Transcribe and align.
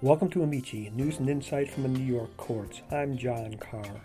Welcome 0.00 0.30
to 0.30 0.44
Amici, 0.44 0.92
news 0.94 1.18
and 1.18 1.28
insight 1.28 1.68
from 1.68 1.82
the 1.82 1.88
New 1.88 2.04
York 2.04 2.36
courts. 2.36 2.82
I'm 2.92 3.18
John 3.18 3.54
Carr. 3.54 4.00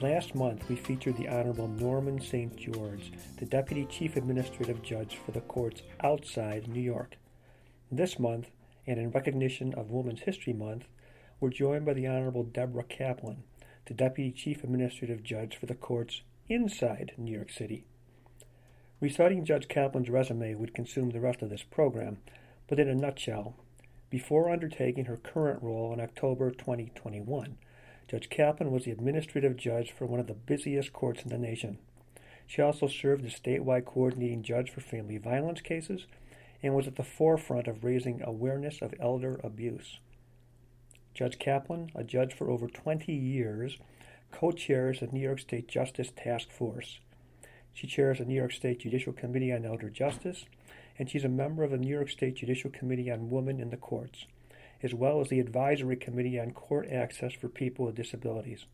Last 0.00 0.36
month, 0.36 0.68
we 0.68 0.76
featured 0.76 1.16
the 1.16 1.26
Honorable 1.26 1.66
Norman 1.66 2.20
St. 2.20 2.54
George, 2.54 3.10
the 3.38 3.44
Deputy 3.44 3.86
Chief 3.86 4.14
Administrative 4.14 4.84
Judge 4.84 5.18
for 5.26 5.32
the 5.32 5.40
courts 5.40 5.82
outside 6.04 6.68
New 6.68 6.80
York. 6.80 7.16
This 7.90 8.20
month, 8.20 8.50
and 8.86 9.00
in 9.00 9.10
recognition 9.10 9.74
of 9.74 9.90
Women's 9.90 10.20
History 10.20 10.52
Month, 10.52 10.84
we're 11.40 11.50
joined 11.50 11.86
by 11.86 11.94
the 11.94 12.06
Honorable 12.06 12.44
Deborah 12.44 12.84
Kaplan, 12.84 13.42
the 13.86 13.94
Deputy 13.94 14.30
Chief 14.30 14.62
Administrative 14.62 15.24
Judge 15.24 15.56
for 15.56 15.66
the 15.66 15.74
courts 15.74 16.22
inside 16.48 17.14
New 17.18 17.34
York 17.34 17.50
City. 17.50 17.84
Reciting 19.00 19.44
Judge 19.44 19.66
Kaplan's 19.66 20.08
resume 20.08 20.54
would 20.54 20.72
consume 20.72 21.10
the 21.10 21.18
rest 21.18 21.42
of 21.42 21.50
this 21.50 21.64
program, 21.64 22.18
but 22.68 22.78
in 22.78 22.88
a 22.88 22.94
nutshell, 22.94 23.56
before 24.10 24.50
undertaking 24.50 25.04
her 25.06 25.16
current 25.16 25.62
role 25.62 25.92
in 25.92 26.00
October 26.00 26.50
2021. 26.50 27.56
Judge 28.08 28.28
Kaplan 28.28 28.72
was 28.72 28.84
the 28.84 28.90
administrative 28.90 29.56
judge 29.56 29.92
for 29.92 30.04
one 30.04 30.18
of 30.18 30.26
the 30.26 30.34
busiest 30.34 30.92
courts 30.92 31.22
in 31.22 31.28
the 31.28 31.38
nation. 31.38 31.78
She 32.44 32.60
also 32.60 32.88
served 32.88 33.24
as 33.24 33.34
statewide 33.34 33.84
coordinating 33.84 34.42
judge 34.42 34.70
for 34.70 34.80
family 34.80 35.16
violence 35.16 35.60
cases 35.60 36.06
and 36.60 36.74
was 36.74 36.88
at 36.88 36.96
the 36.96 37.04
forefront 37.04 37.68
of 37.68 37.84
raising 37.84 38.20
awareness 38.22 38.82
of 38.82 38.94
elder 38.98 39.40
abuse. 39.44 40.00
Judge 41.14 41.38
Kaplan, 41.38 41.90
a 41.94 42.02
judge 42.02 42.34
for 42.34 42.50
over 42.50 42.66
20 42.66 43.12
years, 43.12 43.78
co 44.32 44.50
chairs 44.50 44.98
the 44.98 45.06
New 45.06 45.20
York 45.20 45.38
State 45.38 45.68
Justice 45.68 46.12
Task 46.16 46.50
Force. 46.50 46.98
She 47.72 47.86
chairs 47.86 48.18
the 48.18 48.24
New 48.24 48.34
York 48.34 48.52
State 48.52 48.80
Judicial 48.80 49.12
Committee 49.12 49.52
on 49.52 49.64
Elder 49.64 49.88
Justice 49.88 50.44
and 51.00 51.08
she's 51.08 51.24
a 51.24 51.30
member 51.30 51.64
of 51.64 51.70
the 51.70 51.78
New 51.78 51.88
York 51.88 52.10
State 52.10 52.34
Judicial 52.34 52.68
Committee 52.70 53.10
on 53.10 53.30
Women 53.30 53.58
in 53.58 53.70
the 53.70 53.78
Courts, 53.78 54.26
as 54.82 54.92
well 54.92 55.22
as 55.22 55.30
the 55.30 55.40
Advisory 55.40 55.96
Committee 55.96 56.38
on 56.38 56.50
Court 56.50 56.86
Access 56.92 57.32
for 57.32 57.48
People 57.48 57.86
with 57.86 57.94
Disabilities. 57.94 58.66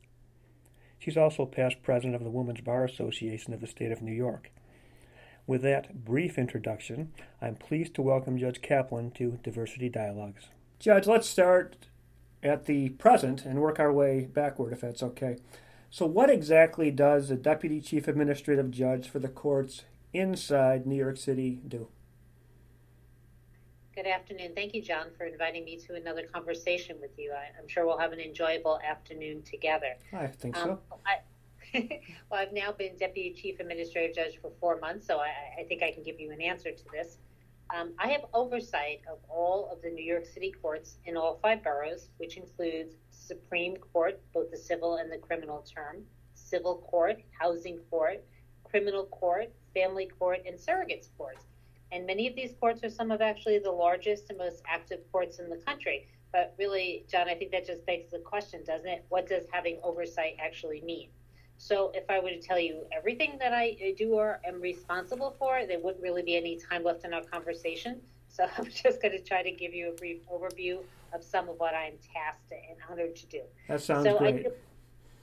She's 0.99 1.17
also 1.17 1.47
past 1.47 1.85
president 1.85 2.17
of 2.17 2.25
the 2.25 2.31
Women's 2.31 2.63
Bar 2.63 2.85
Association 2.85 3.55
of 3.55 3.61
the 3.61 3.69
State 3.69 3.93
of 3.93 4.03
New 4.03 4.13
York. 4.13 4.51
With 5.47 5.63
that 5.63 6.05
brief 6.05 6.37
introduction, 6.37 7.13
I'm 7.41 7.55
pleased 7.55 7.95
to 7.95 8.03
welcome 8.03 8.39
Judge 8.39 8.61
Kaplan 8.61 9.13
to 9.13 9.39
Diversity 9.45 9.89
Dialogues. 9.89 10.47
Judge, 10.81 11.07
let's 11.07 11.29
start 11.29 11.77
at 12.43 12.67
the 12.67 12.89
present 12.89 13.45
and 13.45 13.61
work 13.61 13.79
our 13.79 13.93
way 13.93 14.23
backward, 14.23 14.73
if 14.73 14.81
that's 14.81 15.03
okay. 15.05 15.37
So, 15.91 16.07
what 16.07 16.29
exactly 16.29 16.91
does 16.91 17.29
the 17.29 17.37
Deputy 17.37 17.81
Chief 17.81 18.09
Administrative 18.09 18.73
Judge 18.73 19.09
for 19.09 19.21
the 19.21 19.29
courts 19.29 19.85
inside 20.13 20.89
New 20.89 20.97
York 20.97 21.19
City 21.19 21.61
do? 21.69 21.87
Good 23.97 24.07
afternoon. 24.07 24.53
Thank 24.55 24.75
you, 24.75 24.83
John, 24.83 25.07
for 25.17 25.25
inviting 25.25 25.65
me 25.65 25.79
to 25.87 25.95
another 25.95 26.25
conversation 26.31 26.99
with 27.01 27.13
you. 27.17 27.33
I, 27.33 27.59
am 27.59 27.67
sure 27.67 27.87
we'll 27.87 27.97
have 27.97 28.13
an 28.13 28.21
enjoyable 28.21 28.79
afternoon 28.87 29.41
together. 29.41 29.95
I 30.13 30.27
think 30.27 30.55
um, 30.55 30.79
so. 30.91 30.99
I, 31.07 31.89
well, 32.31 32.43
I've 32.43 32.53
now 32.53 32.73
been 32.73 32.99
Deputy 32.99 33.33
Chief 33.33 33.59
Administrative 33.59 34.15
Judge 34.15 34.39
for 34.43 34.53
four 34.61 34.79
months, 34.81 35.07
so 35.07 35.17
I, 35.19 35.31
I 35.61 35.65
think 35.67 35.83
I 35.83 35.93
can 35.93 36.03
give 36.03 36.21
you 36.21 36.31
an 36.31 36.43
answer 36.43 36.73
to 36.73 36.85
this. 36.93 37.17
Um, 37.75 37.95
I 37.99 38.09
have 38.09 38.27
oversight 38.35 39.01
of 39.11 39.17
all 39.31 39.71
of 39.73 39.81
the 39.81 39.89
New 39.89 40.05
York 40.05 40.27
City 40.27 40.53
courts 40.61 40.99
in 41.07 41.17
all 41.17 41.39
five 41.41 41.65
boroughs, 41.65 42.11
which 42.19 42.37
includes 42.37 42.97
Supreme 43.11 43.79
Court, 43.79 44.21
both 44.35 44.51
the 44.51 44.59
civil 44.59 44.97
and 44.97 45.11
the 45.11 45.17
criminal 45.17 45.65
term, 45.75 46.05
Civil 46.35 46.83
Court, 46.91 47.23
Housing 47.41 47.79
Court, 47.89 48.23
Criminal 48.63 49.07
Court, 49.07 49.51
Family 49.73 50.11
Court, 50.19 50.41
and 50.47 50.59
Surrogates 50.59 51.09
Courts. 51.17 51.47
And 51.93 52.07
many 52.07 52.27
of 52.27 52.35
these 52.35 52.53
courts 52.61 52.83
are 52.85 52.91
some 52.91 53.11
of 53.11 53.21
actually 53.21 53.59
the 53.59 53.71
largest 53.71 54.31
and 54.31 54.39
most 54.39 54.63
active 54.67 55.01
courts 55.13 55.39
in 55.39 55.49
the 55.49 55.57
country. 55.57 56.09
But 56.33 56.55
really, 56.59 57.05
John, 57.11 57.29
I 57.29 57.35
think 57.35 57.53
that 57.53 57.67
just 57.67 57.87
begs 57.87 58.11
the 58.11 58.19
question, 58.19 58.63
doesn't 58.65 58.89
it? 58.89 59.05
What 59.09 59.29
does 59.29 59.45
having 59.53 59.79
oversight 59.83 60.37
actually 60.39 60.81
mean? 60.83 61.09
So 61.59 61.91
if 61.95 62.05
I 62.11 62.19
were 62.19 62.29
to 62.29 62.41
tell 62.41 62.59
you 62.59 62.85
everything 62.95 63.39
that 63.39 63.53
I 63.53 63.95
do 63.97 64.15
or 64.15 64.41
am 64.45 64.61
responsible 64.61 65.35
for, 65.39 65.65
there 65.67 65.79
wouldn't 65.79 66.03
really 66.03 66.23
be 66.23 66.37
any 66.37 66.59
time 66.59 66.85
left 66.85 67.05
in 67.05 67.15
our 67.15 67.23
conversation. 67.23 68.01
So 68.29 68.47
I'm 68.59 68.67
just 68.67 69.01
going 69.01 69.13
to 69.13 69.23
try 69.23 69.43
to 69.43 69.51
give 69.51 69.73
you 69.73 69.91
a 69.91 69.93
brief 69.93 70.19
overview 70.29 70.81
of 71.15 71.23
some 71.23 71.49
of 71.49 71.59
what 71.59 71.75
I'm 71.75 71.95
tasked 72.13 72.53
and 72.53 72.77
honored 72.91 73.17
to 73.17 73.27
do. 73.27 73.41
That 73.69 73.81
sounds 73.81 74.05
so 74.05 74.19
great. 74.19 74.35
I 74.35 74.43
do, 74.43 74.53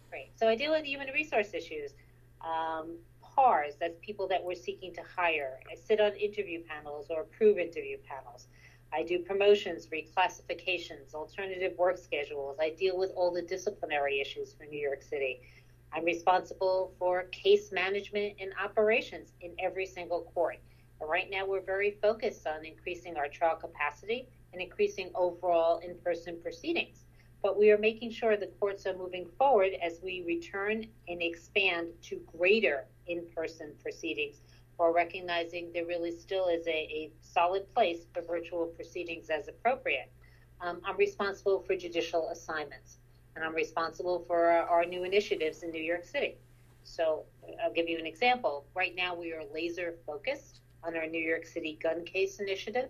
great. 0.10 0.32
So 0.36 0.48
I 0.48 0.56
deal 0.56 0.72
with 0.72 0.86
human 0.86 1.08
resource 1.14 1.54
issues. 1.54 1.92
Um, 2.42 2.96
PARs, 3.36 3.76
that's 3.80 3.98
people 4.02 4.28
that 4.28 4.44
we're 4.44 4.56
seeking 4.56 4.94
to 4.94 5.02
hire. 5.04 5.60
I 5.72 5.76
sit 5.76 6.00
on 6.00 6.14
interview 6.16 6.64
panels 6.64 7.08
or 7.10 7.22
approve 7.22 7.58
interview 7.58 7.98
panels. 8.08 8.48
I 8.92 9.04
do 9.04 9.20
promotions, 9.20 9.88
reclassifications, 9.88 11.14
alternative 11.14 11.78
work 11.78 11.98
schedules. 11.98 12.58
I 12.62 12.70
deal 12.72 12.98
with 12.98 13.12
all 13.16 13.32
the 13.32 13.42
disciplinary 13.42 14.20
issues 14.20 14.54
for 14.54 14.66
New 14.66 14.80
York 14.80 15.02
City. 15.02 15.42
I'm 15.92 16.06
responsible 16.06 16.94
for 17.00 17.24
case 17.32 17.72
management 17.72 18.36
and 18.40 18.52
operations 18.64 19.34
in 19.42 19.56
every 19.60 19.86
single 19.86 20.32
court. 20.34 20.60
right 21.02 21.30
now, 21.30 21.46
we're 21.46 21.62
very 21.62 21.98
focused 22.02 22.48
on 22.48 22.64
increasing 22.64 23.18
our 23.18 23.28
trial 23.28 23.58
capacity 23.58 24.28
and 24.54 24.62
increasing 24.62 25.12
overall 25.16 25.80
in 25.80 25.98
person 25.98 26.40
proceedings 26.42 27.03
but 27.44 27.60
we 27.60 27.70
are 27.72 27.78
making 27.78 28.10
sure 28.10 28.38
the 28.38 28.50
courts 28.60 28.88
are 28.88 28.98
moving 28.98 29.28
forward 29.38 29.74
as 29.84 30.00
we 30.02 30.24
return 30.26 30.86
and 31.10 31.22
expand 31.22 31.90
to 32.02 32.20
greater 32.38 32.86
in 33.08 33.26
person 33.36 33.74
proceedings 33.82 34.38
while 34.78 34.94
recognizing 34.94 35.70
there 35.74 35.86
really 35.86 36.18
still 36.18 36.48
is 36.48 36.66
a, 36.66 36.72
a 36.72 37.12
solid 37.22 37.72
place 37.76 38.08
for 38.14 38.22
virtual 38.24 38.66
proceedings 38.68 39.30
as 39.30 39.50
appropriate. 39.50 40.10
Um, 40.62 40.82
I'm 40.86 40.98
responsible 40.98 41.60
for 41.60 41.76
judicial 41.76 42.30
assignments 42.30 42.98
and 43.36 43.44
I'm 43.44 43.54
responsible 43.54 44.24
for 44.26 44.46
our, 44.46 44.68
our 44.68 44.86
new 44.86 45.04
initiatives 45.04 45.64
in 45.64 45.72
New 45.72 45.82
York 45.84 46.06
City. 46.06 46.38
So 46.86 47.26
I'll 47.64 47.74
give 47.74 47.90
you 47.90 48.00
an 48.00 48.06
example. 48.06 48.66
Right 48.74 48.96
now, 48.96 49.16
we 49.16 49.34
are 49.34 49.44
laser 49.54 49.96
focused 50.06 50.62
on 50.84 50.96
our 50.96 51.08
New 51.08 51.22
York 51.22 51.46
City 51.46 51.78
gun 51.82 52.06
case 52.06 52.40
initiative 52.40 52.90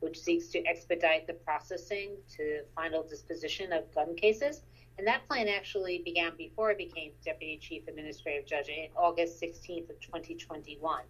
which 0.00 0.18
seeks 0.18 0.48
to 0.48 0.64
expedite 0.66 1.26
the 1.26 1.34
processing 1.34 2.16
to 2.36 2.62
final 2.74 3.02
disposition 3.02 3.72
of 3.72 3.92
gun 3.94 4.14
cases. 4.14 4.62
And 4.98 5.06
that 5.06 5.26
plan 5.28 5.48
actually 5.48 6.02
began 6.04 6.32
before 6.36 6.70
I 6.70 6.74
became 6.74 7.12
Deputy 7.24 7.58
Chief 7.58 7.86
Administrative 7.86 8.46
Judge 8.46 8.68
in 8.68 8.88
August 8.96 9.40
16th 9.40 9.90
of 9.90 10.00
2021. 10.00 11.02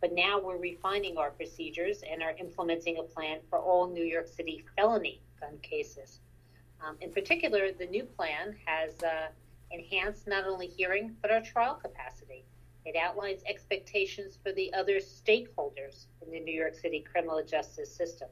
But 0.00 0.12
now 0.12 0.40
we're 0.40 0.58
refining 0.58 1.16
our 1.16 1.30
procedures 1.30 2.02
and 2.10 2.22
are 2.22 2.34
implementing 2.38 2.98
a 2.98 3.02
plan 3.02 3.38
for 3.48 3.58
all 3.58 3.88
New 3.88 4.04
York 4.04 4.28
City 4.28 4.64
felony 4.76 5.20
gun 5.40 5.58
cases. 5.62 6.20
Um, 6.84 6.96
in 7.00 7.12
particular, 7.12 7.72
the 7.72 7.86
new 7.86 8.04
plan 8.04 8.56
has 8.66 9.02
uh, 9.02 9.28
enhanced 9.70 10.26
not 10.26 10.46
only 10.46 10.66
hearing 10.66 11.16
but 11.22 11.30
our 11.30 11.40
trial 11.40 11.74
capacity. 11.74 12.44
It 12.86 12.94
outlines 12.94 13.42
expectations 13.46 14.38
for 14.40 14.52
the 14.52 14.72
other 14.72 15.00
stakeholders 15.00 16.06
in 16.22 16.30
the 16.30 16.38
New 16.38 16.54
York 16.54 16.76
City 16.76 17.00
criminal 17.00 17.42
justice 17.42 17.92
system. 17.92 18.28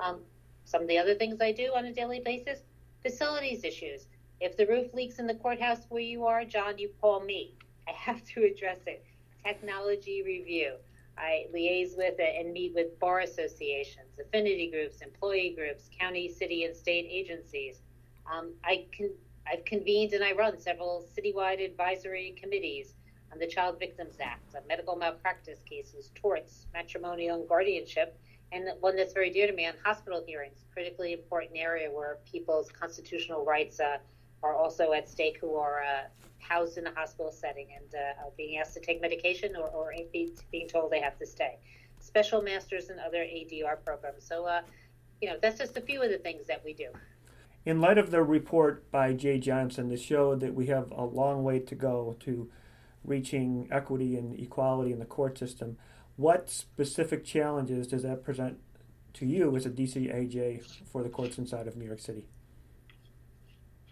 Um, 0.00 0.20
some 0.64 0.80
of 0.80 0.88
the 0.88 0.96
other 0.96 1.14
things 1.14 1.42
I 1.42 1.52
do 1.52 1.74
on 1.76 1.84
a 1.84 1.92
daily 1.92 2.20
basis 2.20 2.60
facilities 3.02 3.64
issues. 3.64 4.06
If 4.40 4.56
the 4.56 4.66
roof 4.66 4.94
leaks 4.94 5.18
in 5.18 5.26
the 5.26 5.34
courthouse 5.34 5.84
where 5.90 6.00
you 6.00 6.24
are, 6.24 6.42
John, 6.46 6.78
you 6.78 6.90
call 7.02 7.20
me. 7.20 7.54
I 7.86 7.92
have 7.92 8.24
to 8.28 8.44
address 8.44 8.78
it. 8.86 9.04
Technology 9.44 10.22
review. 10.24 10.76
I 11.18 11.48
liaise 11.54 11.94
with 11.94 12.18
and 12.18 12.54
meet 12.54 12.72
with 12.74 12.98
bar 12.98 13.20
associations, 13.20 14.18
affinity 14.18 14.70
groups, 14.70 15.02
employee 15.02 15.54
groups, 15.54 15.90
county, 16.00 16.32
city, 16.32 16.64
and 16.64 16.74
state 16.74 17.06
agencies. 17.10 17.82
Um, 18.26 18.54
I 18.64 18.86
can, 18.96 19.10
I've 19.46 19.66
convened 19.66 20.14
and 20.14 20.24
I 20.24 20.32
run 20.32 20.58
several 20.58 21.06
citywide 21.14 21.62
advisory 21.62 22.34
committees 22.40 22.94
on 23.32 23.38
the 23.38 23.46
Child 23.46 23.78
Victims 23.78 24.16
Act, 24.20 24.54
on 24.54 24.62
medical 24.68 24.94
malpractice 24.94 25.60
cases, 25.68 26.10
torts, 26.14 26.66
matrimonial 26.74 27.40
and 27.40 27.48
guardianship, 27.48 28.18
and 28.52 28.68
one 28.80 28.94
that's 28.96 29.14
very 29.14 29.30
dear 29.30 29.46
to 29.46 29.52
me 29.54 29.66
on 29.66 29.72
hospital 29.82 30.22
hearings, 30.26 30.64
critically 30.72 31.14
important 31.14 31.52
area 31.54 31.90
where 31.90 32.18
people's 32.30 32.70
constitutional 32.70 33.44
rights 33.44 33.80
uh, 33.80 33.96
are 34.42 34.54
also 34.54 34.92
at 34.92 35.08
stake 35.08 35.38
who 35.40 35.54
are 35.56 35.82
uh, 35.82 36.02
housed 36.38 36.76
in 36.76 36.86
a 36.86 36.94
hospital 36.94 37.32
setting 37.32 37.68
and 37.74 37.94
uh, 37.94 38.22
are 38.22 38.32
being 38.36 38.58
asked 38.58 38.74
to 38.74 38.80
take 38.80 39.00
medication 39.00 39.56
or, 39.56 39.68
or 39.68 39.92
being 40.12 40.68
told 40.68 40.90
they 40.90 41.00
have 41.00 41.18
to 41.18 41.26
stay. 41.26 41.56
Special 42.00 42.42
masters 42.42 42.90
and 42.90 43.00
other 43.00 43.18
ADR 43.18 43.82
programs. 43.82 44.26
So, 44.26 44.44
uh, 44.44 44.60
you 45.22 45.30
know, 45.30 45.36
that's 45.40 45.58
just 45.58 45.78
a 45.78 45.80
few 45.80 46.02
of 46.02 46.10
the 46.10 46.18
things 46.18 46.46
that 46.48 46.62
we 46.64 46.74
do. 46.74 46.88
In 47.64 47.80
light 47.80 47.96
of 47.96 48.10
the 48.10 48.22
report 48.22 48.90
by 48.90 49.14
Jeh 49.14 49.40
Johnson 49.40 49.88
that 49.88 50.00
showed 50.00 50.40
that 50.40 50.52
we 50.52 50.66
have 50.66 50.90
a 50.90 51.04
long 51.04 51.44
way 51.44 51.60
to 51.60 51.74
go 51.74 52.16
to 52.20 52.50
reaching 53.04 53.68
equity 53.70 54.16
and 54.16 54.38
equality 54.38 54.92
in 54.92 54.98
the 54.98 55.04
court 55.04 55.38
system, 55.38 55.76
what 56.16 56.50
specific 56.50 57.24
challenges 57.24 57.86
does 57.88 58.02
that 58.02 58.22
present 58.24 58.58
to 59.14 59.26
you 59.26 59.56
as 59.56 59.66
a 59.66 59.70
DCAJ 59.70 60.64
for 60.90 61.02
the 61.02 61.08
courts 61.08 61.38
inside 61.38 61.66
of 61.66 61.76
New 61.76 61.84
York 61.84 62.00
City? 62.00 62.26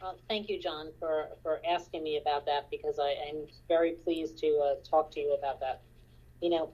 Well, 0.01 0.17
thank 0.29 0.49
you, 0.49 0.59
John, 0.59 0.89
for, 0.99 1.29
for 1.43 1.61
asking 1.69 2.03
me 2.03 2.17
about 2.17 2.47
that 2.47 2.71
because 2.71 2.99
I, 2.99 3.11
am 3.29 3.47
very 3.69 3.93
pleased 3.93 4.39
to 4.39 4.47
uh, 4.47 4.75
talk 4.89 5.11
to 5.13 5.21
you 5.21 5.37
about 5.39 5.61
that. 5.61 5.83
You 6.41 6.51
know, 6.51 6.71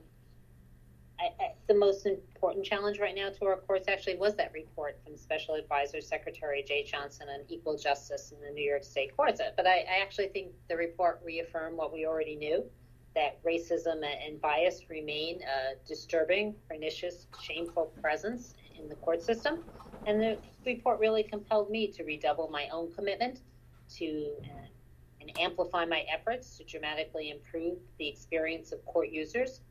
The 1.67 1.73
most 1.73 2.05
important 2.05 2.65
challenge 2.65 2.99
right 2.99 3.15
now 3.15 3.29
to 3.29 3.45
our 3.45 3.57
courts 3.57 3.89
actually 3.89 4.15
was 4.15 4.35
that 4.35 4.53
report 4.53 4.99
from 5.03 5.17
Special 5.17 5.55
Advisor 5.55 5.99
Secretary 5.99 6.63
Jeh 6.63 6.85
Johnson 6.85 7.27
on 7.27 7.41
equal 7.49 7.77
justice 7.77 8.31
in 8.31 8.41
the 8.41 8.53
New 8.53 8.63
York 8.63 8.85
State 8.85 9.15
courts. 9.17 9.41
But 9.57 9.67
I, 9.67 9.79
I 9.79 10.01
actually 10.01 10.27
think 10.27 10.51
the 10.69 10.77
report 10.77 11.21
reaffirmed 11.25 11.75
what 11.75 11.91
we 11.91 12.05
already 12.05 12.37
knew 12.37 12.63
that 13.15 13.43
racism 13.43 14.03
and 14.05 14.39
bias 14.39 14.89
remain 14.89 15.41
a 15.41 15.87
disturbing, 15.87 16.55
pernicious, 16.69 17.25
shameful 17.41 17.91
presence 17.99 18.53
in 18.79 18.87
the 18.87 18.95
court 18.95 19.21
system. 19.23 19.63
And 20.05 20.21
the 20.21 20.37
report 20.65 20.99
really 20.99 21.23
compelled 21.23 21.69
me 21.69 21.87
to 21.93 22.03
redouble 22.03 22.47
my 22.49 22.69
own 22.71 22.93
commitment 22.93 23.41
to 23.95 24.29
uh, 24.43 24.67
and 25.19 25.37
amplify 25.39 25.83
my 25.83 26.05
efforts 26.13 26.57
to 26.57 26.63
dramatically 26.63 27.31
improve 27.31 27.79
the 27.97 28.07
experience 28.07 28.71
of 28.71 28.85
court 28.85 29.09
users 29.09 29.61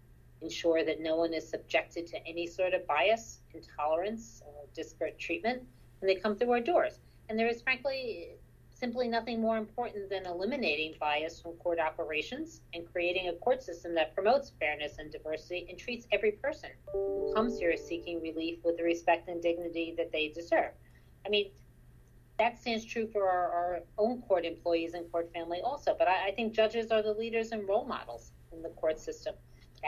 ensure 0.43 0.85
that 0.85 1.01
no 1.01 1.17
one 1.17 1.33
is 1.33 1.49
subjected 1.49 2.07
to 2.09 2.27
any 2.27 2.47
sort 2.47 2.75
of 2.75 2.87
bias, 2.87 3.41
intolerance, 3.55 4.43
or 4.47 4.67
disparate 4.75 5.19
treatment 5.19 5.63
when 6.01 6.09
they 6.09 6.21
come 6.21 6.37
through 6.37 6.53
our 6.53 6.61
doors. 6.61 7.01
And 7.29 7.39
there 7.39 7.49
is, 7.49 7.63
frankly, 7.63 8.37
simply 8.77 9.09
nothing 9.09 9.41
more 9.41 9.57
important 9.57 10.11
than 10.11 10.27
eliminating 10.27 10.95
bias 11.01 11.41
from 11.41 11.53
court 11.53 11.81
operations 11.81 12.61
and 12.75 12.87
creating 12.93 13.29
a 13.29 13.33
court 13.33 13.63
system 13.63 13.95
that 13.95 14.15
promotes 14.15 14.53
fairness 14.61 14.99
and 14.99 15.11
diversity 15.11 15.67
and 15.71 15.79
treats 15.79 16.07
every 16.13 16.33
person 16.33 16.71
who 16.93 17.33
comes 17.35 17.59
here 17.59 17.75
seeking 17.77 18.21
relief 18.21 18.59
with 18.65 18.77
the 18.77 18.83
respect 18.83 19.29
and 19.29 19.43
dignity 19.43 19.95
that 19.97 20.13
they 20.13 20.29
deserve. 20.29 20.73
I 21.25 21.31
mean, 21.31 21.51
that 22.39 22.59
stands 22.59 22.85
true 22.85 23.07
for 23.07 23.27
our, 23.27 23.51
our 23.51 23.81
own 23.97 24.21
court 24.23 24.45
employees 24.45 24.93
and 24.93 25.11
court 25.11 25.33
family 25.33 25.61
also, 25.65 25.97
but 25.99 26.07
I, 26.07 26.29
I 26.29 26.31
think 26.33 26.53
judges 26.53 26.91
are 26.91 27.01
the 27.01 27.15
leaders 27.15 27.53
and 27.53 27.67
role 27.67 27.87
models 27.87 28.33
in 28.53 28.61
the 28.63 28.69
court 28.71 29.01
system. 29.01 29.35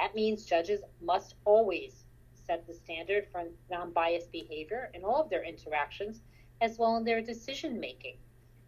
That 0.00 0.14
means 0.14 0.44
judges 0.44 0.80
must 1.00 1.34
always 1.44 2.04
set 2.32 2.64
the 2.68 2.72
standard 2.72 3.26
for 3.32 3.48
non 3.68 3.92
biased 3.92 4.30
behavior 4.30 4.92
in 4.94 5.02
all 5.02 5.20
of 5.20 5.28
their 5.28 5.42
interactions, 5.42 6.22
as 6.60 6.78
well 6.78 6.96
in 6.98 7.04
their 7.04 7.20
decision 7.20 7.80
making. 7.80 8.16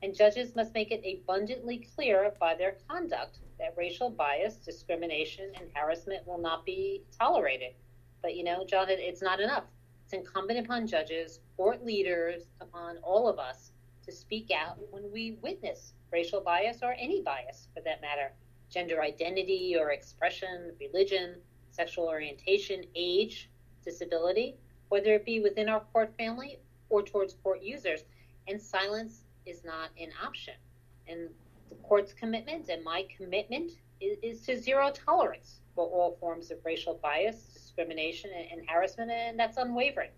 And 0.03 0.13
judges 0.13 0.57
must 0.57 0.75
make 0.75 0.91
it 0.91 1.05
abundantly 1.07 1.87
clear 1.95 2.33
by 2.41 2.57
their 2.57 2.79
conduct 2.89 3.39
that 3.61 3.77
racial 3.77 4.11
bias, 4.11 4.57
discrimination, 4.57 5.53
and 5.55 5.71
harassment 5.73 6.27
will 6.27 6.41
not 6.41 6.67
be 6.67 7.05
tolerated. 7.17 7.75
But 8.23 8.35
you 8.35 8.43
know, 8.43 8.67
John, 8.67 8.87
it's 8.91 9.23
not 9.23 9.39
enough. 9.39 9.65
It's 10.05 10.15
incumbent 10.15 10.59
upon 10.59 10.89
judges, 10.89 11.39
court 11.57 11.85
leaders, 11.85 12.49
upon 12.61 12.99
all 13.05 13.29
of 13.29 13.39
us 13.39 13.71
to 14.03 14.11
speak 14.11 14.51
out 14.51 14.79
when 14.91 15.13
we 15.13 15.39
witness 15.43 15.95
racial 16.11 16.41
bias 16.41 16.79
or 16.83 16.97
any 16.99 17.23
bias 17.23 17.69
for 17.73 17.83
that 17.83 18.01
matter 18.01 18.33
gender 18.71 19.03
identity 19.03 19.77
or 19.79 19.91
expression, 19.91 20.73
religion, 20.81 21.35
sexual 21.71 22.07
orientation, 22.07 22.85
age, 22.95 23.51
disability, 23.85 24.57
whether 24.89 25.15
it 25.15 25.25
be 25.25 25.41
within 25.41 25.69
our 25.69 25.81
court 25.93 26.13
family 26.17 26.59
or 26.89 27.03
towards 27.03 27.35
court 27.43 27.63
users. 27.63 28.05
And 28.49 28.61
silence 28.61 29.25
is 29.47 29.65
not 29.65 29.91
an 30.01 30.11
option. 30.25 30.55
And 31.09 31.29
the 31.69 31.75
court's 31.77 32.13
commitment 32.13 32.69
and 32.69 32.83
my 32.85 33.07
commitment 33.17 33.73
is, 34.01 34.19
is 34.23 34.43
to 34.47 34.59
zero 34.59 34.93
tolerance 34.93 35.61
for 35.75 35.87
all 35.87 36.17
forms 36.21 36.51
of 36.51 36.59
racial 36.65 36.95
bias, 37.03 37.51
discrimination, 37.53 38.31
and, 38.37 38.61
and 38.61 38.69
harassment, 38.69 39.11
and 39.11 39.39
that's 39.39 39.57
unwavering. 39.57 40.11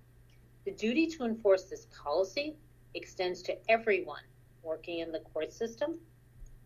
The 0.65 0.73
duty 0.73 1.07
to 1.09 1.25
enforce 1.25 1.65
this 1.65 1.87
policy 2.03 2.57
extends 2.95 3.43
to 3.43 3.57
everyone 3.71 4.23
working 4.63 5.01
in 5.01 5.13
the 5.13 5.21
court 5.21 5.53
system 5.53 5.99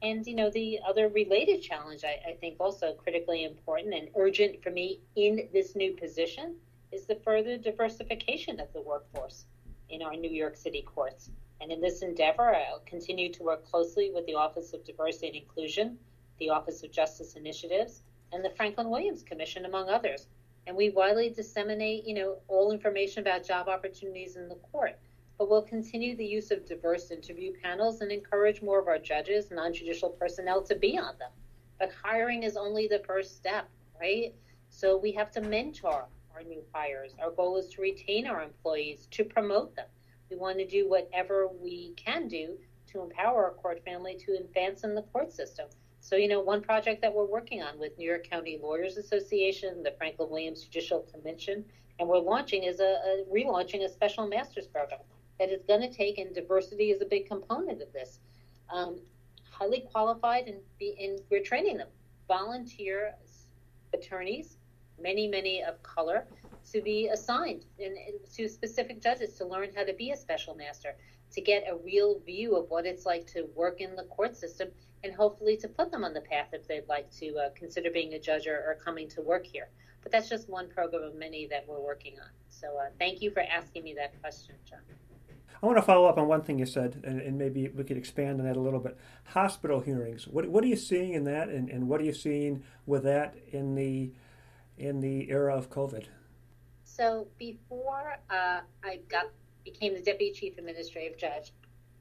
and 0.02 0.26
you 0.26 0.34
know, 0.34 0.50
the 0.50 0.78
other 0.86 1.08
related 1.08 1.62
challenge 1.62 2.04
I, 2.04 2.30
I, 2.30 2.34
think 2.34 2.56
also 2.60 2.92
critically 2.92 3.44
important 3.44 3.94
and 3.94 4.08
urgent 4.16 4.62
for 4.62 4.70
me 4.70 5.00
in 5.16 5.48
this 5.52 5.74
new 5.74 5.94
position 5.94 6.56
is 6.92 7.06
the 7.06 7.16
further 7.16 7.56
diversification 7.56 8.60
of 8.60 8.72
the 8.72 8.82
workforce 8.82 9.46
in 9.88 10.02
our 10.02 10.14
New 10.14 10.30
York 10.30 10.56
City 10.56 10.82
courts. 10.82 11.30
And 11.60 11.72
in 11.72 11.80
this 11.80 12.02
endeavor, 12.02 12.54
I'll 12.54 12.82
continue 12.84 13.32
to 13.32 13.42
work 13.42 13.64
closely 13.64 14.10
with 14.10 14.26
the 14.26 14.34
Office 14.34 14.74
of 14.74 14.84
Diversity 14.84 15.28
and 15.28 15.36
Inclusion, 15.36 15.98
the 16.38 16.50
Office 16.50 16.82
of 16.82 16.92
Justice 16.92 17.34
Initiatives, 17.34 18.02
and 18.32 18.44
the 18.44 18.50
Franklin 18.50 18.90
Williams 18.90 19.22
Commission, 19.22 19.64
among 19.64 19.88
others. 19.88 20.26
And 20.66 20.76
we 20.76 20.90
widely 20.90 21.30
disseminate, 21.30 22.04
you 22.04 22.14
know, 22.14 22.38
all 22.48 22.72
information 22.72 23.20
about 23.20 23.44
job 23.44 23.68
opportunities 23.68 24.36
in 24.36 24.48
the 24.48 24.56
court 24.56 24.98
but 25.38 25.50
we'll 25.50 25.62
continue 25.62 26.16
the 26.16 26.24
use 26.24 26.50
of 26.50 26.64
diverse 26.64 27.10
interview 27.10 27.52
panels 27.62 28.00
and 28.00 28.10
encourage 28.10 28.62
more 28.62 28.78
of 28.78 28.88
our 28.88 28.98
judges, 28.98 29.50
non 29.50 29.72
judicial 29.72 30.10
personnel 30.10 30.62
to 30.62 30.74
be 30.74 30.98
on 30.98 31.16
them. 31.18 31.30
But 31.78 31.92
hiring 32.02 32.42
is 32.42 32.56
only 32.56 32.88
the 32.88 33.02
first 33.06 33.36
step, 33.36 33.68
right? 34.00 34.34
So 34.70 34.96
we 34.96 35.12
have 35.12 35.30
to 35.32 35.42
mentor 35.42 36.06
our 36.34 36.42
new 36.42 36.62
hires. 36.72 37.14
Our 37.20 37.30
goal 37.30 37.58
is 37.58 37.68
to 37.74 37.82
retain 37.82 38.26
our 38.26 38.42
employees, 38.42 39.08
to 39.10 39.24
promote 39.24 39.76
them. 39.76 39.86
We 40.30 40.36
want 40.36 40.58
to 40.58 40.66
do 40.66 40.88
whatever 40.88 41.48
we 41.48 41.92
can 41.96 42.28
do 42.28 42.56
to 42.92 43.02
empower 43.02 43.44
our 43.44 43.52
court 43.52 43.84
family 43.84 44.16
to 44.26 44.36
advance 44.36 44.84
in 44.84 44.94
the 44.94 45.02
court 45.02 45.32
system. 45.32 45.66
So, 46.00 46.16
you 46.16 46.28
know, 46.28 46.40
one 46.40 46.62
project 46.62 47.02
that 47.02 47.12
we're 47.12 47.24
working 47.24 47.62
on 47.62 47.78
with 47.78 47.98
New 47.98 48.08
York 48.08 48.28
County 48.28 48.58
Lawyers 48.62 48.96
Association, 48.96 49.82
the 49.82 49.92
Franklin 49.98 50.30
Williams 50.30 50.62
Judicial 50.62 51.00
Commission, 51.12 51.64
and 51.98 52.08
we're 52.08 52.18
launching 52.18 52.64
is 52.64 52.80
a, 52.80 52.84
a 52.84 53.24
relaunching 53.32 53.82
a 53.84 53.88
special 53.88 54.26
master's 54.26 54.66
program 54.66 55.00
that 55.38 55.50
it's 55.50 55.64
going 55.66 55.80
to 55.80 55.92
take, 55.92 56.18
and 56.18 56.34
diversity 56.34 56.90
is 56.90 57.02
a 57.02 57.06
big 57.06 57.26
component 57.26 57.82
of 57.82 57.92
this. 57.92 58.20
Um, 58.70 59.00
highly 59.50 59.80
qualified, 59.92 60.48
and, 60.48 60.58
be, 60.78 61.18
we're 61.30 61.42
training 61.42 61.78
them. 61.78 61.88
Volunteer 62.28 63.14
attorneys, 63.94 64.58
many, 65.00 65.28
many 65.28 65.62
of 65.62 65.82
color, 65.82 66.26
to 66.72 66.80
be 66.80 67.08
assigned 67.08 67.64
to 68.34 68.48
specific 68.48 69.00
judges 69.00 69.34
to 69.34 69.46
learn 69.46 69.70
how 69.74 69.84
to 69.84 69.92
be 69.94 70.10
a 70.10 70.16
special 70.16 70.54
master, 70.54 70.96
to 71.32 71.40
get 71.40 71.64
a 71.68 71.76
real 71.76 72.18
view 72.20 72.56
of 72.56 72.68
what 72.70 72.86
it's 72.86 73.06
like 73.06 73.26
to 73.26 73.48
work 73.54 73.80
in 73.80 73.94
the 73.94 74.04
court 74.04 74.36
system, 74.36 74.68
and 75.04 75.14
hopefully 75.14 75.56
to 75.56 75.68
put 75.68 75.90
them 75.90 76.04
on 76.04 76.12
the 76.12 76.20
path 76.20 76.48
if 76.52 76.66
they'd 76.66 76.88
like 76.88 77.10
to 77.12 77.36
uh, 77.36 77.50
consider 77.54 77.90
being 77.90 78.14
a 78.14 78.18
judge 78.18 78.46
or, 78.46 78.56
or, 78.56 78.78
coming 78.82 79.08
to 79.08 79.20
work 79.22 79.46
here. 79.46 79.68
But 80.02 80.10
that's 80.12 80.28
just 80.28 80.48
one 80.48 80.68
program 80.68 81.02
of 81.02 81.14
many 81.14 81.46
that 81.48 81.64
we're 81.68 81.80
working 81.80 82.14
on. 82.18 82.30
So 82.48 82.78
uh, 82.78 82.88
thank 82.98 83.22
you 83.22 83.30
for 83.30 83.42
asking 83.42 83.84
me 83.84 83.94
that 83.94 84.20
question, 84.20 84.54
John. 84.68 84.80
I 85.62 85.66
want 85.66 85.78
to 85.78 85.82
follow 85.82 86.06
up 86.06 86.18
on 86.18 86.28
one 86.28 86.42
thing 86.42 86.58
you 86.58 86.66
said, 86.66 87.02
and, 87.04 87.20
and, 87.20 87.38
maybe 87.38 87.68
we 87.68 87.84
could 87.84 87.96
expand 87.96 88.40
on 88.40 88.46
that 88.46 88.56
a 88.56 88.60
little 88.60 88.80
bit. 88.80 88.98
Hospital 89.24 89.80
hearings. 89.80 90.26
What, 90.26 90.46
what 90.48 90.62
are 90.62 90.66
you 90.66 90.76
seeing 90.76 91.14
in 91.14 91.24
that, 91.24 91.48
and, 91.48 91.70
and 91.70 91.88
what 91.88 92.00
are 92.00 92.04
you 92.04 92.12
seeing 92.12 92.62
with 92.84 93.04
that 93.04 93.36
in 93.52 93.74
the 93.74 94.12
in 94.76 95.00
the 95.00 95.30
era 95.30 95.56
of 95.56 95.70
COVID? 95.70 96.04
So 96.84 97.26
before 97.38 98.18
uh, 98.30 98.60
I 98.84 99.00
got 99.08 99.26
became 99.64 99.94
the 99.94 100.00
deputy 100.00 100.32
chief 100.32 100.58
administrative 100.58 101.18
judge, 101.18 101.52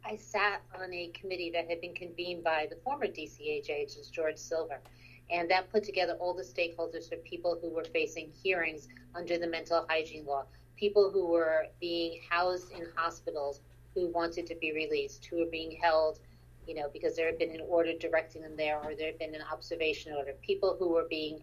I 0.06 0.16
sat 0.18 0.62
on 0.80 0.94
a 0.94 1.08
committee 1.08 1.50
that 1.52 1.68
had 1.68 1.82
been 1.82 1.96
convened 1.96 2.44
by 2.44 2.68
the 2.70 2.76
former 2.78 3.08
Judge 3.08 4.12
George 4.12 4.38
Silver. 4.38 4.80
And 5.32 5.50
that 5.50 5.72
put 5.72 5.84
together 5.84 6.14
all 6.20 6.36
the 6.36 6.44
stakeholders 6.44 7.10
for 7.10 7.16
people 7.18 7.58
who 7.60 7.70
were 7.70 7.86
facing 7.86 8.32
hearings 8.44 8.88
under 9.16 9.40
the 9.40 9.48
mental 9.48 9.86
hygiene 9.90 10.26
law, 10.26 10.46
people 10.76 11.12
who 11.12 11.28
were 11.28 11.68
being 11.80 12.20
housed 12.30 12.72
in 12.72 12.88
hospitals 12.96 13.62
who 13.94 14.08
wanted 14.08 14.46
to 14.48 14.56
be 14.56 14.74
released, 14.74 15.26
who 15.26 15.38
were 15.38 15.50
being 15.52 15.72
held, 15.82 16.20
you 16.68 16.76
know, 16.76 16.90
because 16.92 17.16
there 17.16 17.28
had 17.28 17.38
been 17.38 17.52
an 17.52 17.62
order 17.68 17.94
directing 18.00 18.42
them 18.42 18.56
there 18.58 18.80
or 18.84 18.96
there 18.96 19.08
had 19.08 19.20
been 19.20 19.36
an 19.36 19.44
observation 19.52 20.14
order, 20.14 20.34
people 20.42 20.76
who 20.78 20.90
were 20.90 21.08
being 21.10 21.42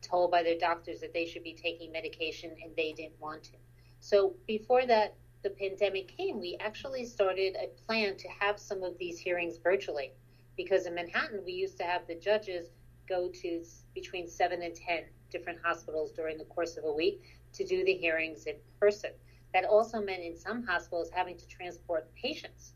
told 0.00 0.30
by 0.30 0.42
their 0.42 0.58
doctors 0.58 1.00
that 1.00 1.12
they 1.12 1.26
should 1.26 1.42
be 1.42 1.52
taking 1.52 1.92
medication 1.92 2.52
and 2.62 2.74
they 2.76 2.92
didn't 2.92 3.20
want 3.20 3.42
to. 3.42 3.52
So 4.00 4.34
before 4.46 4.86
that, 4.86 5.14
the 5.42 5.50
pandemic 5.50 6.08
came, 6.16 6.40
we 6.40 6.56
actually 6.60 7.04
started 7.04 7.56
a 7.56 7.68
plan 7.86 8.16
to 8.16 8.28
have 8.28 8.58
some 8.58 8.82
of 8.82 8.96
these 8.98 9.18
hearings 9.18 9.58
virtually. 9.58 10.12
Because 10.56 10.86
in 10.86 10.94
Manhattan, 10.94 11.42
we 11.44 11.52
used 11.52 11.78
to 11.78 11.84
have 11.84 12.06
the 12.06 12.14
judges 12.14 12.68
go 13.08 13.28
to 13.28 13.64
between 13.94 14.28
seven 14.28 14.62
and 14.62 14.74
10 14.74 15.04
different 15.30 15.58
hospitals 15.62 16.12
during 16.12 16.38
the 16.38 16.44
course 16.44 16.76
of 16.76 16.84
a 16.84 16.92
week 16.92 17.37
to 17.54 17.64
do 17.64 17.84
the 17.84 17.94
hearings 17.94 18.46
in 18.46 18.56
person. 18.80 19.10
That 19.54 19.64
also 19.64 20.00
meant 20.00 20.22
in 20.22 20.36
some 20.36 20.64
hospitals 20.64 21.10
having 21.10 21.36
to 21.36 21.46
transport 21.46 22.12
patients 22.14 22.74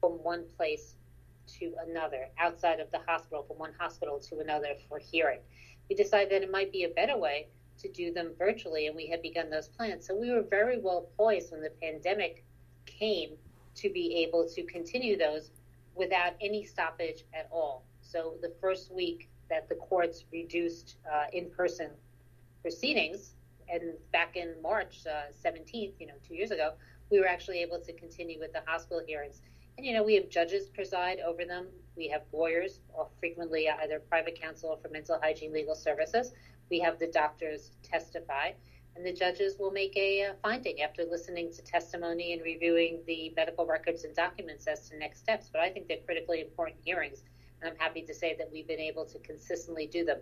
from 0.00 0.12
one 0.12 0.44
place 0.56 0.96
to 1.58 1.74
another, 1.86 2.28
outside 2.38 2.80
of 2.80 2.90
the 2.90 3.00
hospital, 3.06 3.42
from 3.42 3.58
one 3.58 3.72
hospital 3.78 4.20
to 4.20 4.38
another 4.38 4.74
for 4.88 4.98
hearing. 4.98 5.40
We 5.88 5.96
decided 5.96 6.30
that 6.30 6.42
it 6.42 6.50
might 6.50 6.72
be 6.72 6.84
a 6.84 6.88
better 6.88 7.16
way 7.18 7.48
to 7.78 7.88
do 7.88 8.12
them 8.12 8.32
virtually, 8.38 8.86
and 8.86 8.96
we 8.96 9.06
had 9.06 9.22
begun 9.22 9.50
those 9.50 9.68
plans. 9.68 10.06
So 10.06 10.14
we 10.14 10.30
were 10.30 10.42
very 10.42 10.78
well 10.78 11.08
poised 11.16 11.50
when 11.52 11.62
the 11.62 11.72
pandemic 11.82 12.44
came 12.86 13.30
to 13.74 13.90
be 13.90 14.22
able 14.22 14.48
to 14.48 14.62
continue 14.64 15.16
those 15.16 15.50
without 15.94 16.34
any 16.40 16.64
stoppage 16.64 17.24
at 17.34 17.48
all. 17.50 17.84
So 18.00 18.34
the 18.40 18.52
first 18.60 18.92
week 18.92 19.28
that 19.50 19.68
the 19.68 19.74
courts 19.74 20.24
reduced 20.32 20.96
uh, 21.10 21.24
in 21.32 21.50
person 21.50 21.90
proceedings, 22.62 23.34
and 23.68 23.94
back 24.12 24.36
in 24.36 24.54
March 24.62 25.00
uh, 25.06 25.32
17th, 25.44 25.92
you 25.98 26.06
know, 26.06 26.14
two 26.26 26.34
years 26.34 26.50
ago, 26.50 26.72
we 27.10 27.20
were 27.20 27.26
actually 27.26 27.60
able 27.60 27.78
to 27.80 27.92
continue 27.92 28.38
with 28.40 28.52
the 28.52 28.62
hospital 28.66 29.02
hearings. 29.06 29.42
And, 29.76 29.86
you 29.86 29.94
know, 29.94 30.02
we 30.02 30.14
have 30.14 30.28
judges 30.28 30.68
preside 30.68 31.18
over 31.20 31.44
them. 31.44 31.66
We 31.96 32.08
have 32.08 32.22
lawyers, 32.32 32.80
frequently 33.20 33.68
either 33.68 34.00
private 34.00 34.40
counsel 34.40 34.70
or 34.70 34.78
for 34.78 34.88
mental 34.88 35.18
hygiene 35.22 35.52
legal 35.52 35.74
services. 35.74 36.32
We 36.70 36.80
have 36.80 36.98
the 36.98 37.06
doctors 37.06 37.72
testify, 37.82 38.52
and 38.96 39.04
the 39.04 39.12
judges 39.12 39.58
will 39.58 39.70
make 39.70 39.96
a 39.96 40.24
uh, 40.24 40.32
finding 40.42 40.82
after 40.82 41.04
listening 41.04 41.52
to 41.52 41.62
testimony 41.62 42.32
and 42.32 42.42
reviewing 42.42 43.02
the 43.06 43.32
medical 43.36 43.66
records 43.66 44.04
and 44.04 44.14
documents 44.14 44.66
as 44.66 44.88
to 44.88 44.98
next 44.98 45.20
steps. 45.20 45.50
But 45.52 45.60
I 45.60 45.70
think 45.70 45.88
they're 45.88 45.98
critically 46.06 46.40
important 46.40 46.78
hearings, 46.82 47.24
and 47.60 47.70
I'm 47.70 47.78
happy 47.78 48.02
to 48.02 48.14
say 48.14 48.34
that 48.38 48.50
we've 48.50 48.66
been 48.66 48.80
able 48.80 49.04
to 49.06 49.18
consistently 49.18 49.86
do 49.86 50.04
them. 50.04 50.18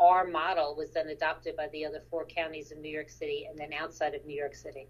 Our 0.00 0.26
model 0.26 0.76
was 0.76 0.90
then 0.90 1.08
adopted 1.08 1.56
by 1.56 1.68
the 1.68 1.84
other 1.84 2.02
four 2.10 2.24
counties 2.24 2.70
in 2.70 2.80
New 2.80 2.90
York 2.90 3.10
City 3.10 3.46
and 3.50 3.58
then 3.58 3.72
outside 3.72 4.14
of 4.14 4.24
New 4.24 4.36
York 4.36 4.54
City 4.54 4.88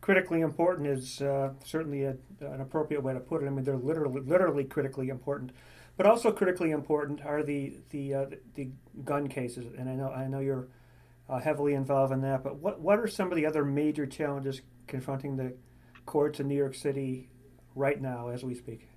critically 0.00 0.40
important 0.40 0.86
is 0.86 1.20
uh, 1.20 1.50
certainly 1.64 2.04
a, 2.04 2.16
an 2.40 2.60
appropriate 2.60 3.02
way 3.02 3.12
to 3.12 3.20
put 3.20 3.42
it. 3.42 3.46
I 3.46 3.50
mean, 3.50 3.64
they're 3.64 3.76
literally 3.76 4.20
literally 4.20 4.64
critically 4.64 5.08
important, 5.08 5.52
but 5.96 6.06
also 6.06 6.30
critically 6.30 6.70
important 6.70 7.20
are 7.24 7.42
the 7.42 7.78
the 7.90 8.14
uh, 8.14 8.26
the 8.54 8.70
gun 9.04 9.28
cases. 9.28 9.66
And 9.76 9.88
I 9.88 9.94
know 9.94 10.10
I 10.10 10.26
know 10.28 10.40
you're 10.40 10.68
uh, 11.28 11.40
heavily 11.40 11.74
involved 11.74 12.12
in 12.12 12.20
that. 12.22 12.44
But 12.44 12.56
what 12.56 12.80
what 12.80 12.98
are 12.98 13.08
some 13.08 13.30
of 13.30 13.36
the 13.36 13.46
other 13.46 13.64
major 13.64 14.06
challenges 14.06 14.60
confronting 14.86 15.36
the 15.36 15.54
courts 16.04 16.40
in 16.40 16.46
New 16.46 16.56
York 16.56 16.74
City 16.74 17.28
right 17.74 18.00
now 18.00 18.28
as 18.28 18.44
we 18.44 18.54
speak? 18.54 18.88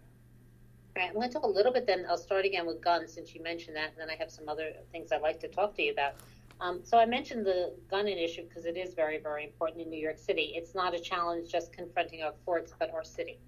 I'm 1.08 1.14
going 1.14 1.30
to 1.30 1.34
talk 1.34 1.44
a 1.44 1.48
little 1.48 1.72
bit. 1.72 1.88
Then 1.88 2.06
I'll 2.10 2.18
start 2.18 2.46
again 2.46 2.66
with 2.66 2.82
guns 2.82 3.14
since 3.14 3.34
you 3.34 3.42
mentioned 3.42 3.76
that, 3.76 3.92
and 3.92 3.98
then 3.98 4.10
I 4.10 4.16
have 4.16 4.32
some 4.32 4.50
other 4.50 4.72
things 4.92 5.12
I'd 5.12 5.22
like 5.22 5.40
to 5.42 5.48
talk 5.48 5.76
to 5.76 5.84
you 5.84 5.92
about. 5.92 6.16
Um, 6.62 6.82
so 6.84 6.98
I 6.98 7.06
mentioned 7.06 7.46
the 7.46 7.74
gun 7.90 8.08
issue 8.08 8.44
because 8.44 8.66
it 8.66 8.76
is 8.76 8.94
very, 8.94 9.18
very 9.18 9.46
important 9.46 9.82
in 9.82 9.90
New 9.90 10.00
York 10.00 10.18
City. 10.18 10.54
It's 10.56 10.76
not 10.76 10.94
a 10.94 11.00
challenge 11.00 11.50
just 11.50 11.72
confronting 11.72 12.22
our 12.22 12.34
courts, 12.46 12.74
but 12.78 12.94
our 12.94 13.04
city. 13.04 13.40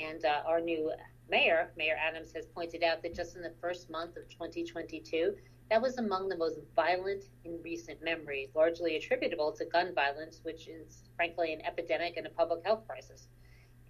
And 0.00 0.24
uh, 0.24 0.40
our 0.46 0.60
new 0.60 0.92
mayor, 1.28 1.72
Mayor 1.76 1.96
Adams, 2.00 2.32
has 2.34 2.46
pointed 2.46 2.82
out 2.82 3.02
that 3.02 3.14
just 3.14 3.36
in 3.36 3.42
the 3.42 3.52
first 3.60 3.90
month 3.90 4.16
of 4.16 4.28
2022, 4.30 5.34
that 5.70 5.82
was 5.82 5.98
among 5.98 6.30
the 6.30 6.36
most 6.36 6.58
violent 6.74 7.24
in 7.44 7.60
recent 7.62 8.02
memory, 8.02 8.48
largely 8.54 8.96
attributable 8.96 9.52
to 9.52 9.66
gun 9.66 9.94
violence, 9.94 10.40
which 10.42 10.68
is 10.68 11.02
frankly 11.16 11.52
an 11.52 11.60
epidemic 11.66 12.16
and 12.16 12.26
a 12.26 12.30
public 12.30 12.64
health 12.64 12.86
crisis. 12.88 13.28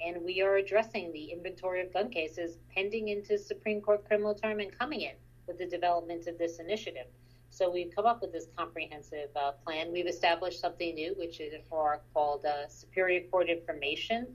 And 0.05 0.25
we 0.25 0.40
are 0.43 0.57
addressing 0.57 1.12
the 1.12 1.33
inventory 1.33 1.81
of 1.81 1.93
gun 1.93 2.11
cases 2.11 2.59
pending 2.75 3.09
into 3.09 3.38
Supreme 3.38 3.81
Court 3.81 4.05
criminal 4.07 4.35
term 4.35 4.61
and 4.61 4.76
coming 4.76 5.02
in 5.02 5.14
with 5.47 5.59
the 5.59 5.67
development 5.67 6.26
of 6.26 6.38
this 6.38 6.59
initiative. 6.59 7.07
So 7.50 7.71
we've 7.71 7.93
come 7.95 8.07
up 8.07 8.21
with 8.21 8.33
this 8.33 8.47
comprehensive 8.57 9.31
uh, 9.35 9.52
plan. 9.64 9.90
We've 9.90 10.07
established 10.07 10.61
something 10.61 10.95
new, 10.95 11.14
which 11.19 11.40
is 11.40 11.55
for 11.69 12.02
called 12.14 12.45
uh, 12.45 12.69
Superior 12.69 13.23
Court 13.31 13.49
Information 13.49 14.28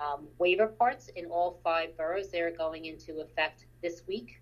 um, 0.00 0.26
waiver 0.38 0.66
parts 0.66 1.08
in 1.08 1.26
all 1.26 1.60
five 1.62 1.96
boroughs. 1.96 2.30
They're 2.30 2.56
going 2.56 2.86
into 2.86 3.20
effect 3.20 3.66
this 3.82 4.02
week, 4.06 4.40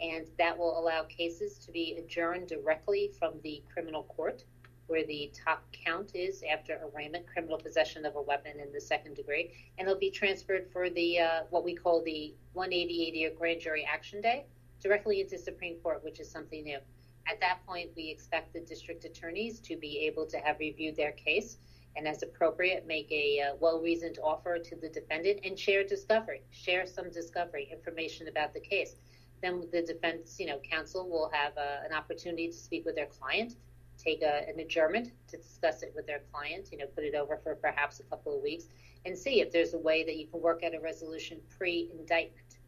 and 0.00 0.26
that 0.38 0.56
will 0.56 0.78
allow 0.78 1.04
cases 1.04 1.58
to 1.58 1.72
be 1.72 1.96
adjourned 1.98 2.48
directly 2.48 3.10
from 3.18 3.34
the 3.42 3.62
criminal 3.72 4.04
court, 4.04 4.44
where 4.86 5.04
the 5.06 5.30
top 5.44 5.64
count 5.72 6.12
is 6.14 6.42
after 6.50 6.80
arraignment, 6.84 7.26
criminal 7.26 7.58
possession 7.58 8.04
of 8.04 8.16
a 8.16 8.22
weapon 8.22 8.60
in 8.60 8.72
the 8.72 8.80
second 8.80 9.14
degree, 9.16 9.52
and 9.78 9.88
it'll 9.88 9.98
be 9.98 10.10
transferred 10.10 10.66
for 10.72 10.90
the 10.90 11.20
uh, 11.20 11.40
what 11.50 11.64
we 11.64 11.74
call 11.74 12.02
the 12.02 12.34
180 12.52 13.26
or 13.26 13.30
grand 13.30 13.60
jury 13.60 13.86
action 13.90 14.20
day 14.20 14.44
directly 14.82 15.20
into 15.20 15.38
Supreme 15.38 15.76
Court, 15.76 16.04
which 16.04 16.20
is 16.20 16.30
something 16.30 16.62
new. 16.62 16.78
At 17.26 17.40
that 17.40 17.66
point, 17.66 17.90
we 17.96 18.10
expect 18.10 18.52
the 18.52 18.60
district 18.60 19.04
attorneys 19.04 19.58
to 19.60 19.76
be 19.76 19.98
able 20.00 20.26
to 20.26 20.36
have 20.38 20.58
reviewed 20.58 20.96
their 20.96 21.12
case 21.12 21.56
and, 21.96 22.06
as 22.06 22.22
appropriate, 22.22 22.86
make 22.86 23.10
a 23.10 23.40
uh, 23.40 23.54
well 23.60 23.80
reasoned 23.80 24.18
offer 24.22 24.58
to 24.58 24.76
the 24.76 24.88
defendant 24.88 25.40
and 25.44 25.58
share 25.58 25.84
discovery, 25.84 26.42
share 26.50 26.86
some 26.86 27.10
discovery 27.10 27.68
information 27.72 28.28
about 28.28 28.52
the 28.52 28.60
case. 28.60 28.96
Then 29.42 29.66
the 29.72 29.82
defense, 29.82 30.36
you 30.38 30.46
know, 30.46 30.58
counsel 30.58 31.08
will 31.08 31.30
have 31.32 31.56
uh, 31.56 31.86
an 31.86 31.94
opportunity 31.94 32.48
to 32.48 32.54
speak 32.54 32.84
with 32.84 32.94
their 32.94 33.06
client, 33.06 33.56
take 33.98 34.22
a, 34.22 34.48
an 34.48 34.60
adjournment 34.60 35.12
to 35.28 35.36
discuss 35.36 35.82
it 35.82 35.92
with 35.94 36.06
their 36.06 36.20
client, 36.32 36.68
you 36.72 36.78
know, 36.78 36.86
put 36.94 37.04
it 37.04 37.14
over 37.14 37.38
for 37.42 37.54
perhaps 37.54 38.00
a 38.00 38.02
couple 38.04 38.36
of 38.36 38.42
weeks, 38.42 38.66
and 39.04 39.16
see 39.16 39.40
if 39.40 39.52
there's 39.52 39.74
a 39.74 39.78
way 39.78 40.04
that 40.04 40.16
you 40.16 40.26
can 40.26 40.40
work 40.40 40.62
out 40.64 40.74
a 40.74 40.80
resolution 40.80 41.40
pre 41.56 41.90
indictment. 41.98 42.58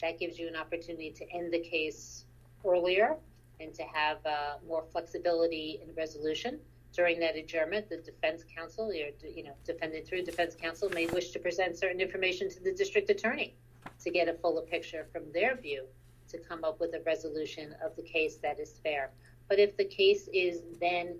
That 0.00 0.18
gives 0.18 0.38
you 0.38 0.48
an 0.48 0.56
opportunity 0.56 1.10
to 1.10 1.30
end 1.30 1.52
the 1.52 1.60
case 1.60 2.24
earlier 2.64 3.16
and 3.60 3.72
to 3.74 3.82
have 3.84 4.18
uh, 4.26 4.54
more 4.66 4.84
flexibility 4.90 5.80
in 5.82 5.94
resolution. 5.94 6.58
During 6.92 7.20
that 7.20 7.36
adjournment, 7.36 7.88
the 7.88 7.98
defense 7.98 8.44
counsel, 8.54 8.90
or 8.90 9.28
you 9.28 9.44
know, 9.44 9.54
defendant 9.64 10.06
through 10.06 10.24
defense 10.24 10.54
counsel, 10.54 10.90
may 10.90 11.06
wish 11.06 11.30
to 11.30 11.38
present 11.38 11.78
certain 11.78 12.00
information 12.00 12.50
to 12.50 12.62
the 12.62 12.72
district 12.72 13.08
attorney 13.08 13.54
to 14.02 14.10
get 14.10 14.28
a 14.28 14.34
fuller 14.34 14.62
picture 14.62 15.06
from 15.12 15.22
their 15.32 15.56
view 15.56 15.86
to 16.28 16.38
come 16.38 16.64
up 16.64 16.80
with 16.80 16.94
a 16.94 17.00
resolution 17.06 17.74
of 17.84 17.94
the 17.96 18.02
case 18.02 18.36
that 18.36 18.58
is 18.58 18.80
fair. 18.82 19.10
But 19.48 19.58
if 19.58 19.76
the 19.76 19.84
case 19.84 20.28
is 20.32 20.62
then 20.80 21.18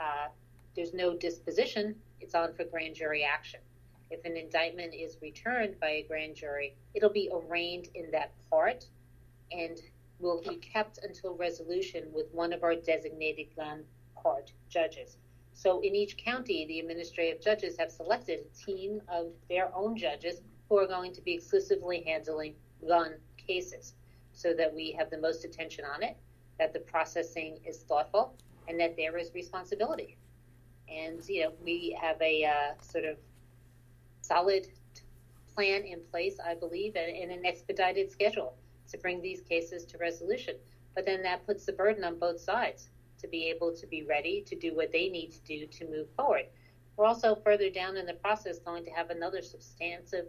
uh, 0.00 0.28
there's 0.74 0.94
no 0.94 1.16
disposition, 1.16 1.94
it's 2.20 2.34
on 2.34 2.54
for 2.54 2.64
grand 2.64 2.94
jury 2.94 3.24
action. 3.24 3.60
If 4.10 4.24
an 4.24 4.36
indictment 4.36 4.94
is 4.94 5.16
returned 5.20 5.80
by 5.80 5.88
a 5.88 6.02
grand 6.02 6.36
jury, 6.36 6.76
it'll 6.94 7.10
be 7.10 7.30
arraigned 7.32 7.88
in 7.94 8.10
that 8.12 8.32
part, 8.50 8.86
and 9.50 9.80
will 10.18 10.40
be 10.42 10.56
kept 10.56 10.98
until 11.02 11.34
resolution 11.36 12.04
with 12.12 12.32
one 12.32 12.52
of 12.52 12.62
our 12.62 12.74
designated 12.74 13.46
gun 13.56 13.84
court 14.14 14.52
judges. 14.68 15.18
So 15.54 15.80
in 15.80 15.94
each 15.94 16.16
county, 16.16 16.66
the 16.66 16.80
administrative 16.80 17.40
judges 17.40 17.76
have 17.78 17.90
selected 17.90 18.40
a 18.40 18.64
team 18.64 19.00
of 19.08 19.32
their 19.48 19.74
own 19.74 19.96
judges 19.96 20.40
who 20.68 20.78
are 20.78 20.86
going 20.86 21.12
to 21.14 21.22
be 21.22 21.34
exclusively 21.34 22.02
handling 22.06 22.54
gun 22.86 23.14
cases 23.36 23.94
so 24.32 24.52
that 24.54 24.74
we 24.74 24.92
have 24.92 25.10
the 25.10 25.18
most 25.18 25.44
attention 25.44 25.84
on 25.84 26.02
it, 26.02 26.16
that 26.58 26.72
the 26.72 26.80
processing 26.80 27.58
is 27.66 27.78
thoughtful, 27.78 28.34
and 28.68 28.78
that 28.80 28.96
there 28.96 29.16
is 29.16 29.30
responsibility. 29.34 30.16
And, 30.88 31.20
you 31.28 31.44
know, 31.44 31.52
we 31.64 31.96
have 32.00 32.20
a 32.20 32.44
uh, 32.44 32.74
sort 32.80 33.04
of 33.04 33.16
solid 34.22 34.68
plan 35.54 35.82
in 35.82 36.00
place, 36.10 36.38
I 36.44 36.54
believe, 36.54 36.96
and, 36.96 37.16
and 37.16 37.32
an 37.32 37.46
expedited 37.46 38.10
schedule 38.10 38.54
to 38.90 38.98
bring 38.98 39.20
these 39.20 39.40
cases 39.40 39.84
to 39.86 39.98
resolution. 39.98 40.56
But 40.94 41.04
then 41.04 41.22
that 41.22 41.46
puts 41.46 41.64
the 41.64 41.72
burden 41.72 42.04
on 42.04 42.18
both 42.18 42.40
sides 42.40 42.88
to 43.20 43.28
be 43.28 43.46
able 43.46 43.74
to 43.74 43.86
be 43.86 44.02
ready 44.02 44.42
to 44.46 44.54
do 44.56 44.74
what 44.74 44.92
they 44.92 45.08
need 45.08 45.32
to 45.32 45.40
do 45.40 45.66
to 45.66 45.90
move 45.90 46.08
forward. 46.16 46.44
We're 46.96 47.06
also 47.06 47.34
further 47.34 47.70
down 47.70 47.96
in 47.96 48.06
the 48.06 48.14
process 48.14 48.58
going 48.58 48.84
to 48.84 48.90
have 48.90 49.10
another 49.10 49.42
substantive 49.42 50.26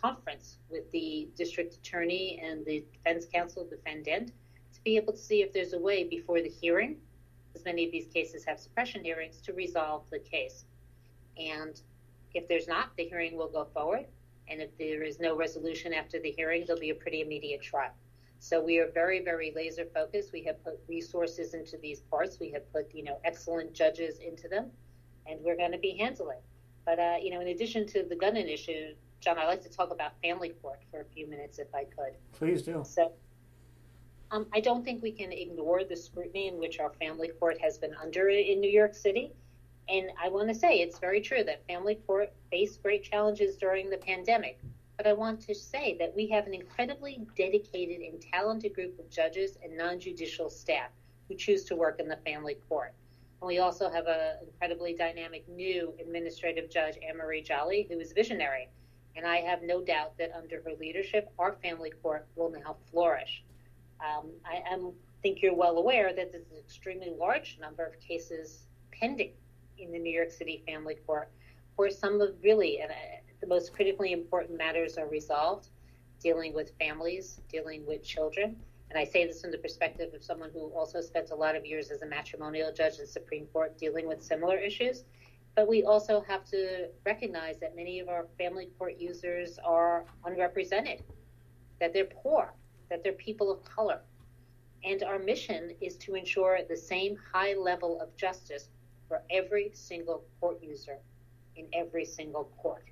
conference 0.00 0.58
with 0.70 0.90
the 0.92 1.28
district 1.36 1.74
attorney 1.74 2.40
and 2.42 2.64
the 2.64 2.84
defense 2.92 3.26
counsel 3.32 3.66
defendant 3.68 4.32
be 4.84 4.96
able 4.96 5.12
to 5.12 5.18
see 5.18 5.42
if 5.42 5.52
there's 5.52 5.72
a 5.72 5.78
way 5.78 6.04
before 6.04 6.40
the 6.40 6.48
hearing, 6.48 6.96
because 7.48 7.64
many 7.64 7.84
of 7.84 7.92
these 7.92 8.06
cases 8.06 8.44
have 8.44 8.58
suppression 8.58 9.04
hearings, 9.04 9.40
to 9.42 9.52
resolve 9.52 10.04
the 10.10 10.18
case. 10.18 10.64
And 11.38 11.80
if 12.34 12.48
there's 12.48 12.68
not, 12.68 12.96
the 12.96 13.04
hearing 13.04 13.36
will 13.36 13.48
go 13.48 13.66
forward. 13.74 14.06
And 14.48 14.60
if 14.60 14.76
there 14.78 15.02
is 15.02 15.20
no 15.20 15.36
resolution 15.36 15.92
after 15.92 16.20
the 16.20 16.32
hearing, 16.32 16.64
there'll 16.66 16.80
be 16.80 16.90
a 16.90 16.94
pretty 16.94 17.20
immediate 17.20 17.62
trial. 17.62 17.92
So 18.40 18.60
we 18.60 18.78
are 18.78 18.90
very, 18.90 19.22
very 19.22 19.52
laser 19.54 19.84
focused. 19.92 20.32
We 20.32 20.42
have 20.44 20.62
put 20.64 20.80
resources 20.88 21.54
into 21.54 21.76
these 21.76 22.00
parts. 22.00 22.38
We 22.40 22.50
have 22.52 22.70
put, 22.72 22.92
you 22.94 23.04
know, 23.04 23.20
excellent 23.24 23.74
judges 23.74 24.18
into 24.18 24.48
them, 24.48 24.70
and 25.26 25.38
we're 25.42 25.56
going 25.56 25.72
to 25.72 25.78
be 25.78 25.96
handling. 25.98 26.38
But 26.86 26.98
uh, 26.98 27.16
you 27.20 27.30
know, 27.30 27.40
in 27.40 27.48
addition 27.48 27.86
to 27.88 28.02
the 28.02 28.16
gun 28.16 28.36
issue, 28.38 28.94
John, 29.20 29.38
I'd 29.38 29.46
like 29.46 29.62
to 29.62 29.68
talk 29.68 29.90
about 29.90 30.12
family 30.22 30.48
court 30.62 30.80
for 30.90 31.02
a 31.02 31.04
few 31.04 31.28
minutes, 31.28 31.58
if 31.58 31.68
I 31.74 31.84
could. 31.84 32.14
Please 32.32 32.62
do. 32.62 32.82
So, 32.86 33.12
um, 34.32 34.46
I 34.52 34.60
don't 34.60 34.84
think 34.84 35.02
we 35.02 35.10
can 35.10 35.32
ignore 35.32 35.82
the 35.84 35.96
scrutiny 35.96 36.46
in 36.48 36.58
which 36.58 36.78
our 36.78 36.92
family 37.00 37.28
court 37.28 37.60
has 37.60 37.78
been 37.78 37.94
under 37.94 38.28
in 38.28 38.60
New 38.60 38.70
York 38.70 38.94
City. 38.94 39.32
And 39.88 40.10
I 40.22 40.28
want 40.28 40.48
to 40.48 40.54
say 40.54 40.76
it's 40.76 41.00
very 41.00 41.20
true 41.20 41.42
that 41.44 41.66
family 41.66 41.96
court 42.06 42.32
faced 42.50 42.80
great 42.82 43.02
challenges 43.02 43.56
during 43.56 43.90
the 43.90 43.96
pandemic. 43.96 44.60
But 44.96 45.08
I 45.08 45.14
want 45.14 45.40
to 45.42 45.54
say 45.54 45.96
that 45.98 46.14
we 46.14 46.28
have 46.28 46.46
an 46.46 46.54
incredibly 46.54 47.26
dedicated 47.36 48.02
and 48.02 48.20
talented 48.20 48.74
group 48.74 48.98
of 49.00 49.10
judges 49.10 49.56
and 49.64 49.76
non 49.76 49.98
judicial 49.98 50.48
staff 50.48 50.90
who 51.26 51.34
choose 51.34 51.64
to 51.64 51.76
work 51.76 51.98
in 51.98 52.06
the 52.06 52.18
family 52.18 52.56
court. 52.68 52.94
And 53.40 53.48
we 53.48 53.58
also 53.58 53.90
have 53.90 54.06
an 54.06 54.36
incredibly 54.46 54.94
dynamic 54.94 55.48
new 55.48 55.92
administrative 55.98 56.70
judge, 56.70 56.98
Anne 57.06 57.16
Marie 57.16 57.42
Jolly, 57.42 57.88
who 57.90 57.98
is 57.98 58.12
visionary. 58.12 58.68
And 59.16 59.26
I 59.26 59.38
have 59.38 59.62
no 59.62 59.82
doubt 59.82 60.16
that 60.18 60.30
under 60.36 60.62
her 60.62 60.72
leadership, 60.78 61.32
our 61.38 61.54
family 61.54 61.90
court 62.02 62.28
will 62.36 62.50
now 62.50 62.76
flourish. 62.92 63.42
Um, 64.02 64.30
I 64.44 64.62
am, 64.70 64.92
think 65.22 65.42
you're 65.42 65.54
well 65.54 65.76
aware 65.76 66.14
that 66.14 66.32
there's 66.32 66.50
an 66.50 66.56
extremely 66.58 67.12
large 67.18 67.58
number 67.60 67.84
of 67.84 67.98
cases 68.00 68.66
pending 68.92 69.32
in 69.78 69.92
the 69.92 69.98
New 69.98 70.12
York 70.12 70.30
City 70.30 70.62
Family 70.66 70.94
Court, 71.06 71.30
where 71.76 71.90
some 71.90 72.20
of 72.20 72.30
really 72.42 72.82
uh, 72.82 72.88
the 73.40 73.46
most 73.46 73.72
critically 73.72 74.12
important 74.12 74.56
matters 74.56 74.96
are 74.98 75.06
resolved, 75.06 75.68
dealing 76.22 76.54
with 76.54 76.72
families, 76.78 77.40
dealing 77.50 77.86
with 77.86 78.02
children. 78.02 78.56
And 78.90 78.98
I 78.98 79.04
say 79.04 79.26
this 79.26 79.40
from 79.40 79.52
the 79.52 79.58
perspective 79.58 80.12
of 80.14 80.22
someone 80.22 80.50
who 80.52 80.68
also 80.70 81.00
spent 81.00 81.30
a 81.30 81.34
lot 81.34 81.54
of 81.54 81.64
years 81.64 81.90
as 81.90 82.02
a 82.02 82.06
matrimonial 82.06 82.72
judge 82.72 82.98
in 82.98 83.06
Supreme 83.06 83.46
Court 83.46 83.78
dealing 83.78 84.08
with 84.08 84.22
similar 84.22 84.58
issues. 84.58 85.04
But 85.54 85.68
we 85.68 85.84
also 85.84 86.24
have 86.26 86.44
to 86.46 86.88
recognize 87.04 87.58
that 87.60 87.76
many 87.76 88.00
of 88.00 88.08
our 88.08 88.26
family 88.38 88.68
court 88.78 88.96
users 88.98 89.58
are 89.64 90.04
unrepresented, 90.24 91.02
that 91.80 91.92
they're 91.92 92.04
poor, 92.04 92.52
that 92.90 93.02
they're 93.02 93.12
people 93.12 93.50
of 93.50 93.64
color. 93.64 94.00
And 94.84 95.02
our 95.02 95.18
mission 95.18 95.74
is 95.80 95.96
to 95.98 96.14
ensure 96.14 96.58
the 96.68 96.76
same 96.76 97.16
high 97.32 97.54
level 97.54 98.00
of 98.00 98.14
justice 98.16 98.68
for 99.08 99.22
every 99.30 99.70
single 99.74 100.24
court 100.40 100.62
user 100.62 100.98
in 101.56 101.66
every 101.72 102.04
single 102.04 102.44
court. 102.58 102.84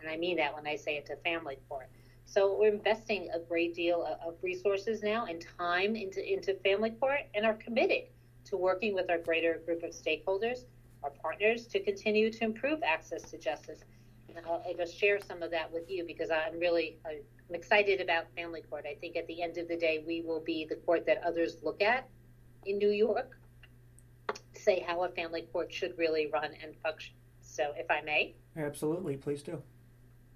And 0.00 0.10
I 0.10 0.16
mean 0.16 0.36
that 0.36 0.54
when 0.54 0.66
I 0.66 0.76
say 0.76 0.96
it's 0.96 1.10
a 1.10 1.16
family 1.16 1.58
court. 1.68 1.88
So 2.24 2.56
we're 2.58 2.72
investing 2.72 3.28
a 3.34 3.38
great 3.38 3.74
deal 3.74 4.06
of 4.24 4.34
resources 4.42 5.02
now 5.02 5.26
and 5.26 5.44
time 5.58 5.96
into, 5.96 6.20
into 6.32 6.54
family 6.54 6.90
court 6.90 7.20
and 7.34 7.44
are 7.44 7.54
committed 7.54 8.04
to 8.46 8.56
working 8.56 8.94
with 8.94 9.10
our 9.10 9.18
greater 9.18 9.60
group 9.64 9.82
of 9.82 9.90
stakeholders, 9.90 10.64
our 11.02 11.10
partners, 11.10 11.66
to 11.66 11.80
continue 11.80 12.30
to 12.30 12.44
improve 12.44 12.82
access 12.82 13.22
to 13.30 13.38
justice. 13.38 13.80
And 14.28 14.44
I'll, 14.46 14.62
I'll 14.66 14.74
just 14.74 14.96
share 14.96 15.20
some 15.20 15.42
of 15.42 15.50
that 15.50 15.72
with 15.72 15.90
you 15.90 16.04
because 16.04 16.30
I'm 16.30 16.58
really 16.58 16.96
I'm 17.52 17.56
excited 17.56 18.00
about 18.00 18.34
family 18.34 18.62
court. 18.62 18.86
I 18.90 18.94
think 18.94 19.14
at 19.14 19.26
the 19.26 19.42
end 19.42 19.58
of 19.58 19.68
the 19.68 19.76
day, 19.76 20.02
we 20.06 20.22
will 20.22 20.40
be 20.40 20.64
the 20.64 20.76
court 20.76 21.04
that 21.04 21.22
others 21.22 21.58
look 21.62 21.82
at 21.82 22.08
in 22.64 22.78
New 22.78 22.88
York, 22.88 23.36
say 24.54 24.80
how 24.80 25.04
a 25.04 25.10
family 25.10 25.42
court 25.52 25.70
should 25.70 25.92
really 25.98 26.30
run 26.32 26.52
and 26.62 26.74
function. 26.82 27.14
So, 27.42 27.74
if 27.76 27.90
I 27.90 28.00
may. 28.00 28.36
Absolutely, 28.56 29.18
please 29.18 29.42
do. 29.42 29.60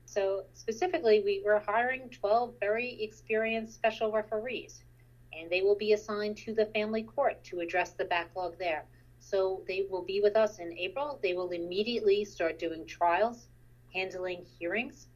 So, 0.04 0.44
specifically, 0.52 1.22
we, 1.24 1.40
we're 1.42 1.58
hiring 1.58 2.10
12 2.10 2.52
very 2.60 3.02
experienced 3.02 3.72
special 3.72 4.12
referees, 4.12 4.84
and 5.32 5.48
they 5.48 5.62
will 5.62 5.74
be 5.74 5.94
assigned 5.94 6.36
to 6.38 6.52
the 6.52 6.66
family 6.66 7.04
court 7.04 7.42
to 7.44 7.60
address 7.60 7.92
the 7.92 8.04
backlog 8.04 8.58
there. 8.58 8.84
So, 9.20 9.62
they 9.66 9.86
will 9.88 10.04
be 10.04 10.20
with 10.20 10.36
us 10.36 10.58
in 10.58 10.76
April. 10.76 11.18
They 11.22 11.32
will 11.32 11.48
immediately 11.48 12.26
start 12.26 12.58
doing 12.58 12.84
trials, 12.84 13.48
handling 13.94 14.44
hearings. 14.58 15.06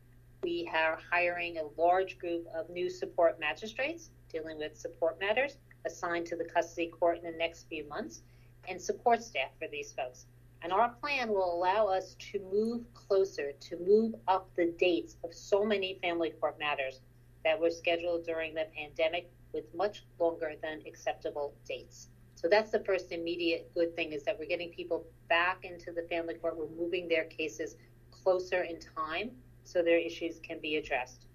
We 0.43 0.71
are 0.75 0.99
hiring 1.11 1.59
a 1.59 1.81
large 1.81 2.19
group 2.19 2.47
of 2.55 2.71
new 2.71 2.89
support 2.89 3.39
magistrates 3.39 4.11
dealing 4.31 4.57
with 4.57 4.75
support 4.75 5.21
matters 5.21 5.59
assigned 5.85 6.27
to 6.27 6.37
the 6.37 6.45
custody 6.45 6.89
court 6.89 7.19
in 7.19 7.25
the 7.25 7.37
next 7.37 7.69
few 7.69 7.87
months, 7.89 8.23
and 8.69 8.81
support 8.81 9.23
staff 9.23 9.51
for 9.59 9.69
these 9.69 9.93
folks. 9.93 10.27
And 10.63 10.73
our 10.73 10.91
plan 10.91 11.29
will 11.29 11.55
allow 11.55 11.87
us 11.87 12.17
to 12.33 12.39
move 12.53 12.85
closer, 12.95 13.53
to 13.53 13.77
move 13.79 14.15
up 14.29 14.49
the 14.57 14.73
dates 14.79 15.17
of 15.25 15.35
so 15.35 15.65
many 15.65 15.99
family 16.03 16.31
court 16.31 16.59
matters 16.59 17.01
that 17.45 17.59
were 17.59 17.71
scheduled 17.71 18.25
during 18.25 18.55
the 18.55 18.67
pandemic 18.75 19.31
with 19.53 19.65
much 19.75 20.05
longer 20.19 20.53
than 20.63 20.83
acceptable 20.87 21.55
dates. 21.67 22.09
So 22.35 22.49
that's 22.49 22.71
the 22.71 22.81
first 22.81 23.13
immediate 23.13 23.71
good 23.75 23.95
thing 23.95 24.13
is 24.13 24.23
that 24.25 24.39
we're 24.39 24.47
getting 24.47 24.71
people 24.71 25.07
back 25.29 25.65
into 25.65 25.93
the 25.93 26.07
family 26.09 26.35
court. 26.35 26.57
We're 26.57 26.69
moving 26.69 27.09
their 27.09 27.25
cases 27.25 27.77
closer 28.11 28.63
in 28.63 28.79
time 28.81 29.33
so 29.71 29.83
their 29.83 29.99
issues 29.99 30.41
can 30.41 30.61
be 30.61 30.77
addressed. 30.77 31.27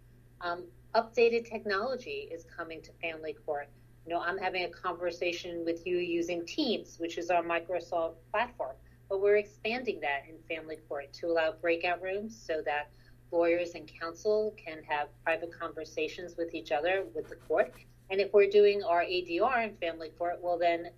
Um, 0.42 0.66
updated 0.94 1.50
technology 1.50 2.30
is 2.32 2.46
coming 2.46 2.82
to 2.82 2.92
family 3.02 3.34
court. 3.46 3.70
You 4.06 4.14
know, 4.14 4.22
I'm 4.22 4.38
having 4.38 4.66
a 4.66 4.70
conversation 4.70 5.66
with 5.66 5.86
you 5.88 5.98
using 5.98 6.46
Teams, 6.46 6.98
which 7.00 7.18
is 7.18 7.30
our 7.30 7.44
Microsoft 7.44 8.16
platform 8.32 8.76
but 9.10 9.22
we're 9.22 9.38
expanding 9.38 10.00
that 10.02 10.24
in 10.28 10.36
family 10.56 10.78
court 10.88 11.14
to 11.14 11.28
allow 11.28 11.54
breakout 11.62 12.02
rooms 12.02 12.36
so 12.36 12.62
that 12.66 12.90
lawyers 13.32 13.76
and 13.76 13.90
counsel 14.00 14.56
can 14.58 14.84
have 14.84 15.10
private 15.24 15.52
conversations 15.58 16.36
with 16.38 16.54
each 16.54 16.72
other 16.72 17.06
with 17.14 17.30
the 17.30 17.36
court. 17.36 17.74
And 18.10 18.20
if 18.20 18.34
we're 18.34 18.50
doing 18.50 18.84
our 18.84 19.02
ADR 19.02 19.64
in 19.64 19.76
family 19.78 20.10
court, 20.10 20.40
well, 20.42 20.58
then 20.58 20.90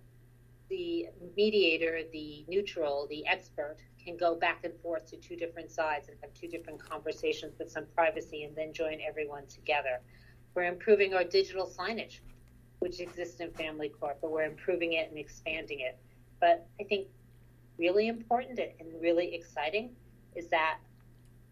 the 0.68 1.06
mediator, 1.36 2.00
the 2.12 2.44
neutral, 2.48 3.06
the 3.08 3.26
expert 3.26 3.78
can 4.02 4.16
go 4.16 4.34
back 4.34 4.64
and 4.64 4.74
forth 4.80 5.10
to 5.10 5.16
two 5.16 5.36
different 5.36 5.70
sides 5.70 6.08
and 6.08 6.16
have 6.22 6.32
two 6.34 6.48
different 6.48 6.78
conversations 6.82 7.58
with 7.58 7.70
some 7.70 7.84
privacy 7.94 8.44
and 8.44 8.54
then 8.56 8.72
join 8.72 8.98
everyone 9.06 9.46
together. 9.46 10.00
We're 10.54 10.64
improving 10.64 11.14
our 11.14 11.24
digital 11.24 11.66
signage, 11.66 12.20
which 12.78 13.00
exists 13.00 13.40
in 13.40 13.50
family 13.52 13.88
court, 13.88 14.18
but 14.20 14.30
we're 14.30 14.44
improving 14.44 14.94
it 14.94 15.08
and 15.10 15.18
expanding 15.18 15.80
it. 15.80 15.98
But 16.40 16.66
I 16.80 16.84
think 16.84 17.08
really 17.78 18.08
important 18.08 18.58
and 18.58 19.00
really 19.00 19.34
exciting 19.34 19.90
is 20.34 20.48
that 20.48 20.78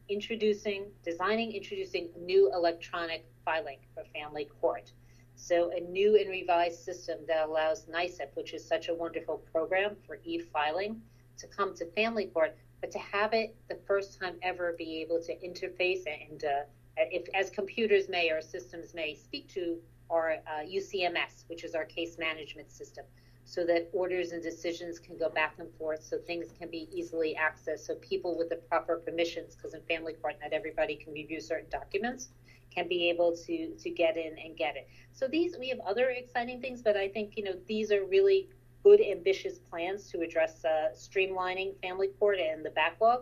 introducing, 0.09 0.87
designing, 1.05 1.53
introducing 1.53 2.09
new 2.21 2.53
electronic 2.53 3.27
filing 3.45 3.79
for 3.95 4.05
family 4.15 4.49
court. 4.61 4.93
So 5.35 5.71
a 5.77 5.81
new 5.81 6.17
and 6.19 6.31
revised 6.31 6.83
system 6.83 7.19
that 7.29 7.47
allows 7.47 7.87
NYSCEF, 7.87 8.35
which 8.35 8.55
is 8.55 8.65
such 8.65 8.89
a 8.89 8.95
wonderful 8.95 9.39
program 9.53 9.97
for 10.07 10.19
e-filing, 10.25 11.03
to 11.39 11.47
come 11.47 11.75
to 11.77 11.87
family 11.93 12.27
court, 12.27 12.57
but 12.81 12.91
to 12.91 12.99
have 12.99 13.33
it 13.33 13.55
the 13.69 13.79
first 13.87 14.19
time 14.21 14.37
ever 14.43 14.75
be 14.77 15.01
able 15.03 15.21
to 15.23 15.37
interface 15.39 16.05
and 16.07 16.45
uh, 16.45 16.63
if 16.97 17.27
as 17.35 17.51
computers 17.51 18.09
may 18.09 18.31
or 18.31 18.41
systems 18.41 18.95
may 18.95 19.15
speak 19.15 19.49
to 19.49 19.77
our 20.11 20.37
uh, 20.47 20.65
UCMS, 20.65 21.45
which 21.49 21.65
is 21.65 21.75
our 21.75 21.85
case 21.85 22.17
management 22.19 22.71
system 22.71 23.05
so 23.47 23.65
that 23.65 23.89
orders 23.93 24.33
and 24.33 24.43
decisions 24.43 24.99
can 24.99 25.17
go 25.17 25.29
back 25.29 25.55
and 25.59 25.73
forth 25.79 26.03
so 26.03 26.19
things 26.19 26.49
can 26.59 26.69
be 26.69 26.89
easily 26.93 27.37
accessed 27.39 27.87
so 27.87 27.95
people 27.97 28.37
with 28.37 28.49
the 28.49 28.57
proper 28.57 28.97
permissions 28.97 29.55
because 29.55 29.73
in 29.73 29.81
family 29.83 30.15
court 30.15 30.35
not 30.43 30.53
everybody 30.53 30.97
can 30.97 31.13
review 31.13 31.41
certain 31.41 31.71
documents 31.71 32.31
can 32.75 32.89
be 32.89 33.09
able 33.09 33.35
to 33.37 33.75
to 33.77 33.89
get 33.89 34.17
in 34.17 34.37
and 34.45 34.57
get 34.57 34.77
it. 34.77 34.89
So 35.13 35.29
these 35.29 35.57
we 35.59 35.69
have 35.69 35.79
other 35.81 36.11
exciting 36.11 36.61
things 36.61 36.83
but 36.83 36.97
i 36.97 37.09
think 37.09 37.37
you 37.37 37.45
know 37.45 37.55
these 37.67 37.93
are 37.93 38.05
really 38.05 38.49
good 38.87 39.01
ambitious 39.01 39.59
plans 39.59 40.01
to 40.11 40.21
address 40.21 40.65
uh, 40.65 40.89
streamlining 40.95 41.71
family 41.83 42.09
court 42.19 42.39
and 42.39 42.65
the 42.65 42.71
backlog 42.71 43.21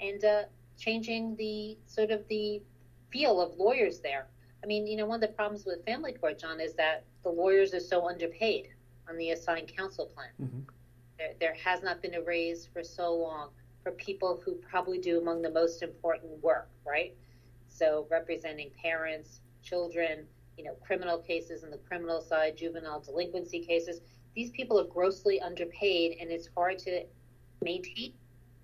and 0.00 0.24
uh, 0.24 0.42
changing 0.78 1.34
the 1.36 1.76
sort 1.86 2.10
of 2.10 2.20
the 2.28 2.62
feel 3.10 3.40
of 3.40 3.50
lawyers 3.58 4.00
there 4.00 4.26
i 4.62 4.66
mean 4.66 4.86
you 4.86 4.96
know 4.96 5.06
one 5.06 5.22
of 5.22 5.28
the 5.28 5.34
problems 5.34 5.64
with 5.66 5.84
family 5.84 6.12
court 6.12 6.38
john 6.38 6.60
is 6.60 6.74
that 6.74 7.04
the 7.24 7.28
lawyers 7.28 7.74
are 7.74 7.86
so 7.92 8.08
underpaid 8.08 8.68
on 9.08 9.16
the 9.16 9.30
assigned 9.30 9.74
counsel 9.74 10.06
plan. 10.06 10.28
Mm-hmm. 10.42 10.60
There, 11.18 11.32
there 11.40 11.54
has 11.64 11.82
not 11.82 12.02
been 12.02 12.14
a 12.14 12.22
raise 12.22 12.68
for 12.72 12.82
so 12.82 13.14
long 13.14 13.50
for 13.82 13.92
people 13.92 14.40
who 14.44 14.54
probably 14.54 14.98
do 14.98 15.20
among 15.20 15.42
the 15.42 15.50
most 15.50 15.82
important 15.82 16.42
work, 16.42 16.68
right? 16.86 17.14
So 17.68 18.06
representing 18.10 18.70
parents, 18.80 19.40
children, 19.62 20.26
you 20.56 20.64
know, 20.64 20.74
criminal 20.86 21.18
cases 21.18 21.64
on 21.64 21.70
the 21.70 21.78
criminal 21.78 22.20
side, 22.20 22.56
juvenile 22.56 23.00
delinquency 23.00 23.60
cases. 23.60 24.00
These 24.34 24.50
people 24.50 24.80
are 24.80 24.84
grossly 24.84 25.40
underpaid, 25.40 26.16
and 26.20 26.30
it's 26.30 26.48
hard 26.56 26.78
to 26.80 27.04
maintain 27.62 28.14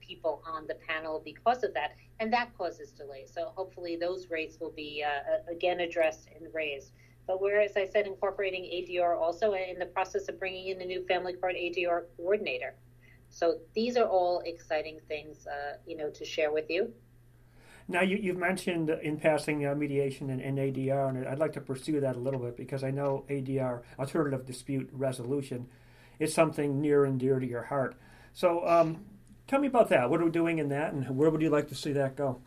people 0.00 0.42
on 0.46 0.66
the 0.66 0.74
panel 0.74 1.20
because 1.24 1.62
of 1.62 1.74
that, 1.74 1.96
and 2.20 2.32
that 2.32 2.56
causes 2.56 2.90
delays. 2.90 3.30
So 3.32 3.52
hopefully 3.54 3.96
those 3.96 4.30
rates 4.30 4.58
will 4.60 4.70
be 4.70 5.04
uh, 5.06 5.52
again 5.52 5.80
addressed 5.80 6.28
and 6.34 6.52
raised. 6.54 6.92
But 7.26 7.42
we're, 7.42 7.60
as 7.60 7.76
I 7.76 7.86
said, 7.86 8.06
incorporating 8.06 8.62
ADR 8.62 9.20
also 9.20 9.52
in 9.52 9.78
the 9.78 9.86
process 9.86 10.28
of 10.28 10.38
bringing 10.38 10.68
in 10.68 10.80
a 10.80 10.84
new 10.86 11.04
family 11.06 11.34
court 11.34 11.54
ADR 11.54 12.04
coordinator. 12.16 12.74
So 13.28 13.58
these 13.74 13.98
are 13.98 14.06
all 14.06 14.40
exciting 14.46 14.98
things, 15.08 15.46
uh, 15.46 15.76
you 15.86 15.96
know, 15.96 16.08
to 16.10 16.24
share 16.24 16.50
with 16.50 16.70
you. 16.70 16.92
Now, 17.90 18.02
you, 18.02 18.32
have 18.32 18.36
mentioned 18.36 18.90
in 18.90 19.16
passing 19.16 19.66
uh, 19.66 19.74
mediation 19.74 20.28
and, 20.28 20.42
and, 20.42 20.58
ADR, 20.58 21.08
and 21.08 21.26
I'd 21.26 21.38
like 21.38 21.54
to 21.54 21.60
pursue 21.62 22.00
that 22.00 22.16
a 22.16 22.18
little 22.18 22.38
bit 22.38 22.54
because 22.54 22.84
I 22.84 22.90
know 22.90 23.24
ADR, 23.30 23.80
alternative 23.98 24.44
dispute 24.44 24.90
resolution, 24.92 25.66
is 26.18 26.34
something 26.34 26.82
near 26.82 27.06
and 27.06 27.18
dear 27.18 27.38
to 27.38 27.46
your 27.46 27.62
heart. 27.62 27.96
So, 28.34 28.66
um, 28.68 29.06
tell 29.46 29.58
me 29.58 29.68
about 29.68 29.88
that. 29.88 30.10
What 30.10 30.20
are 30.20 30.24
we 30.26 30.30
doing 30.30 30.58
in 30.58 30.68
that, 30.68 30.92
and 30.92 31.16
where 31.16 31.30
would 31.30 31.40
you 31.40 31.48
like 31.48 31.68
to 31.68 31.74
see 31.74 31.92
that 31.92 32.14
go? 32.14 32.42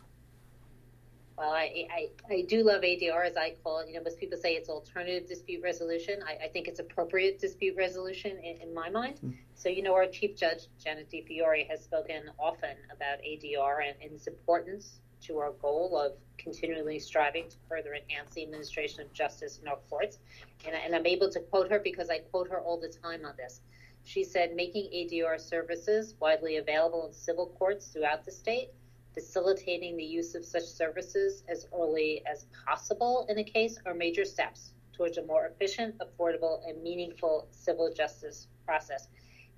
Well, 1.36 1.50
I, 1.50 1.88
I, 1.90 2.08
I 2.32 2.42
do 2.42 2.62
love 2.62 2.82
ADR, 2.82 3.26
as 3.26 3.36
I 3.36 3.56
call 3.64 3.80
it. 3.80 3.88
You 3.88 3.94
know, 3.94 4.02
most 4.04 4.20
people 4.20 4.38
say 4.38 4.52
it's 4.52 4.68
alternative 4.68 5.28
dispute 5.28 5.60
resolution. 5.64 6.20
I, 6.24 6.44
I 6.44 6.48
think 6.48 6.68
it's 6.68 6.78
appropriate 6.78 7.40
dispute 7.40 7.74
resolution 7.76 8.38
in, 8.38 8.68
in 8.68 8.72
my 8.72 8.90
mind. 8.90 9.18
Mm. 9.24 9.34
So, 9.56 9.68
you 9.68 9.82
know, 9.82 9.94
our 9.94 10.06
Chief 10.06 10.36
Judge, 10.36 10.68
Janet 10.78 11.10
DiFiore, 11.10 11.68
has 11.68 11.82
spoken 11.82 12.30
often 12.38 12.76
about 12.94 13.18
ADR 13.26 13.88
and, 13.88 13.96
and 14.00 14.12
its 14.12 14.28
importance 14.28 15.00
to 15.22 15.38
our 15.38 15.52
goal 15.52 15.98
of 15.98 16.12
continually 16.38 16.98
striving 16.98 17.48
to 17.48 17.56
further 17.68 17.94
enhance 17.94 18.34
the 18.34 18.42
administration 18.42 19.00
of 19.00 19.12
justice 19.12 19.58
in 19.60 19.68
our 19.68 19.78
courts. 19.88 20.18
And, 20.66 20.74
and 20.74 20.94
I'm 20.94 21.06
able 21.06 21.30
to 21.30 21.40
quote 21.40 21.70
her 21.70 21.78
because 21.78 22.10
I 22.10 22.18
quote 22.18 22.48
her 22.50 22.60
all 22.60 22.80
the 22.80 22.88
time 22.88 23.24
on 23.24 23.34
this. 23.36 23.60
She 24.04 24.24
said, 24.24 24.56
making 24.56 24.90
ADR 24.92 25.40
services 25.40 26.14
widely 26.20 26.56
available 26.56 27.06
in 27.06 27.12
civil 27.12 27.46
courts 27.58 27.86
throughout 27.86 28.24
the 28.24 28.32
state 28.32 28.70
facilitating 29.14 29.96
the 29.96 30.04
use 30.04 30.34
of 30.34 30.44
such 30.44 30.64
services 30.64 31.42
as 31.48 31.66
early 31.74 32.22
as 32.30 32.46
possible 32.66 33.26
in 33.28 33.38
a 33.38 33.44
case 33.44 33.78
are 33.86 33.94
major 33.94 34.24
steps 34.24 34.72
towards 34.92 35.18
a 35.18 35.24
more 35.24 35.46
efficient, 35.46 35.94
affordable, 35.98 36.60
and 36.68 36.82
meaningful 36.82 37.48
civil 37.50 37.92
justice 37.92 38.48
process. 38.66 39.08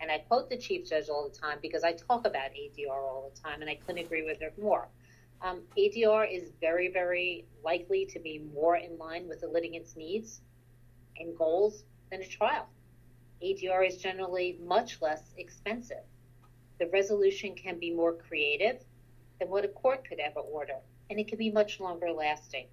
And 0.00 0.10
I 0.10 0.18
quote 0.18 0.50
the 0.50 0.56
Chief 0.56 0.88
Judge 0.88 1.08
all 1.08 1.28
the 1.28 1.36
time 1.36 1.58
because 1.62 1.84
I 1.84 1.92
talk 1.92 2.26
about 2.26 2.50
ADR 2.50 2.90
all 2.90 3.30
the 3.32 3.40
time, 3.40 3.60
and 3.60 3.70
I 3.70 3.76
couldn't 3.76 4.04
agree 4.04 4.24
with 4.24 4.40
her 4.40 4.52
more. 4.60 4.88
Um, 5.42 5.62
ADR 5.76 6.26
is 6.30 6.52
very, 6.60 6.88
very 6.88 7.46
likely 7.64 8.06
to 8.06 8.18
be 8.18 8.38
more 8.54 8.76
in 8.76 8.96
line 8.98 9.28
with 9.28 9.40
the 9.40 9.48
litigant's 9.48 9.96
needs 9.96 10.40
and 11.18 11.36
goals 11.36 11.84
than 12.10 12.22
a 12.22 12.26
trial. 12.26 12.68
ADR 13.42 13.86
is 13.86 13.96
generally 13.96 14.58
much 14.62 15.02
less 15.02 15.34
expensive. 15.36 16.04
The 16.78 16.86
resolution 16.88 17.54
can 17.54 17.78
be 17.78 17.90
more 17.90 18.14
creative 18.14 18.82
than 19.38 19.50
what 19.50 19.64
a 19.64 19.68
court 19.68 20.08
could 20.08 20.18
ever 20.18 20.40
order, 20.40 20.78
and 21.10 21.20
it 21.20 21.28
can 21.28 21.38
be 21.38 21.50
much 21.50 21.80
longer 21.80 22.10
lasting. 22.10 22.66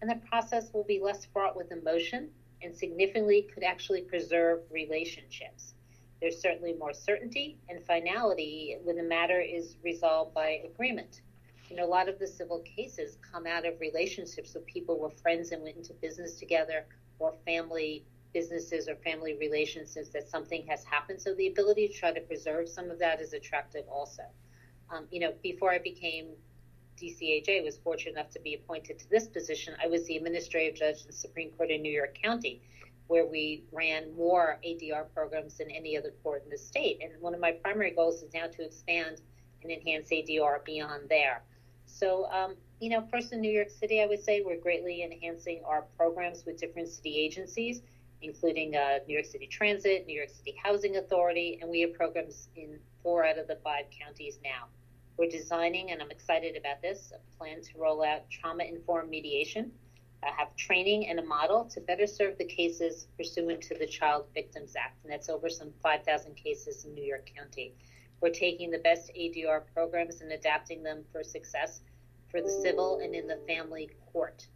And 0.00 0.10
the 0.10 0.26
process 0.28 0.72
will 0.72 0.84
be 0.84 1.00
less 1.00 1.24
fraught 1.24 1.56
with 1.56 1.72
emotion 1.72 2.30
and 2.62 2.76
significantly 2.76 3.48
could 3.54 3.62
actually 3.62 4.02
preserve 4.02 4.60
relationships. 4.70 5.74
There's 6.20 6.40
certainly 6.40 6.72
more 6.72 6.92
certainty 6.92 7.58
and 7.68 7.84
finality 7.84 8.76
when 8.82 8.96
the 8.96 9.02
matter 9.02 9.40
is 9.40 9.76
resolved 9.82 10.34
by 10.34 10.62
agreement. 10.64 11.22
You 11.68 11.76
know, 11.76 11.84
a 11.84 11.86
lot 11.86 12.08
of 12.08 12.18
the 12.18 12.26
civil 12.26 12.60
cases 12.60 13.18
come 13.20 13.46
out 13.46 13.66
of 13.66 13.78
relationships 13.80 14.54
with 14.54 14.64
people 14.66 14.98
were 14.98 15.10
friends 15.10 15.52
and 15.52 15.62
went 15.62 15.76
into 15.76 15.92
business 15.94 16.38
together 16.38 16.86
or 17.18 17.34
family 17.44 18.04
businesses 18.32 18.88
or 18.88 18.96
family 18.96 19.36
relationships 19.38 20.08
that 20.10 20.28
something 20.28 20.66
has 20.66 20.84
happened. 20.84 21.20
So 21.20 21.34
the 21.34 21.48
ability 21.48 21.88
to 21.88 21.94
try 21.94 22.12
to 22.12 22.20
preserve 22.20 22.68
some 22.68 22.90
of 22.90 22.98
that 22.98 23.20
is 23.20 23.32
attractive 23.32 23.84
also. 23.88 24.22
Um, 24.90 25.06
you 25.10 25.20
know, 25.20 25.32
before 25.42 25.70
I 25.70 25.78
became 25.78 26.28
DCAJ, 27.00 27.64
was 27.64 27.78
fortunate 27.78 28.12
enough 28.12 28.30
to 28.30 28.40
be 28.40 28.54
appointed 28.54 28.98
to 28.98 29.10
this 29.10 29.28
position. 29.28 29.74
I 29.82 29.86
was 29.86 30.06
the 30.06 30.16
administrative 30.16 30.74
judge 30.74 31.02
in 31.02 31.06
the 31.08 31.12
Supreme 31.12 31.50
Court 31.50 31.70
in 31.70 31.82
New 31.82 31.92
York 31.92 32.18
County, 32.22 32.62
where 33.06 33.26
we 33.26 33.64
ran 33.72 34.14
more 34.16 34.58
ADR 34.66 35.06
programs 35.14 35.58
than 35.58 35.70
any 35.70 35.96
other 35.96 36.12
court 36.22 36.44
in 36.44 36.50
the 36.50 36.58
state. 36.58 37.00
And 37.02 37.20
one 37.20 37.34
of 37.34 37.40
my 37.40 37.52
primary 37.52 37.92
goals 37.92 38.22
is 38.22 38.32
now 38.34 38.46
to 38.46 38.64
expand 38.64 39.20
and 39.62 39.72
enhance 39.72 40.10
ADR 40.10 40.64
beyond 40.64 41.08
there. 41.08 41.42
So, 41.88 42.26
um, 42.30 42.54
you 42.80 42.90
know, 42.90 43.06
first 43.10 43.32
in 43.32 43.40
New 43.40 43.50
York 43.50 43.70
City, 43.70 44.02
I 44.02 44.06
would 44.06 44.22
say 44.22 44.42
we're 44.44 44.60
greatly 44.60 45.02
enhancing 45.02 45.62
our 45.64 45.82
programs 45.96 46.44
with 46.44 46.58
different 46.58 46.88
city 46.88 47.16
agencies, 47.16 47.82
including 48.22 48.76
uh, 48.76 48.98
New 49.08 49.14
York 49.14 49.26
City 49.26 49.46
Transit, 49.46 50.06
New 50.06 50.16
York 50.16 50.28
City 50.28 50.54
Housing 50.62 50.96
Authority, 50.96 51.58
and 51.60 51.70
we 51.70 51.80
have 51.80 51.94
programs 51.94 52.48
in 52.54 52.78
four 53.02 53.24
out 53.24 53.38
of 53.38 53.48
the 53.48 53.56
five 53.64 53.86
counties 53.98 54.38
now. 54.44 54.66
We're 55.16 55.30
designing, 55.30 55.90
and 55.90 56.00
I'm 56.00 56.10
excited 56.10 56.56
about 56.56 56.80
this, 56.80 57.12
a 57.12 57.36
plan 57.36 57.62
to 57.62 57.78
roll 57.78 58.04
out 58.04 58.30
trauma 58.30 58.64
informed 58.64 59.10
mediation, 59.10 59.72
uh, 60.22 60.30
have 60.36 60.54
training 60.56 61.08
and 61.08 61.18
a 61.18 61.24
model 61.24 61.64
to 61.64 61.80
better 61.80 62.06
serve 62.06 62.38
the 62.38 62.44
cases 62.44 63.08
pursuant 63.16 63.62
to 63.62 63.74
the 63.76 63.86
Child 63.86 64.26
Victims 64.34 64.74
Act. 64.76 65.02
And 65.02 65.12
that's 65.12 65.28
over 65.28 65.48
some 65.48 65.72
5,000 65.82 66.34
cases 66.36 66.84
in 66.84 66.94
New 66.94 67.04
York 67.04 67.30
County. 67.36 67.74
We're 68.20 68.30
taking 68.30 68.70
the 68.70 68.78
best 68.78 69.10
ADR 69.16 69.62
programs 69.72 70.20
and 70.20 70.32
adapting 70.32 70.82
them 70.82 71.04
for 71.12 71.22
success 71.22 71.80
for 72.30 72.40
the 72.40 72.50
civil 72.50 73.00
and 73.02 73.14
in 73.14 73.26
the 73.26 73.40
family 73.46 73.90
court. 74.12 74.46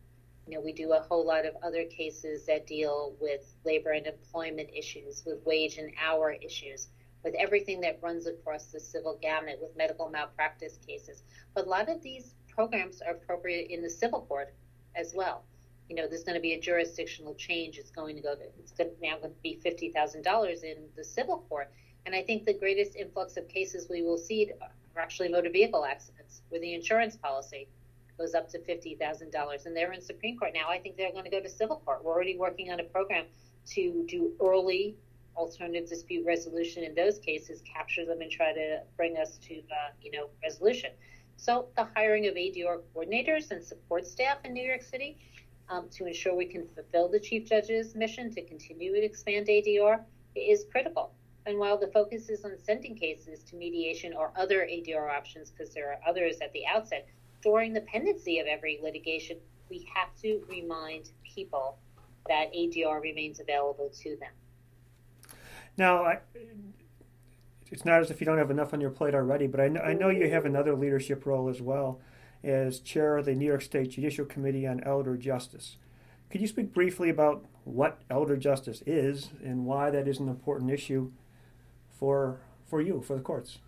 You 0.47 0.55
know, 0.55 0.61
we 0.61 0.73
do 0.73 0.93
a 0.93 1.01
whole 1.01 1.25
lot 1.25 1.47
of 1.47 1.55
other 1.63 1.85
cases 1.85 2.45
that 2.47 2.67
deal 2.67 3.15
with 3.21 3.55
labor 3.65 3.91
and 3.91 4.07
employment 4.07 4.71
issues, 4.75 5.23
with 5.25 5.39
wage 5.47 5.79
and 5.79 5.93
hour 6.05 6.33
issues 6.33 6.89
with 7.25 7.35
everything 7.39 7.81
that 7.81 7.99
runs 8.03 8.27
across 8.27 8.67
the 8.67 8.81
civil 8.81 9.19
gamut 9.23 9.59
with 9.61 9.77
medical 9.77 10.09
malpractice 10.09 10.79
cases. 10.87 11.23
But 11.55 11.67
a 11.67 11.69
lot 11.69 11.89
of 11.89 12.03
these 12.03 12.35
programs 12.49 13.01
are 13.01 13.13
appropriate 13.13 13.71
in 13.71 13.83
the 13.83 13.91
civil 13.91 14.23
court 14.23 14.55
as 14.97 15.13
well. 15.15 15.45
You 15.89 15.97
know, 15.97 16.09
there's 16.09 16.25
going 16.25 16.37
to 16.37 16.41
be 16.41 16.55
a 16.55 16.61
jurisdictional 16.61 17.35
change. 17.35 17.79
It's 17.79 17.91
going 17.91 18.17
to 18.17 18.23
go 18.23 18.35
to, 18.35 18.43
it's 18.59 18.73
going 18.73 18.91
to, 18.91 18.97
now 19.01 19.19
going 19.19 19.35
to 19.35 19.43
be 19.43 19.61
$50,000 19.65 20.65
in 20.65 20.77
the 20.97 21.05
civil 21.05 21.45
court. 21.49 21.71
And 22.07 22.15
I 22.15 22.23
think 22.23 22.45
the 22.45 22.55
greatest 22.55 22.97
influx 22.97 23.37
of 23.37 23.49
cases 23.49 23.87
we 23.89 24.03
will 24.03 24.19
see 24.19 24.51
are 24.61 25.01
actually 25.01 25.29
motor 25.29 25.51
vehicle 25.51 25.85
accidents, 25.85 26.43
where 26.49 26.61
the 26.61 26.75
insurance 26.75 27.17
policy 27.17 27.69
goes 28.19 28.35
up 28.35 28.49
to 28.51 28.59
$50,000. 28.59 29.67
And 29.67 29.77
they're 29.77 29.93
in 29.93 30.01
Supreme 30.01 30.39
Court 30.39 30.53
now. 30.55 30.69
I 30.69 30.79
think 30.79 30.97
they're 30.97 31.13
going 31.13 31.25
to 31.25 31.31
go 31.31 31.41
to 31.41 31.49
civil 31.49 31.77
court. 31.85 32.05
We're 32.05 32.13
already 32.13 32.37
working 32.37 32.71
on 32.71 32.81
a 32.81 32.85
program 32.85 33.25
to 33.71 34.05
do 34.09 34.33
early 34.41 34.97
alternative 35.37 35.89
dispute 35.89 36.27
resolution 36.27 36.85
in 36.85 36.95
those 36.95 37.19
cases, 37.19 37.63
capture 37.63 38.05
them 38.05 38.21
and 38.21 38.31
try 38.31 38.53
to 38.53 38.83
bring 38.97 39.17
us 39.17 39.39
to, 39.39 39.59
uh, 39.59 39.91
you 40.03 40.11
know, 40.11 40.29
resolution. 40.43 40.91
So 41.37 41.69
the 41.77 41.89
hiring 41.97 42.27
of 42.27 42.35
ADR 42.35 42.81
coordinators 42.95 43.51
and 43.51 43.65
support 43.65 44.07
staff 44.07 44.39
in 44.45 44.53
New 44.53 44.65
York 44.65 44.83
City 44.83 45.17
um, 45.69 45.89
to 45.93 46.07
ensure 46.07 46.37
we 46.37 46.45
can 46.45 46.69
fulfill 46.75 47.09
the 47.09 47.19
chief 47.19 47.49
judge's 47.49 47.95
mission 47.95 48.33
to 48.35 48.43
continue 48.43 48.93
to 48.93 49.03
expand 49.03 49.47
ADR 49.47 50.01
is 50.35 50.67
critical. 50.71 51.13
And 51.47 51.59
while 51.59 51.77
the 51.77 51.89
focus 51.89 52.29
is 52.29 52.45
on 52.45 52.53
sending 52.63 52.95
cases 52.95 53.43
to 53.45 53.57
mediation 53.57 54.13
or 54.13 54.33
other 54.37 54.61
ADR 54.61 55.11
options, 55.11 55.51
because 55.51 55.75
there 55.75 55.91
are 55.91 55.99
others 56.07 56.37
at 56.41 56.53
the 56.53 56.65
outset, 56.67 57.09
during 57.43 57.73
the 57.73 57.81
pendency 57.81 58.39
of 58.39 58.47
every 58.47 58.79
litigation, 58.83 59.39
we 59.69 59.89
have 59.93 60.15
to 60.23 60.43
remind 60.49 61.11
people 61.25 61.79
that 62.29 62.53
ADR 62.55 63.03
remains 63.03 63.41
available 63.41 63.91
to 64.03 64.17
them. 64.17 64.31
Now, 65.77 66.05
I, 66.05 66.19
it's 67.71 67.85
not 67.85 68.01
as 68.01 68.11
if 68.11 68.21
you 68.21 68.27
don't 68.27 68.39
have 68.39 68.51
enough 68.51 68.73
on 68.73 68.81
your 68.81 68.91
plate 68.91 69.15
already, 69.15 69.47
but 69.47 69.61
I 69.61 69.65
I 69.65 69.93
know 69.95 70.11
you 70.11 70.31
have 70.31 70.45
another 70.45 70.77
leadership 70.77 71.27
role 71.27 71.49
as 71.49 71.61
well 71.61 72.01
as 72.45 72.79
chair 72.81 73.17
of 73.17 73.25
the 73.25 73.35
New 73.35 73.47
York 73.47 73.63
State 73.63 73.91
Judicial 73.91 74.27
Committee 74.27 74.67
on 74.67 74.83
Elder 74.85 75.17
Justice. 75.17 75.77
Could 76.31 76.41
you 76.41 76.47
speak 76.47 76.73
briefly 76.73 77.09
about 77.09 77.45
what 77.65 78.01
elder 78.11 78.37
justice 78.37 78.83
is 78.87 79.31
and 79.45 79.67
why 79.67 79.91
that 79.91 80.09
is 80.09 80.19
an 80.19 80.29
important 80.29 80.71
issue 80.71 81.13
for 82.03 82.41
for 82.67 82.81
you, 82.81 83.01
for 83.01 83.15
the 83.15 83.23
courts? 83.23 83.59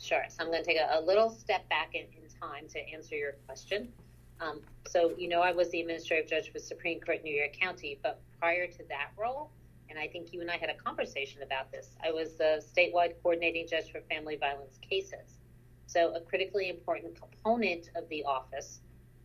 Sure. 0.00 0.24
So 0.28 0.42
I'm 0.42 0.50
going 0.50 0.60
to 0.60 0.66
take 0.66 0.78
a, 0.78 0.98
a 0.98 1.00
little 1.00 1.30
step 1.30 1.68
back 1.68 1.94
in, 1.94 2.02
in, 2.16 2.28
time 2.40 2.66
to 2.66 2.80
answer 2.92 3.14
your 3.14 3.34
question. 3.46 3.92
Um, 4.40 4.60
so, 4.88 5.12
you 5.16 5.28
know, 5.28 5.40
I 5.40 5.52
was 5.52 5.70
the 5.70 5.80
administrative 5.80 6.28
judge 6.28 6.50
for 6.50 6.58
Supreme 6.58 6.98
Court 6.98 7.22
New 7.22 7.32
York 7.32 7.52
County, 7.52 8.00
but 8.02 8.20
prior 8.40 8.66
to 8.66 8.78
that 8.88 9.10
role, 9.16 9.52
and 9.88 9.96
I 9.96 10.08
think 10.08 10.32
you 10.32 10.40
and 10.40 10.50
I 10.50 10.56
had 10.56 10.70
a 10.70 10.74
conversation 10.74 11.42
about 11.42 11.70
this. 11.70 11.90
I 12.04 12.10
was 12.10 12.32
the 12.32 12.64
statewide 12.76 13.12
coordinating 13.22 13.68
judge 13.68 13.92
for 13.92 14.00
family 14.10 14.34
violence 14.34 14.78
cases. 14.78 15.38
So, 15.86 16.16
a 16.16 16.20
critically 16.20 16.68
important 16.70 17.14
component 17.14 17.90
of 17.94 18.08
the 18.08 18.24
office 18.24 18.80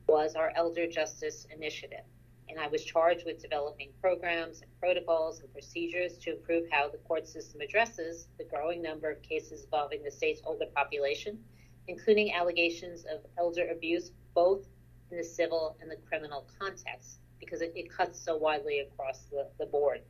was 0.05 0.35
our 0.35 0.51
Elder 0.55 0.85
Justice 0.85 1.47
Initiative. 1.55 2.05
And 2.49 2.59
I 2.59 2.67
was 2.67 2.83
charged 2.83 3.23
with 3.25 3.41
developing 3.41 3.89
programs 4.01 4.61
and 4.61 4.71
protocols 4.79 5.41
and 5.41 5.51
procedures 5.51 6.17
to 6.19 6.35
improve 6.35 6.63
how 6.71 6.89
the 6.89 6.97
court 6.99 7.27
system 7.27 7.61
addresses 7.61 8.29
the 8.37 8.45
growing 8.45 8.81
number 8.81 9.11
of 9.11 9.21
cases 9.21 9.63
involving 9.63 10.01
the 10.03 10.11
state's 10.11 10.41
older 10.45 10.65
population, 10.75 11.39
including 11.87 12.33
allegations 12.33 13.05
of 13.05 13.19
elder 13.37 13.67
abuse 13.69 14.11
both 14.33 14.65
in 15.11 15.17
the 15.17 15.23
civil 15.23 15.77
and 15.81 15.91
the 15.91 15.97
criminal 16.07 16.47
context, 16.59 17.19
because 17.39 17.61
it, 17.61 17.73
it 17.75 17.91
cuts 17.91 18.19
so 18.19 18.37
widely 18.37 18.79
across 18.79 19.23
the, 19.31 19.47
the 19.59 19.65
board. 19.65 20.01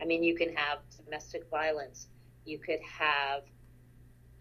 I 0.00 0.04
mean, 0.04 0.22
you 0.22 0.36
can 0.36 0.54
have 0.54 0.78
domestic 1.04 1.48
violence, 1.50 2.08
you 2.44 2.58
could 2.58 2.80
have 2.80 3.42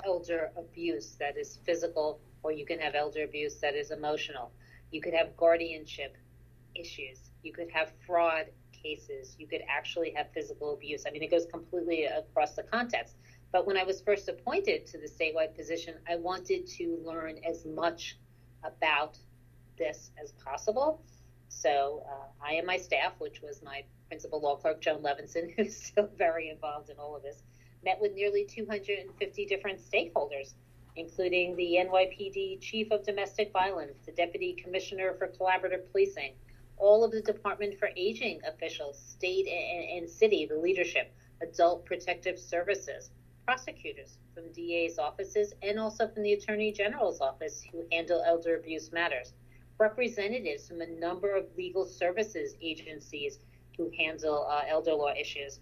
elder 0.06 0.52
abuse 0.58 1.16
that 1.20 1.38
is 1.38 1.60
physical, 1.66 2.20
or 2.44 2.52
you 2.52 2.66
can 2.66 2.80
have 2.80 2.96
elder 2.96 3.24
abuse 3.24 3.56
that 3.62 3.76
is 3.76 3.92
emotional. 3.92 4.52
You 4.92 5.02
could 5.02 5.14
have 5.14 5.36
guardianship 5.36 6.16
issues. 6.76 7.27
You 7.44 7.54
could 7.54 7.70
have 7.72 7.92
fraud 8.06 8.48
cases. 8.72 9.36
You 9.38 9.48
could 9.48 9.62
actually 9.68 10.12
have 10.12 10.28
physical 10.34 10.74
abuse. 10.74 11.06
I 11.08 11.12
mean, 11.12 11.24
it 11.24 11.32
goes 11.32 11.46
completely 11.46 12.06
across 12.06 12.56
the 12.56 12.64
context. 12.64 13.16
But 13.52 13.66
when 13.66 13.78
I 13.78 13.84
was 13.84 14.02
first 14.02 14.28
appointed 14.28 14.86
to 14.88 14.98
the 14.98 15.08
statewide 15.08 15.56
position, 15.56 15.96
I 16.10 16.18
wanted 16.18 16.68
to 16.78 17.00
learn 17.04 17.40
as 17.48 17.66
much 17.66 18.18
about 18.64 19.18
this 19.78 20.12
as 20.22 20.32
possible. 20.34 21.02
So 21.50 22.04
uh, 22.10 22.46
I 22.46 22.54
and 22.54 22.68
my 22.68 22.78
staff, 22.78 23.14
which 23.20 23.42
was 23.42 23.62
my 23.64 23.84
principal 24.08 24.42
law 24.42 24.56
clerk 24.56 24.82
Joan 24.82 25.02
Levinson, 25.02 25.54
who's 25.56 25.76
still 25.76 26.10
very 26.18 26.50
involved 26.50 26.90
in 26.90 26.98
all 26.98 27.16
of 27.16 27.24
this, 27.24 27.44
met 27.84 28.00
with 28.02 28.14
nearly 28.14 28.46
250 28.46 29.46
different 29.46 29.80
stakeholders, 29.80 30.54
including 30.96 31.56
the 31.56 31.78
NYPD 31.86 32.60
Chief 32.60 32.92
of 32.92 33.04
Domestic 33.04 33.54
Violence, 33.54 33.98
the 34.06 34.12
Deputy 34.12 34.54
Commissioner 34.62 35.16
for 35.18 35.28
Collaborative 35.28 35.90
Policing, 35.92 36.34
all 36.78 37.04
of 37.04 37.12
the 37.12 37.22
Department 37.22 37.78
for 37.78 37.90
Aging 37.96 38.42
officials, 38.46 39.00
state 39.00 39.48
and, 39.48 40.04
and 40.04 40.10
city, 40.10 40.46
the 40.46 40.58
leadership, 40.58 41.14
Adult 41.42 41.86
Protective 41.86 42.40
Services, 42.40 43.12
prosecutors 43.46 44.18
from 44.34 44.52
DA's 44.52 45.00
offices, 45.00 45.54
and 45.62 45.80
also 45.80 46.08
from 46.08 46.24
the 46.24 46.34
Attorney 46.34 46.72
General's 46.72 47.22
office 47.22 47.64
who 47.72 47.86
handle 47.92 48.24
elder 48.26 48.58
abuse 48.58 48.92
matters, 48.92 49.34
representatives 49.80 50.68
from 50.68 50.82
a 50.82 50.88
number 50.88 51.36
of 51.36 51.46
legal 51.58 51.86
services 51.86 52.56
agencies 52.62 53.40
who 53.78 53.92
handle 53.98 54.48
uh, 54.50 54.64
elder 54.68 54.94
law 54.94 55.14
issues. 55.14 55.60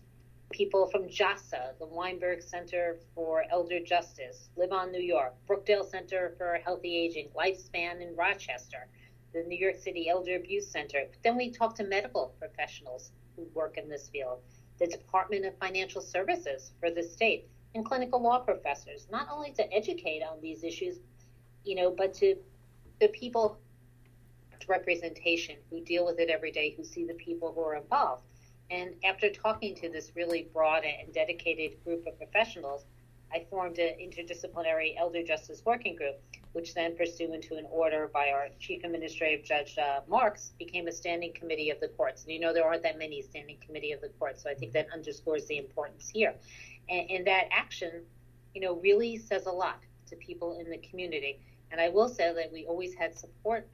People 0.52 0.88
from 0.88 1.10
JASA, 1.10 1.78
the 1.80 1.86
Weinberg 1.86 2.42
Center 2.42 2.98
for 3.14 3.44
Elder 3.52 3.80
Justice, 3.80 4.50
Live 4.56 4.72
On 4.72 4.92
New 4.92 5.02
York, 5.02 5.34
Brookdale 5.48 5.90
Center 5.90 6.34
for 6.38 6.60
Healthy 6.64 6.96
Aging, 6.96 7.30
Lifespan 7.36 8.02
in 8.02 8.16
Rochester, 8.16 8.88
the 9.36 9.44
New 9.44 9.58
York 9.58 9.76
City 9.78 10.08
Elder 10.08 10.38
Abuse 10.38 10.68
Center. 10.68 11.04
But 11.12 11.22
then 11.22 11.36
we 11.36 11.52
talked 11.52 11.78
to 11.78 11.84
medical 11.84 12.34
professionals 12.40 13.12
who 13.36 13.46
work 13.54 13.78
in 13.78 13.90
this 13.90 14.08
field, 14.08 14.40
the 14.80 14.88
Department 14.88 15.46
of 15.46 15.58
Financial 15.58 16.02
Services 16.02 16.72
for 16.80 16.90
the 16.90 17.04
state, 17.04 17.48
and 17.76 17.86
clinical 17.86 18.22
law 18.22 18.40
professors, 18.40 19.08
not 19.12 19.28
only 19.30 19.52
to 19.52 19.74
educate 19.74 20.24
on 20.24 20.40
these 20.42 20.64
issues, 20.64 21.00
you 21.66 21.76
know, 21.76 21.92
but 21.92 22.14
to 22.14 22.38
the 23.02 23.10
people 23.10 23.60
representation 24.68 25.58
who 25.70 25.82
deal 25.82 26.06
with 26.06 26.18
it 26.20 26.30
every 26.30 26.52
day, 26.52 26.74
who 26.76 26.84
see 26.84 27.06
the 27.06 27.14
people 27.16 27.52
who 27.54 27.62
are 27.62 27.76
involved. 27.76 28.24
And 28.72 28.96
after 29.04 29.30
talking 29.30 29.76
to 29.76 29.90
this 29.90 30.12
really 30.16 30.48
broad 30.54 30.84
and 30.86 31.14
dedicated 31.14 31.84
group 31.84 32.08
of 32.08 32.18
professionals, 32.18 32.86
I 33.34 33.46
formed 33.50 33.78
an 33.80 33.96
interdisciplinary 34.00 34.96
elder 34.98 35.24
justice 35.24 35.62
working 35.66 35.96
group, 35.96 36.20
which 36.56 36.74
then, 36.74 36.96
pursuant 36.96 37.44
to 37.44 37.56
an 37.56 37.66
order 37.70 38.10
by 38.14 38.30
our 38.30 38.48
Chief 38.62 38.86
Administrative 38.86 39.44
Judge 39.44 39.78
uh, 39.78 40.00
Marks, 40.08 40.54
became 40.58 40.88
a 40.88 40.92
standing 40.92 41.34
committee 41.34 41.70
of 41.70 41.82
the 41.82 41.90
courts. 41.90 42.24
And 42.24 42.32
you 42.32 42.40
know, 42.40 42.54
there 42.54 42.66
aren't 42.66 42.84
that 42.84 42.98
many 42.98 43.22
standing 43.22 43.58
committee 43.64 43.92
of 43.92 44.00
the 44.00 44.08
courts, 44.18 44.44
so 44.44 44.50
I 44.50 44.54
think 44.54 44.72
that 44.72 44.88
underscores 44.94 45.46
the 45.48 45.58
importance 45.58 46.10
here. 46.10 46.34
And, 46.90 47.12
and 47.12 47.28
that 47.28 47.50
action, 47.52 48.04
you 48.54 48.62
know, 48.62 48.76
really 48.78 49.18
says 49.18 49.48
a 49.48 49.52
lot 49.52 49.82
to 50.08 50.16
people 50.16 50.58
in 50.58 50.70
the 50.70 50.78
community. 50.78 51.42
And 51.72 51.82
I 51.82 51.90
will 51.90 52.08
say 52.08 52.34
that 52.34 52.54
we 52.54 52.66
always 52.66 52.94
had 52.94 53.18
support 53.18 53.68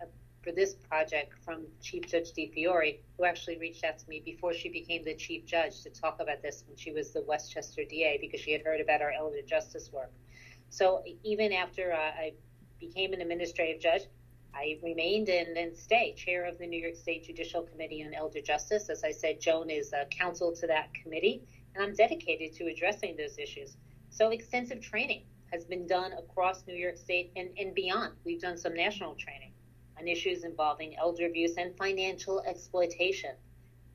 for 0.44 0.52
this 0.52 0.74
project 0.74 1.34
from 1.46 1.67
Chief 1.84 2.08
Judge 2.08 2.34
DiFiore, 2.34 2.98
who 3.15 3.26
actually 3.26 3.60
reached 3.60 3.84
out 3.84 4.00
to 4.00 4.10
me 4.10 4.24
before 4.26 4.56
she 4.56 4.70
became 4.70 5.06
the 5.06 5.13
Chief 5.13 5.46
Judge 5.46 5.84
to 5.84 5.91
talk 5.91 6.20
about 6.20 6.41
this 6.41 6.63
when 6.67 6.78
she 6.78 6.91
was 6.91 7.12
the 7.12 7.22
Westchester 7.22 7.84
DA 7.88 8.17
because 8.20 8.39
she 8.39 8.52
had 8.52 8.63
heard 8.63 8.82
about 8.82 9.04
our 9.04 9.12
elder 9.12 9.44
justice 9.46 9.91
work. 9.94 10.12
So 10.70 11.04
even 11.24 11.54
after 11.54 11.94
uh, 11.94 11.98
I 11.98 12.34
became 12.82 13.13
an 13.13 13.22
administrative 13.22 13.80
judge, 13.80 14.02
I 14.54 14.78
remained 14.84 15.30
and 15.30 15.56
then 15.56 15.74
stay 15.74 16.13
chair 16.13 16.44
of 16.44 16.58
the 16.58 16.67
New 16.67 16.82
York 16.82 16.96
State 16.96 17.24
Judicial 17.24 17.62
Committee 17.63 18.04
on 18.04 18.13
Elder 18.13 18.41
Justice. 18.41 18.89
As 18.89 19.06
I 19.06 19.12
said, 19.12 19.39
Joan 19.39 19.70
is 19.70 19.94
a 19.94 20.06
counsel 20.06 20.54
to 20.56 20.67
that 20.67 20.94
committee, 20.94 21.44
and 21.74 21.84
I'm 21.84 21.96
dedicated 21.96 22.54
to 22.58 22.65
addressing 22.65 23.15
those 23.15 23.38
issues. 23.38 23.78
So 24.10 24.30
extensive 24.32 24.82
training 24.82 25.24
has 25.54 25.63
been 25.63 25.88
done 25.88 26.12
across 26.13 26.67
New 26.67 26.76
York 26.76 26.98
State 26.98 27.32
and, 27.38 27.50
and 27.58 27.74
beyond. 27.74 28.13
We've 28.26 28.41
done 28.41 28.58
some 28.58 28.74
national 28.74 29.15
training 29.15 29.54
on 29.98 30.08
issues 30.08 30.44
involving 30.44 30.98
elder 30.98 31.28
abuse 31.28 31.56
and 31.58 31.76
financial 31.78 32.41
exploitation. 32.41 33.32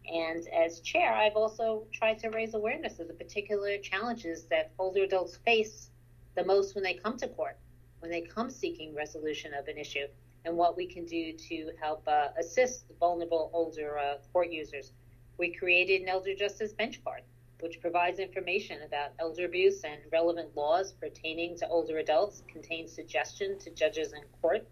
And 0.07 0.47
as 0.49 0.81
chair, 0.81 1.13
I've 1.13 1.37
also 1.37 1.87
tried 1.93 2.21
to 2.21 2.31
raise 2.31 2.55
awareness 2.55 2.99
of 3.01 3.09
the 3.09 3.15
particular 3.15 3.77
challenges 3.79 4.45
that 4.45 4.73
older 4.79 5.03
adults 5.03 5.37
face 5.45 5.91
the 6.37 6.45
most 6.45 6.75
when 6.75 6.85
they 6.85 6.95
come 6.95 7.17
to 7.19 7.29
court, 7.29 7.59
when 8.01 8.11
they 8.11 8.21
come 8.21 8.51
seeking 8.51 8.95
resolution 8.95 9.53
of 9.55 9.69
an 9.69 9.79
issue, 9.79 10.07
and 10.45 10.57
what 10.57 10.77
we 10.77 10.87
can 10.87 11.05
do 11.05 11.33
to 11.33 11.71
help 11.81 12.07
uh, 12.07 12.29
assist 12.39 12.85
vulnerable 13.01 13.51
older 13.53 13.99
uh, 13.99 14.15
court 14.33 14.51
users. 14.51 14.93
We 15.39 15.53
created 15.53 16.03
an 16.03 16.09
elder 16.09 16.35
justice 16.35 16.73
bench 16.73 17.03
card, 17.05 17.23
which 17.61 17.81
provides 17.81 18.19
information 18.19 18.83
about 18.83 19.11
elder 19.19 19.45
abuse 19.45 19.83
and 19.85 20.01
relevant 20.13 20.57
laws 20.57 20.93
pertaining 20.93 21.59
to 21.59 21.69
older 21.69 21.99
adults, 21.99 22.43
contains 22.49 22.93
suggestions 22.93 23.65
to 23.65 23.71
judges 23.71 24.13
and 24.13 24.25
court 24.41 24.67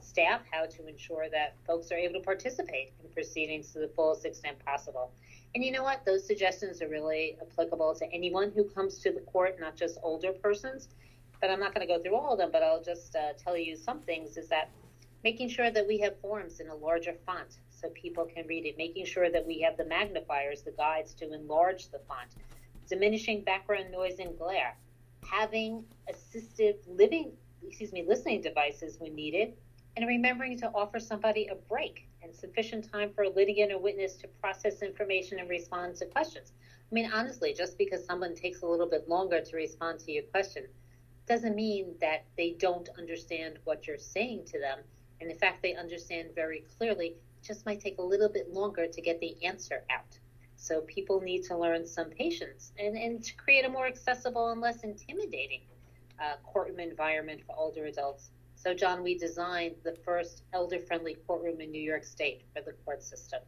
staff 0.00 0.40
how 0.50 0.64
to 0.66 0.86
ensure 0.88 1.28
that 1.30 1.54
folks 1.66 1.92
are 1.92 1.96
able 1.96 2.14
to 2.14 2.24
participate 2.24 2.92
in 3.02 3.10
proceedings 3.10 3.72
to 3.72 3.78
the 3.78 3.88
fullest 3.88 4.24
extent 4.24 4.58
possible. 4.64 5.12
And 5.54 5.62
you 5.64 5.70
know 5.70 5.82
what? 5.82 6.04
Those 6.04 6.26
suggestions 6.26 6.82
are 6.82 6.88
really 6.88 7.36
applicable 7.40 7.94
to 7.96 8.12
anyone 8.12 8.50
who 8.54 8.64
comes 8.64 8.98
to 9.00 9.12
the 9.12 9.20
court, 9.20 9.60
not 9.60 9.76
just 9.76 9.98
older 10.02 10.32
persons. 10.32 10.88
But 11.40 11.50
I'm 11.50 11.60
not 11.60 11.74
going 11.74 11.86
to 11.86 11.92
go 11.92 12.02
through 12.02 12.16
all 12.16 12.32
of 12.32 12.38
them, 12.38 12.50
but 12.52 12.62
I'll 12.62 12.82
just 12.82 13.14
uh, 13.14 13.32
tell 13.42 13.56
you 13.56 13.76
some 13.76 14.00
things 14.00 14.36
is 14.36 14.48
that 14.48 14.70
making 15.24 15.48
sure 15.48 15.70
that 15.70 15.86
we 15.86 15.98
have 15.98 16.18
forms 16.20 16.60
in 16.60 16.68
a 16.68 16.74
larger 16.74 17.14
font 17.26 17.58
so 17.70 17.88
people 17.90 18.24
can 18.24 18.46
read 18.46 18.66
it, 18.66 18.76
making 18.76 19.06
sure 19.06 19.30
that 19.30 19.46
we 19.46 19.60
have 19.60 19.76
the 19.76 19.84
magnifiers, 19.84 20.62
the 20.62 20.72
guides 20.72 21.14
to 21.14 21.32
enlarge 21.32 21.88
the 21.90 22.00
font, 22.08 22.30
diminishing 22.88 23.42
background 23.42 23.90
noise 23.92 24.18
and 24.18 24.36
glare, 24.38 24.76
having 25.24 25.84
assistive 26.12 26.76
living, 26.88 27.30
excuse 27.66 27.92
me, 27.92 28.04
listening 28.06 28.40
devices 28.40 28.96
when 28.98 29.14
needed, 29.14 29.54
and 29.96 30.06
remembering 30.06 30.58
to 30.58 30.70
offer 30.74 30.98
somebody 30.98 31.46
a 31.48 31.54
break 31.54 32.08
and 32.22 32.34
sufficient 32.34 32.90
time 32.90 33.10
for 33.14 33.24
a 33.24 33.28
litigant 33.28 33.72
or 33.72 33.78
witness 33.78 34.14
to 34.14 34.28
process 34.40 34.82
information 34.82 35.38
and 35.38 35.48
respond 35.48 35.94
to 35.96 36.06
questions. 36.06 36.52
I 36.90 36.94
mean, 36.94 37.10
honestly, 37.12 37.52
just 37.52 37.76
because 37.78 38.04
someone 38.04 38.34
takes 38.34 38.62
a 38.62 38.66
little 38.66 38.88
bit 38.88 39.08
longer 39.08 39.40
to 39.40 39.56
respond 39.56 40.00
to 40.00 40.12
your 40.12 40.22
question 40.24 40.64
doesn't 41.28 41.54
mean 41.54 41.94
that 42.00 42.24
they 42.36 42.56
don't 42.58 42.88
understand 42.98 43.58
what 43.64 43.86
you're 43.86 43.98
saying 43.98 44.44
to 44.46 44.58
them. 44.58 44.78
And 45.20 45.30
in 45.30 45.36
fact, 45.36 45.62
they 45.62 45.74
understand 45.74 46.30
very 46.34 46.64
clearly. 46.78 47.08
It 47.08 47.46
just 47.46 47.66
might 47.66 47.80
take 47.80 47.98
a 47.98 48.02
little 48.02 48.28
bit 48.28 48.52
longer 48.52 48.86
to 48.86 49.00
get 49.00 49.20
the 49.20 49.36
answer 49.44 49.84
out. 49.90 50.18
So 50.56 50.80
people 50.82 51.20
need 51.20 51.44
to 51.44 51.56
learn 51.56 51.86
some 51.86 52.10
patience 52.10 52.72
and, 52.78 52.96
and 52.96 53.22
to 53.22 53.34
create 53.36 53.64
a 53.64 53.68
more 53.68 53.86
accessible 53.86 54.50
and 54.50 54.60
less 54.60 54.82
intimidating 54.82 55.60
uh, 56.20 56.34
courtroom 56.44 56.80
environment 56.80 57.42
for 57.46 57.54
older 57.56 57.86
adults. 57.86 58.30
So, 58.56 58.74
John, 58.74 59.04
we 59.04 59.16
designed 59.16 59.76
the 59.84 59.94
first 60.04 60.42
elder 60.52 60.80
friendly 60.80 61.16
courtroom 61.26 61.60
in 61.60 61.70
New 61.70 61.80
York 61.80 62.02
State 62.02 62.42
for 62.52 62.60
the 62.60 62.72
court 62.84 63.04
system, 63.04 63.40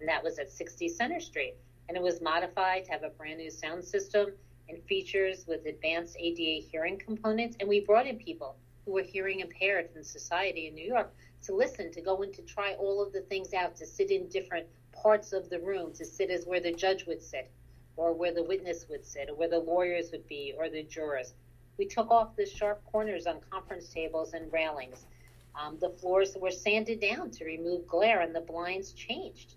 and 0.00 0.08
that 0.08 0.24
was 0.24 0.40
at 0.40 0.50
60 0.50 0.88
Center 0.88 1.20
Street. 1.20 1.54
And 1.88 1.96
it 1.96 2.02
was 2.02 2.20
modified 2.20 2.84
to 2.86 2.90
have 2.90 3.04
a 3.04 3.10
brand 3.10 3.38
new 3.38 3.50
sound 3.50 3.84
system 3.84 4.32
and 4.68 4.82
features 4.84 5.44
with 5.46 5.66
advanced 5.66 6.16
ADA 6.18 6.66
hearing 6.66 6.98
components. 6.98 7.56
And 7.60 7.68
we 7.68 7.80
brought 7.80 8.06
in 8.06 8.18
people 8.18 8.56
who 8.84 8.92
were 8.92 9.02
hearing 9.02 9.40
impaired 9.40 9.88
in 9.94 10.04
society 10.04 10.68
in 10.68 10.74
New 10.74 10.86
York 10.86 11.12
to 11.44 11.54
listen, 11.54 11.92
to 11.92 12.00
go 12.00 12.22
in 12.22 12.32
to 12.32 12.42
try 12.42 12.74
all 12.74 13.02
of 13.02 13.12
the 13.12 13.20
things 13.22 13.54
out, 13.54 13.76
to 13.76 13.86
sit 13.86 14.10
in 14.10 14.28
different 14.28 14.66
parts 14.92 15.32
of 15.32 15.48
the 15.50 15.60
room, 15.60 15.92
to 15.94 16.04
sit 16.04 16.30
as 16.30 16.44
where 16.46 16.60
the 16.60 16.72
judge 16.72 17.06
would 17.06 17.22
sit, 17.22 17.50
or 17.96 18.12
where 18.12 18.32
the 18.32 18.42
witness 18.42 18.86
would 18.88 19.04
sit, 19.04 19.28
or 19.28 19.34
where 19.34 19.48
the 19.48 19.58
lawyers 19.58 20.10
would 20.10 20.26
be, 20.26 20.54
or 20.58 20.68
the 20.68 20.82
jurors. 20.82 21.34
We 21.78 21.86
took 21.86 22.10
off 22.10 22.36
the 22.36 22.46
sharp 22.46 22.82
corners 22.86 23.26
on 23.26 23.40
conference 23.50 23.88
tables 23.88 24.32
and 24.32 24.52
railings. 24.52 25.06
Um, 25.54 25.78
the 25.80 25.90
floors 25.90 26.36
were 26.38 26.50
sanded 26.50 27.00
down 27.00 27.30
to 27.32 27.44
remove 27.44 27.86
glare, 27.86 28.20
and 28.20 28.34
the 28.34 28.40
blinds 28.40 28.92
changed. 28.92 29.54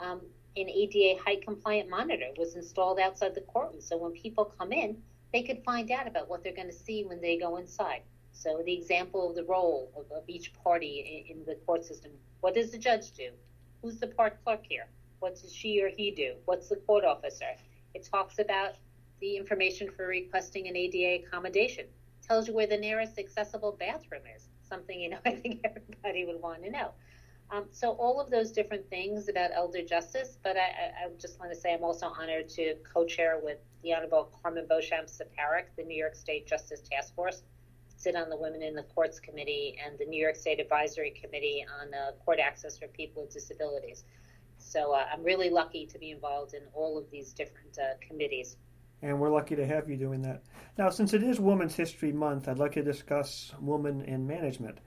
Um, 0.00 0.20
an 0.56 0.68
ADA 0.70 1.20
height 1.22 1.44
compliant 1.44 1.90
monitor 1.90 2.30
was 2.36 2.56
installed 2.56 2.98
outside 2.98 3.34
the 3.34 3.42
courtroom, 3.42 3.80
so 3.80 3.96
when 3.96 4.12
people 4.12 4.44
come 4.44 4.72
in, 4.72 4.96
they 5.32 5.42
could 5.42 5.62
find 5.64 5.90
out 5.90 6.06
about 6.06 6.28
what 6.28 6.42
they're 6.42 6.54
going 6.54 6.70
to 6.70 6.74
see 6.74 7.04
when 7.04 7.20
they 7.20 7.36
go 7.36 7.56
inside. 7.56 8.02
So, 8.32 8.62
the 8.64 8.74
example 8.74 9.30
of 9.30 9.36
the 9.36 9.44
role 9.44 9.90
of, 9.96 10.10
of 10.16 10.24
each 10.28 10.52
party 10.54 11.24
in, 11.28 11.38
in 11.38 11.44
the 11.44 11.54
court 11.66 11.84
system 11.84 12.12
what 12.40 12.54
does 12.54 12.70
the 12.70 12.78
judge 12.78 13.12
do? 13.12 13.30
Who's 13.82 13.98
the 13.98 14.06
part 14.06 14.42
clerk 14.44 14.64
here? 14.68 14.86
What 15.18 15.40
does 15.40 15.52
she 15.52 15.82
or 15.82 15.88
he 15.88 16.10
do? 16.10 16.34
What's 16.44 16.68
the 16.68 16.76
court 16.76 17.04
officer? 17.04 17.56
It 17.94 18.08
talks 18.08 18.38
about 18.38 18.74
the 19.20 19.36
information 19.36 19.90
for 19.90 20.06
requesting 20.06 20.68
an 20.68 20.76
ADA 20.76 21.24
accommodation. 21.24 21.86
Tells 22.22 22.46
you 22.46 22.54
where 22.54 22.66
the 22.66 22.76
nearest 22.76 23.18
accessible 23.18 23.72
bathroom 23.72 24.22
is. 24.34 24.48
Something 24.68 25.00
you 25.00 25.10
know 25.10 25.18
I 25.26 25.32
think 25.32 25.60
everybody 25.64 26.24
would 26.24 26.40
want 26.40 26.62
to 26.62 26.70
know. 26.70 26.92
Um, 27.50 27.66
so 27.70 27.92
all 27.92 28.20
of 28.20 28.30
those 28.30 28.50
different 28.50 28.88
things 28.90 29.28
about 29.28 29.50
elder 29.54 29.82
justice, 29.82 30.38
but 30.42 30.56
I, 30.56 31.04
I 31.04 31.08
just 31.18 31.38
want 31.38 31.52
to 31.52 31.58
say 31.58 31.72
I'm 31.72 31.84
also 31.84 32.06
honored 32.06 32.48
to 32.50 32.74
co-chair 32.92 33.38
with 33.42 33.58
the 33.82 33.94
Honorable 33.94 34.30
Carmen 34.42 34.66
Beauchamp 34.68 35.06
Ciparick, 35.06 35.66
the 35.76 35.84
New 35.84 35.96
York 35.96 36.16
State 36.16 36.46
Justice 36.46 36.80
Task 36.80 37.14
Force, 37.14 37.44
sit 37.96 38.16
on 38.16 38.30
the 38.30 38.36
Women 38.36 38.62
in 38.62 38.74
the 38.74 38.82
Courts 38.82 39.20
Committee 39.20 39.76
and 39.84 39.96
the 39.96 40.06
New 40.06 40.20
York 40.20 40.34
State 40.34 40.58
Advisory 40.58 41.12
Committee 41.12 41.64
on 41.80 41.94
uh, 41.94 42.12
Court 42.24 42.40
Access 42.40 42.78
for 42.78 42.88
People 42.88 43.22
with 43.22 43.32
Disabilities. 43.32 44.04
So 44.58 44.92
uh, 44.92 45.06
I'm 45.12 45.22
really 45.22 45.50
lucky 45.50 45.86
to 45.86 45.98
be 45.98 46.10
involved 46.10 46.54
in 46.54 46.62
all 46.74 46.98
of 46.98 47.08
these 47.10 47.32
different 47.32 47.78
uh, 47.78 47.94
committees 48.06 48.56
and 49.02 49.20
we're 49.20 49.30
lucky 49.30 49.56
to 49.56 49.66
have 49.66 49.88
you 49.88 49.96
doing 49.96 50.22
that. 50.22 50.42
Now, 50.78 50.90
since 50.90 51.12
it 51.12 51.22
is 51.22 51.38
Women's 51.38 51.74
History 51.74 52.12
Month, 52.12 52.48
I'd 52.48 52.58
like 52.58 52.72
to 52.72 52.82
discuss 52.82 53.52
women 53.60 54.02
in 54.02 54.26
management. 54.26 54.78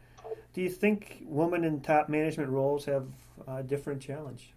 Do 0.54 0.62
you 0.62 0.70
think 0.70 1.24
women 1.26 1.64
in 1.64 1.82
top 1.82 2.10
management 2.10 2.50
roles 2.50 2.86
have 2.86 3.08
a 3.48 3.62
different 3.62 4.02
challenge? 4.02 4.54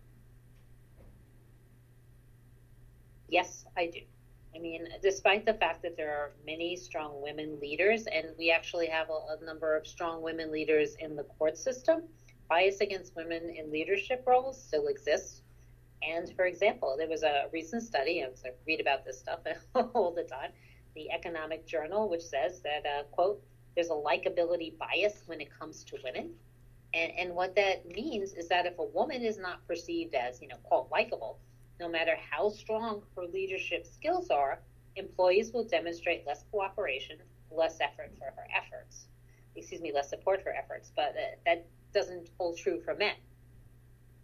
Yes, 3.29 3.65
I 3.77 3.87
do. 3.87 4.01
I 4.55 4.59
mean, 4.59 4.87
despite 5.03 5.47
the 5.47 5.55
fact 5.55 5.83
that 5.83 5.97
there 5.97 6.11
are 6.11 6.33
many 6.47 6.77
strong 6.77 7.23
women 7.23 7.59
leaders, 7.61 8.07
and 8.07 8.27
we 8.39 8.51
actually 8.51 8.87
have 8.87 9.09
a, 9.09 9.37
a 9.41 9.45
number 9.45 9.77
of 9.77 9.87
strong 9.87 10.23
women 10.23 10.53
leaders 10.53 10.95
in 10.99 11.17
the 11.17 11.25
court 11.25 11.57
system, 11.57 12.03
bias 12.49 12.81
against 12.81 13.17
women 13.17 13.49
in 13.49 13.71
leadership 13.71 14.23
roles 14.27 14.63
still 14.63 14.89
exists. 14.89 15.41
And 16.03 16.31
for 16.37 16.47
example, 16.47 16.97
there 16.99 17.09
was 17.09 17.23
a 17.23 17.47
recent 17.53 17.83
study, 17.83 18.23
I 18.23 18.29
read 18.67 18.81
about 18.81 19.05
this 19.05 19.19
stuff 19.19 19.41
all 19.75 20.13
the 20.13 20.25
time, 20.25 20.51
the 20.95 21.11
Economic 21.11 21.67
Journal, 21.67 22.09
which 22.09 22.23
says 22.23 22.61
that, 22.63 22.85
uh, 22.85 23.05
quote, 23.05 23.43
there's 23.75 23.91
a 23.91 23.93
likability 23.93 24.77
bias 24.79 25.23
when 25.27 25.41
it 25.41 25.49
comes 25.59 25.85
to 25.85 25.97
women. 26.05 26.31
And, 26.95 27.13
and 27.19 27.35
what 27.35 27.55
that 27.57 27.87
means 27.87 28.35
is 28.35 28.49
that 28.49 28.67
if 28.67 28.79
a 28.79 28.85
woman 28.85 29.23
is 29.23 29.39
not 29.39 29.67
perceived 29.67 30.15
as, 30.15 30.43
you 30.43 30.49
know, 30.49 30.57
quote, 30.63 30.89
likable, 30.91 31.39
no 31.81 31.89
matter 31.89 32.17
how 32.31 32.51
strong 32.51 33.03
her 33.17 33.25
leadership 33.25 33.87
skills 33.87 34.31
are, 34.31 34.61
employees 34.97 35.53
will 35.53 35.65
demonstrate 35.65 36.27
less 36.27 36.45
cooperation, 36.51 37.17
less 37.51 37.79
effort 37.81 38.13
for 38.19 38.27
her 38.27 38.47
efforts. 38.55 39.07
Excuse 39.57 39.81
me, 39.81 39.93
less 39.93 40.11
support 40.11 40.43
for 40.43 40.53
efforts. 40.53 40.93
But 40.95 41.15
uh, 41.17 41.37
that 41.47 41.67
doesn't 41.95 42.29
hold 42.39 42.59
true 42.59 42.81
for 42.81 42.95
men 42.95 43.15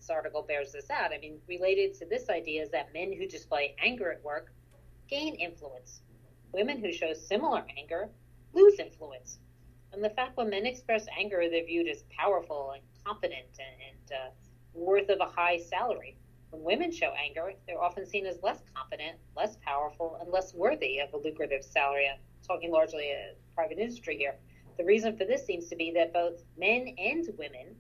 this 0.09 0.15
article 0.15 0.43
bears 0.43 0.73
this 0.73 0.91
out. 0.91 1.13
I 1.13 1.19
mean, 1.19 1.39
related 1.47 1.95
to 1.99 2.07
this 2.07 2.31
idea 2.31 2.63
is 2.63 2.71
that 2.71 2.93
men 2.95 3.13
who 3.13 3.27
display 3.27 3.75
anger 3.83 4.11
at 4.11 4.25
work 4.25 4.53
gain 5.09 5.35
influence. 5.35 6.01
Women 6.53 6.79
who 6.79 6.93
show 6.93 7.13
similar 7.13 7.65
anger 7.77 8.09
lose 8.53 8.79
influence. 8.79 9.39
And 9.93 10.05
the 10.05 10.11
fact 10.11 10.37
when 10.37 10.51
men 10.51 10.67
express 10.67 11.07
anger, 11.19 11.49
they're 11.51 11.65
viewed 11.65 11.89
as 11.89 12.05
powerful 12.17 12.73
and 12.73 12.83
competent 13.05 13.59
and, 13.59 13.81
and 13.91 14.13
uh, 14.13 14.31
worth 14.75 15.09
of 15.09 15.21
a 15.21 15.27
high 15.27 15.59
salary. 15.59 16.17
When 16.51 16.63
women 16.63 16.93
show 16.93 17.13
anger, 17.23 17.53
they're 17.67 17.81
often 17.81 18.07
seen 18.07 18.27
as 18.27 18.39
less 18.43 18.63
competent, 18.75 19.17
less 19.37 19.57
powerful, 19.65 20.19
and 20.21 20.31
less 20.31 20.55
worthy 20.55 21.01
of 21.01 21.13
a 21.13 21.17
lucrative 21.17 21.65
salary. 21.65 22.09
I'm 22.09 22.19
talking 22.47 22.71
largely 22.71 23.11
a 23.11 23.35
private 23.55 23.79
industry 23.79 24.17
here. 24.17 24.35
The 24.77 24.85
reason 24.85 25.17
for 25.17 25.25
this 25.25 25.45
seems 25.45 25.69
to 25.69 25.77
be 25.77 25.91
that 25.93 26.13
both 26.13 26.43
men 26.57 26.95
and 26.99 27.29
women 27.37 27.75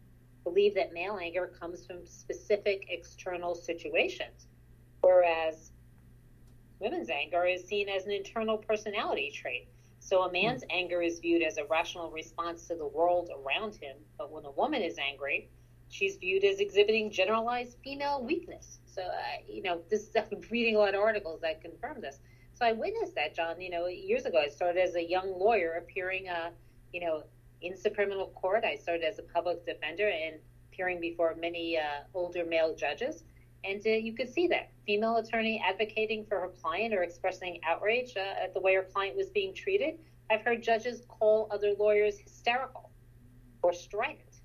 believe 0.45 0.75
that 0.75 0.93
male 0.93 1.19
anger 1.23 1.47
comes 1.47 1.87
from 1.87 2.07
specific 2.07 2.87
external 2.89 3.55
situations, 3.55 4.49
whereas 5.01 5.73
women's 6.81 7.11
anger 7.11 7.45
is 7.45 7.65
seen 7.65 7.89
as 7.89 8.07
an 8.07 8.13
internal 8.13 8.59
personality 8.59 9.31
trait. 9.35 9.69
So 10.01 10.23
a 10.23 10.33
man's 10.33 10.63
mm. 10.63 10.69
anger 10.71 11.03
is 11.03 11.19
viewed 11.19 11.43
as 11.43 11.59
a 11.59 11.65
rational 11.65 12.11
response 12.11 12.67
to 12.69 12.75
the 12.75 12.87
world 12.87 13.31
around 13.31 13.77
him, 13.77 13.97
but 14.17 14.31
when 14.31 14.45
a 14.45 14.51
woman 14.51 14.83
is 14.83 14.99
angry, 14.99 15.49
she's 15.89 16.17
viewed 16.17 16.45
as 16.45 16.61
exhibiting 16.61 17.11
generalized 17.11 17.77
female 17.83 18.23
weakness. 18.23 18.79
So, 18.87 19.03
uh, 19.03 19.43
you 19.49 19.63
know, 19.63 19.81
this 19.91 20.11
I'm 20.17 20.41
reading 20.51 20.77
a 20.77 20.79
lot 20.79 20.95
of 20.95 21.01
articles 21.01 21.41
that 21.43 21.61
confirm 21.63 22.01
this. 22.01 22.21
So 22.55 22.67
I 22.67 22.73
witnessed 22.73 23.15
that, 23.15 23.35
John. 23.35 23.61
You 23.61 23.71
know, 23.71 23.87
years 23.87 24.25
ago, 24.25 24.39
I 24.39 24.49
started 24.49 24.81
as 24.83 24.97
a 24.97 25.03
young 25.03 25.39
lawyer 25.39 25.75
appearing, 25.75 26.29
uh, 26.29 26.51
you 26.93 27.01
know, 27.01 27.23
in 27.63 27.75
criminal 27.95 28.29
court. 28.35 28.65
I 28.65 28.77
started 28.77 29.05
as 29.05 29.19
a 29.19 29.23
public 29.23 29.65
defender 29.65 30.09
and 30.09 30.37
appearing 30.73 31.01
before 31.01 31.37
many 31.41 31.79
uh, 31.79 32.03
older 32.15 32.45
male 32.45 32.75
judges. 32.75 33.25
And 33.65 33.83
uh, 33.87 33.91
you 33.91 34.15
could 34.15 34.33
see 34.33 34.47
that 34.49 34.71
female 34.87 35.17
attorney 35.17 35.63
advocating 35.65 36.25
for 36.27 36.41
her 36.41 36.49
client 36.49 36.95
or 36.95 37.03
expressing 37.03 37.61
outrage 37.67 38.17
uh, 38.17 38.43
at 38.43 38.55
the 38.55 38.61
way 38.61 38.75
her 38.75 38.85
client 38.85 39.17
was 39.17 39.29
being 39.31 39.55
treated. 39.55 39.99
I've 40.31 40.43
heard 40.43 40.63
judges 40.63 41.03
call 41.09 41.49
other 41.51 41.75
lawyers 41.79 42.19
hysterical 42.19 42.91
or 43.63 43.73
strident. 43.73 44.41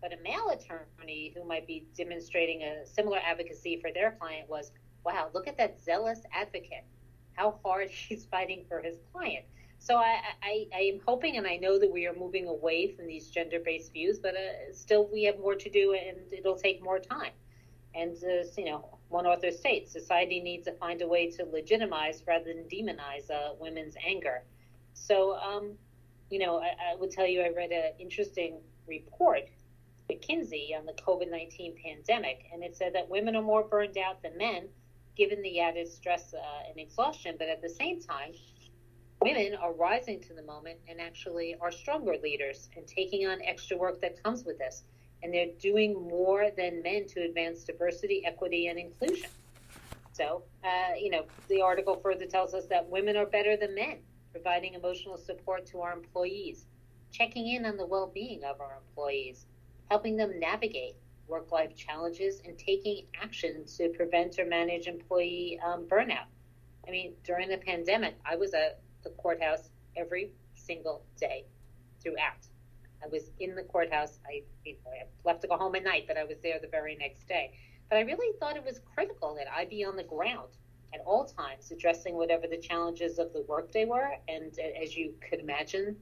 But 0.00 0.12
a 0.12 0.22
male 0.22 0.50
attorney 0.50 1.32
who 1.36 1.44
might 1.44 1.66
be 1.66 1.86
demonstrating 1.96 2.62
a 2.62 2.86
similar 2.86 3.18
advocacy 3.18 3.78
for 3.80 3.90
their 3.92 4.12
client 4.12 4.48
was, 4.48 4.72
wow, 5.04 5.28
look 5.34 5.46
at 5.46 5.58
that 5.58 5.80
zealous 5.80 6.20
advocate. 6.32 6.84
How 7.34 7.58
hard 7.64 7.90
he's 7.90 8.24
fighting 8.26 8.64
for 8.68 8.80
his 8.80 8.96
client. 9.12 9.44
So 9.78 9.96
I, 9.96 10.20
I, 10.42 10.66
I 10.74 10.80
am 10.80 11.00
hoping 11.06 11.38
and 11.38 11.46
I 11.46 11.56
know 11.56 11.78
that 11.78 11.90
we 11.90 12.06
are 12.06 12.14
moving 12.14 12.46
away 12.46 12.92
from 12.94 13.06
these 13.06 13.28
gender 13.28 13.58
based 13.64 13.92
views, 13.92 14.18
but 14.18 14.34
uh, 14.34 14.72
still 14.72 15.08
we 15.10 15.24
have 15.24 15.38
more 15.38 15.54
to 15.54 15.70
do 15.70 15.94
and 15.94 16.18
it'll 16.32 16.56
take 16.56 16.82
more 16.82 16.98
time. 16.98 17.32
And 17.94 18.16
as 18.22 18.56
you 18.56 18.66
know, 18.66 18.98
one 19.08 19.26
author 19.26 19.50
states, 19.50 19.92
society 19.92 20.40
needs 20.40 20.64
to 20.66 20.72
find 20.72 21.02
a 21.02 21.08
way 21.08 21.30
to 21.32 21.44
legitimize 21.44 22.22
rather 22.26 22.44
than 22.44 22.64
demonize 22.64 23.30
uh, 23.30 23.54
women's 23.58 23.96
anger. 24.06 24.42
So, 24.94 25.36
um, 25.36 25.72
you 26.30 26.38
know, 26.38 26.58
I, 26.58 26.92
I, 26.92 26.94
would 26.96 27.10
tell 27.10 27.26
you 27.26 27.42
I 27.42 27.50
read 27.50 27.72
an 27.72 27.92
interesting 27.98 28.58
report, 28.86 29.48
McKinsey, 30.08 30.76
on 30.78 30.86
the 30.86 30.92
COVID 30.92 31.30
19 31.30 31.74
pandemic, 31.84 32.46
and 32.52 32.62
it 32.62 32.76
said 32.76 32.94
that 32.94 33.08
women 33.08 33.34
are 33.34 33.42
more 33.42 33.64
burned 33.64 33.98
out 33.98 34.22
than 34.22 34.36
men, 34.38 34.68
given 35.16 35.42
the 35.42 35.60
added 35.60 35.88
stress 35.88 36.32
uh, 36.32 36.68
and 36.68 36.78
exhaustion. 36.78 37.34
But 37.38 37.48
at 37.48 37.60
the 37.60 37.68
same 37.68 38.00
time, 38.00 38.32
women 39.20 39.54
are 39.56 39.72
rising 39.72 40.20
to 40.20 40.34
the 40.34 40.42
moment 40.42 40.78
and 40.88 41.00
actually 41.00 41.56
are 41.60 41.72
stronger 41.72 42.14
leaders 42.22 42.68
and 42.76 42.86
taking 42.86 43.26
on 43.26 43.42
extra 43.42 43.76
work 43.76 44.00
that 44.00 44.22
comes 44.22 44.44
with 44.44 44.58
this 44.58 44.84
and 45.22 45.32
they're 45.32 45.52
doing 45.60 45.94
more 46.08 46.50
than 46.56 46.82
men 46.82 47.06
to 47.08 47.20
advance 47.20 47.64
diversity, 47.64 48.24
equity, 48.24 48.68
and 48.68 48.78
inclusion. 48.78 49.30
So, 50.12 50.42
uh, 50.64 50.94
you 50.98 51.10
know, 51.10 51.24
the 51.48 51.60
article 51.62 51.96
further 51.96 52.26
tells 52.26 52.54
us 52.54 52.66
that 52.66 52.88
women 52.88 53.16
are 53.16 53.26
better 53.26 53.56
than 53.56 53.74
men, 53.74 53.98
providing 54.32 54.74
emotional 54.74 55.16
support 55.16 55.66
to 55.66 55.80
our 55.80 55.92
employees, 55.92 56.66
checking 57.12 57.48
in 57.48 57.64
on 57.64 57.76
the 57.76 57.86
well 57.86 58.10
being 58.12 58.44
of 58.44 58.60
our 58.60 58.78
employees, 58.86 59.46
helping 59.90 60.16
them 60.16 60.38
navigate 60.38 60.96
work 61.26 61.52
life 61.52 61.74
challenges, 61.76 62.42
and 62.44 62.58
taking 62.58 63.06
action 63.20 63.64
to 63.64 63.88
prevent 63.90 64.38
or 64.38 64.46
manage 64.46 64.88
employee 64.88 65.58
um, 65.64 65.84
burnout. 65.86 66.26
I 66.86 66.90
mean, 66.90 67.14
during 67.24 67.48
the 67.48 67.58
pandemic, 67.58 68.16
I 68.24 68.36
was 68.36 68.52
at 68.52 68.80
the 69.04 69.10
courthouse 69.10 69.70
every 69.96 70.32
single 70.54 71.04
day 71.18 71.44
throughout. 72.02 72.49
I 73.02 73.08
was 73.08 73.30
in 73.38 73.54
the 73.54 73.62
courthouse. 73.62 74.18
I, 74.26 74.42
I 74.66 74.74
left 75.24 75.42
to 75.42 75.48
go 75.48 75.56
home 75.56 75.74
at 75.74 75.84
night, 75.84 76.04
but 76.06 76.16
I 76.16 76.24
was 76.24 76.38
there 76.42 76.58
the 76.60 76.68
very 76.68 76.96
next 76.96 77.26
day. 77.26 77.52
But 77.88 77.96
I 77.96 78.02
really 78.02 78.36
thought 78.38 78.56
it 78.56 78.64
was 78.64 78.80
critical 78.94 79.34
that 79.34 79.46
I 79.52 79.64
be 79.64 79.84
on 79.84 79.96
the 79.96 80.04
ground 80.04 80.50
at 80.94 81.00
all 81.06 81.24
times, 81.24 81.70
addressing 81.70 82.14
whatever 82.14 82.46
the 82.46 82.58
challenges 82.58 83.18
of 83.18 83.32
the 83.32 83.40
work 83.40 83.64
workday 83.64 83.84
were. 83.84 84.10
And 84.28 84.52
uh, 84.58 84.82
as 84.82 84.96
you 84.96 85.14
could 85.28 85.40
imagine, 85.40 85.96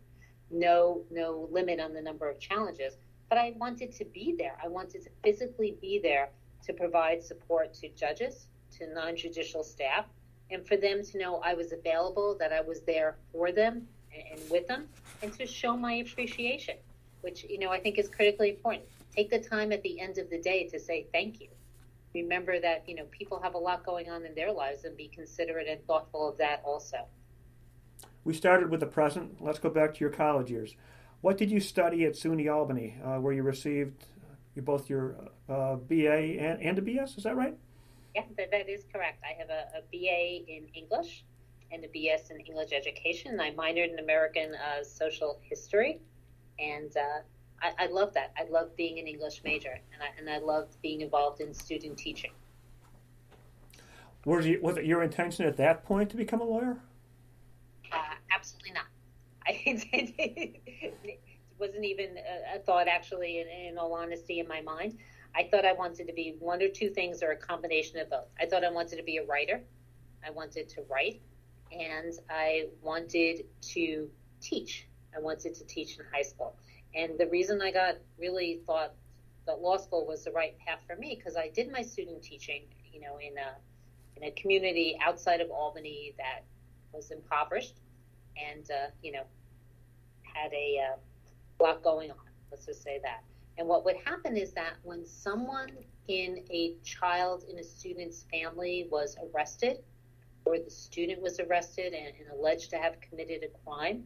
no 0.50 1.02
no 1.10 1.48
limit 1.50 1.78
on 1.78 1.92
the 1.92 2.00
number 2.00 2.28
of 2.28 2.38
challenges. 2.40 2.96
But 3.28 3.38
I 3.38 3.54
wanted 3.56 3.92
to 3.96 4.04
be 4.06 4.34
there. 4.38 4.56
I 4.62 4.68
wanted 4.68 5.04
to 5.04 5.10
physically 5.22 5.76
be 5.80 6.00
there 6.02 6.30
to 6.64 6.72
provide 6.72 7.22
support 7.22 7.74
to 7.74 7.88
judges, 7.90 8.48
to 8.78 8.92
non-judicial 8.92 9.62
staff, 9.62 10.06
and 10.50 10.66
for 10.66 10.76
them 10.76 11.04
to 11.04 11.18
know 11.18 11.40
I 11.44 11.54
was 11.54 11.72
available, 11.72 12.36
that 12.38 12.52
I 12.52 12.62
was 12.62 12.80
there 12.82 13.16
for 13.32 13.52
them 13.52 13.86
and 14.10 14.40
with 14.50 14.66
them, 14.66 14.88
and 15.22 15.32
to 15.34 15.46
show 15.46 15.76
my 15.76 15.94
appreciation 15.94 16.76
which 17.20 17.44
you 17.48 17.58
know 17.58 17.70
I 17.70 17.80
think 17.80 17.98
is 17.98 18.08
critically 18.08 18.50
important. 18.50 18.84
Take 19.14 19.30
the 19.30 19.38
time 19.38 19.72
at 19.72 19.82
the 19.82 20.00
end 20.00 20.18
of 20.18 20.30
the 20.30 20.40
day 20.40 20.68
to 20.68 20.78
say 20.78 21.06
thank 21.12 21.40
you. 21.40 21.48
Remember 22.14 22.58
that 22.60 22.88
you 22.88 22.94
know 22.94 23.04
people 23.10 23.40
have 23.40 23.54
a 23.54 23.58
lot 23.58 23.84
going 23.84 24.10
on 24.10 24.24
in 24.24 24.34
their 24.34 24.52
lives, 24.52 24.84
and 24.84 24.96
be 24.96 25.08
considerate 25.08 25.68
and 25.68 25.84
thoughtful 25.86 26.28
of 26.28 26.38
that 26.38 26.62
also. 26.64 26.98
We 28.24 28.34
started 28.34 28.70
with 28.70 28.80
the 28.80 28.86
present. 28.86 29.40
Let's 29.40 29.58
go 29.58 29.70
back 29.70 29.94
to 29.94 30.00
your 30.00 30.10
college 30.10 30.50
years. 30.50 30.74
What 31.20 31.36
did 31.36 31.50
you 31.50 31.60
study 31.60 32.04
at 32.04 32.12
SUNY 32.12 32.52
Albany, 32.52 32.96
uh, 33.04 33.16
where 33.16 33.32
you 33.32 33.42
received 33.42 34.04
you 34.54 34.62
both 34.62 34.88
your 34.88 35.16
uh, 35.48 35.76
BA 35.76 36.38
and, 36.38 36.62
and 36.62 36.78
a 36.78 36.82
BS? 36.82 37.16
Is 37.16 37.24
that 37.24 37.36
right? 37.36 37.56
Yeah, 38.14 38.22
that, 38.36 38.50
that 38.50 38.68
is 38.68 38.84
correct. 38.92 39.22
I 39.24 39.38
have 39.38 39.50
a, 39.50 39.78
a 39.78 39.82
BA 39.92 40.50
in 40.50 40.66
English 40.74 41.24
and 41.70 41.84
a 41.84 41.88
BS 41.88 42.30
in 42.30 42.40
English 42.40 42.72
education. 42.72 43.40
I 43.40 43.52
minored 43.52 43.92
in 43.92 43.98
American 43.98 44.54
uh, 44.54 44.82
social 44.82 45.38
history 45.42 46.00
and 46.58 46.96
uh, 46.96 47.20
I, 47.62 47.84
I, 47.84 47.86
love 47.86 48.14
that. 48.14 48.32
I 48.36 48.48
love 48.50 48.76
being 48.76 48.98
an 48.98 49.06
English 49.06 49.42
major, 49.44 49.78
and 49.92 50.02
I, 50.02 50.18
and 50.18 50.30
I 50.30 50.38
loved 50.44 50.80
being 50.82 51.00
involved 51.00 51.40
in 51.40 51.52
student 51.54 51.98
teaching. 51.98 52.32
Was, 54.24 54.46
you, 54.46 54.60
was 54.62 54.76
it 54.76 54.84
your 54.84 55.02
intention 55.02 55.46
at 55.46 55.56
that 55.56 55.84
point 55.84 56.10
to 56.10 56.16
become 56.16 56.40
a 56.40 56.44
lawyer? 56.44 56.76
Uh, 57.92 57.96
absolutely 58.34 58.72
not. 58.72 58.84
I, 59.46 59.52
it 59.64 61.20
wasn't 61.58 61.84
even 61.84 62.16
a, 62.18 62.56
a 62.56 62.58
thought, 62.60 62.88
actually, 62.88 63.40
in, 63.40 63.48
in 63.48 63.78
all 63.78 63.94
honesty, 63.94 64.40
in 64.40 64.48
my 64.48 64.60
mind. 64.60 64.98
I 65.34 65.44
thought 65.44 65.64
I 65.64 65.72
wanted 65.72 66.06
to 66.06 66.12
be 66.12 66.36
one 66.38 66.62
or 66.62 66.68
two 66.68 66.90
things 66.90 67.22
or 67.22 67.30
a 67.30 67.36
combination 67.36 67.98
of 68.00 68.10
both. 68.10 68.26
I 68.40 68.46
thought 68.46 68.64
I 68.64 68.70
wanted 68.70 68.96
to 68.96 69.02
be 69.02 69.18
a 69.18 69.24
writer. 69.24 69.60
I 70.26 70.30
wanted 70.30 70.68
to 70.70 70.82
write, 70.90 71.20
and 71.70 72.12
I 72.28 72.66
wanted 72.82 73.44
to 73.60 74.10
teach. 74.40 74.88
I 75.16 75.20
wanted 75.20 75.54
to 75.54 75.64
teach 75.64 75.98
in 75.98 76.04
high 76.12 76.22
school. 76.22 76.56
And 76.94 77.18
the 77.18 77.26
reason 77.26 77.60
I 77.62 77.70
got 77.70 77.96
really 78.18 78.60
thought 78.66 78.94
that 79.46 79.60
law 79.60 79.76
school 79.76 80.06
was 80.06 80.24
the 80.24 80.32
right 80.32 80.56
path 80.58 80.80
for 80.86 80.96
me 80.96 81.14
because 81.16 81.36
I 81.36 81.48
did 81.48 81.70
my 81.70 81.82
student 81.82 82.22
teaching, 82.22 82.62
you 82.92 83.00
know, 83.00 83.18
in 83.18 83.36
a 83.38 83.56
in 84.16 84.24
a 84.24 84.30
community 84.32 84.98
outside 85.02 85.40
of 85.40 85.50
Albany 85.50 86.14
that 86.18 86.42
was 86.92 87.10
impoverished 87.10 87.74
and 88.36 88.68
uh, 88.70 88.90
you 89.02 89.12
know 89.12 89.22
had 90.22 90.52
a 90.52 90.92
uh, 90.92 91.64
lot 91.64 91.82
going 91.82 92.10
on. 92.10 92.16
Let's 92.50 92.66
just 92.66 92.82
say 92.82 93.00
that. 93.02 93.22
And 93.58 93.66
what 93.66 93.84
would 93.84 93.96
happen 94.04 94.36
is 94.36 94.52
that 94.52 94.74
when 94.82 95.04
someone 95.04 95.70
in 96.06 96.44
a 96.50 96.74
child 96.84 97.44
in 97.50 97.58
a 97.58 97.64
student's 97.64 98.24
family 98.30 98.86
was 98.90 99.16
arrested, 99.34 99.78
or 100.44 100.58
the 100.58 100.70
student 100.70 101.20
was 101.20 101.40
arrested 101.40 101.92
and, 101.92 102.14
and 102.18 102.38
alleged 102.38 102.70
to 102.70 102.78
have 102.78 103.00
committed 103.00 103.42
a 103.42 103.58
crime, 103.64 104.04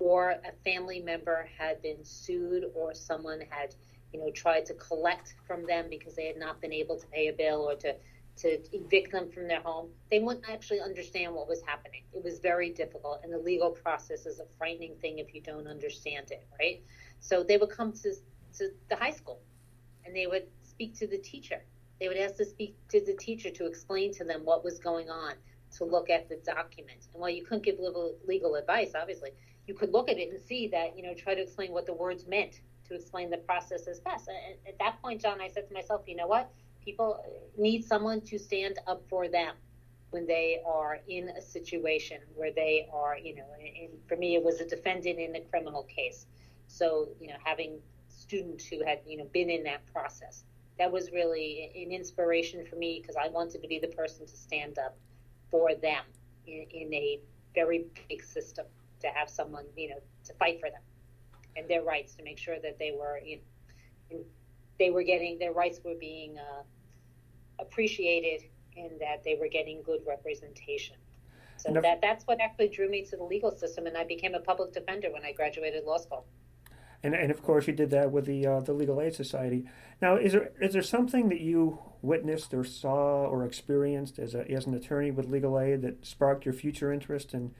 or 0.00 0.30
a 0.30 0.52
family 0.64 0.98
member 0.98 1.48
had 1.56 1.80
been 1.82 2.02
sued 2.04 2.64
or 2.74 2.94
someone 2.94 3.40
had 3.50 3.74
you 4.12 4.18
know 4.18 4.30
tried 4.30 4.66
to 4.66 4.74
collect 4.74 5.34
from 5.46 5.64
them 5.66 5.86
because 5.88 6.16
they 6.16 6.26
had 6.26 6.36
not 6.36 6.60
been 6.60 6.72
able 6.72 6.98
to 6.98 7.06
pay 7.08 7.28
a 7.28 7.32
bill 7.32 7.68
or 7.68 7.76
to 7.76 7.94
to 8.36 8.58
evict 8.72 9.12
them 9.12 9.30
from 9.30 9.46
their 9.46 9.60
home 9.60 9.90
they 10.10 10.18
wouldn't 10.18 10.48
actually 10.48 10.80
understand 10.80 11.34
what 11.34 11.46
was 11.46 11.62
happening. 11.66 12.02
It 12.14 12.24
was 12.24 12.38
very 12.38 12.70
difficult 12.70 13.20
and 13.22 13.32
the 13.32 13.38
legal 13.38 13.70
process 13.70 14.26
is 14.26 14.40
a 14.40 14.46
frightening 14.58 14.96
thing 14.96 15.18
if 15.18 15.34
you 15.34 15.42
don't 15.42 15.68
understand 15.68 16.30
it 16.30 16.44
right? 16.58 16.82
So 17.20 17.44
they 17.44 17.58
would 17.58 17.70
come 17.70 17.92
to 17.92 18.14
to 18.58 18.70
the 18.88 18.96
high 18.96 19.12
school 19.12 19.40
and 20.04 20.16
they 20.16 20.26
would 20.26 20.46
speak 20.62 20.96
to 20.96 21.06
the 21.06 21.18
teacher. 21.18 21.62
They 22.00 22.08
would 22.08 22.16
ask 22.16 22.36
to 22.36 22.46
speak 22.46 22.74
to 22.88 23.04
the 23.04 23.14
teacher 23.14 23.50
to 23.50 23.66
explain 23.66 24.14
to 24.14 24.24
them 24.24 24.40
what 24.44 24.64
was 24.64 24.78
going 24.78 25.10
on 25.10 25.34
to 25.76 25.84
look 25.84 26.08
at 26.10 26.28
the 26.28 26.36
document 26.36 27.06
and 27.12 27.20
while 27.20 27.30
you 27.30 27.44
couldn't 27.44 27.64
give 27.64 27.78
legal, 27.78 28.16
legal 28.26 28.56
advice 28.56 28.92
obviously 29.00 29.30
you 29.66 29.74
could 29.74 29.92
look 29.92 30.08
at 30.08 30.18
it 30.18 30.30
and 30.30 30.40
see 30.40 30.68
that, 30.68 30.96
you 30.96 31.02
know, 31.02 31.14
try 31.14 31.34
to 31.34 31.42
explain 31.42 31.72
what 31.72 31.86
the 31.86 31.92
words 31.92 32.26
meant 32.26 32.60
to 32.88 32.94
explain 32.94 33.30
the 33.30 33.38
process 33.38 33.86
as 33.86 34.00
best. 34.00 34.28
And 34.28 34.56
at 34.66 34.78
that 34.78 35.00
point, 35.00 35.20
John, 35.20 35.40
I 35.40 35.48
said 35.48 35.68
to 35.68 35.74
myself, 35.74 36.02
you 36.06 36.16
know 36.16 36.26
what? 36.26 36.50
People 36.84 37.24
need 37.56 37.84
someone 37.84 38.20
to 38.22 38.38
stand 38.38 38.78
up 38.86 39.02
for 39.08 39.28
them 39.28 39.54
when 40.10 40.26
they 40.26 40.60
are 40.66 40.98
in 41.08 41.28
a 41.28 41.40
situation 41.40 42.18
where 42.34 42.50
they 42.52 42.88
are, 42.92 43.16
you 43.16 43.36
know, 43.36 43.44
and 43.60 43.90
for 44.08 44.16
me, 44.16 44.34
it 44.34 44.42
was 44.42 44.60
a 44.60 44.66
defendant 44.66 45.20
in 45.20 45.36
a 45.36 45.40
criminal 45.40 45.84
case. 45.84 46.26
So, 46.66 47.10
you 47.20 47.28
know, 47.28 47.36
having 47.44 47.78
students 48.08 48.66
who 48.66 48.84
had, 48.84 49.00
you 49.06 49.18
know, 49.18 49.26
been 49.32 49.50
in 49.50 49.62
that 49.64 49.80
process, 49.92 50.42
that 50.78 50.90
was 50.90 51.12
really 51.12 51.70
an 51.76 51.92
inspiration 51.92 52.64
for 52.66 52.74
me 52.74 52.98
because 53.00 53.14
I 53.14 53.28
wanted 53.28 53.62
to 53.62 53.68
be 53.68 53.78
the 53.78 53.88
person 53.88 54.26
to 54.26 54.36
stand 54.36 54.78
up 54.78 54.96
for 55.50 55.74
them 55.74 56.02
in, 56.46 56.66
in 56.70 56.94
a 56.94 57.20
very 57.54 57.84
big 58.08 58.24
system 58.24 58.66
to 59.00 59.08
have 59.08 59.28
someone, 59.28 59.64
you 59.76 59.90
know, 59.90 60.00
to 60.24 60.34
fight 60.34 60.60
for 60.60 60.70
them 60.70 60.82
and 61.56 61.68
their 61.68 61.82
rights 61.82 62.14
to 62.14 62.22
make 62.22 62.38
sure 62.38 62.56
that 62.62 62.78
they 62.78 62.92
were, 62.98 63.18
you 63.24 63.40
know, 64.10 64.18
they 64.78 64.90
were 64.90 65.02
getting 65.02 65.38
their 65.38 65.52
rights 65.52 65.80
were 65.84 65.94
being 65.98 66.38
uh, 66.38 66.62
appreciated 67.58 68.42
and 68.76 68.92
that 69.00 69.22
they 69.24 69.36
were 69.38 69.48
getting 69.48 69.82
good 69.82 70.00
representation. 70.06 70.96
So 71.56 71.74
that 71.74 72.00
that's 72.00 72.26
what 72.26 72.40
actually 72.40 72.68
drew 72.68 72.88
me 72.88 73.04
to 73.04 73.18
the 73.18 73.24
legal 73.24 73.50
system, 73.50 73.86
and 73.86 73.94
I 73.94 74.04
became 74.04 74.34
a 74.34 74.40
public 74.40 74.72
defender 74.72 75.08
when 75.12 75.26
I 75.26 75.32
graduated 75.32 75.84
law 75.84 75.98
school 75.98 76.24
and 77.02 77.14
and 77.14 77.30
of 77.30 77.42
course 77.42 77.66
you 77.66 77.72
did 77.72 77.90
that 77.90 78.10
with 78.10 78.26
the 78.26 78.46
uh, 78.46 78.60
the 78.60 78.72
Legal 78.72 79.00
Aid 79.00 79.14
Society. 79.14 79.64
Now, 80.00 80.16
is 80.16 80.32
there 80.32 80.52
is 80.60 80.72
there 80.72 80.82
something 80.82 81.28
that 81.28 81.40
you 81.40 81.78
witnessed 82.02 82.54
or 82.54 82.64
saw 82.64 83.24
or 83.26 83.44
experienced 83.44 84.18
as 84.18 84.34
a, 84.34 84.50
as 84.50 84.66
an 84.66 84.74
attorney 84.74 85.10
with 85.10 85.28
legal 85.28 85.58
aid 85.58 85.82
that 85.82 86.04
sparked 86.04 86.44
your 86.44 86.54
future 86.54 86.92
interest 86.92 87.34
in 87.34 87.54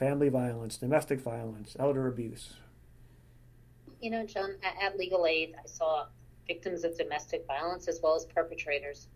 family 0.00 0.30
violence, 0.30 0.78
domestic 0.78 1.20
violence, 1.20 1.76
elder 1.78 2.08
abuse? 2.08 2.54
You 4.00 4.10
know, 4.10 4.24
John, 4.24 4.54
at, 4.62 4.98
Legal 4.98 5.26
Aid, 5.26 5.54
I 5.62 5.66
saw 5.68 6.06
victims 6.46 6.84
of 6.84 6.96
domestic 6.96 7.46
violence 7.46 7.86
as 7.86 8.00
well 8.02 8.16
as 8.16 8.24
perpetrators 8.24 9.08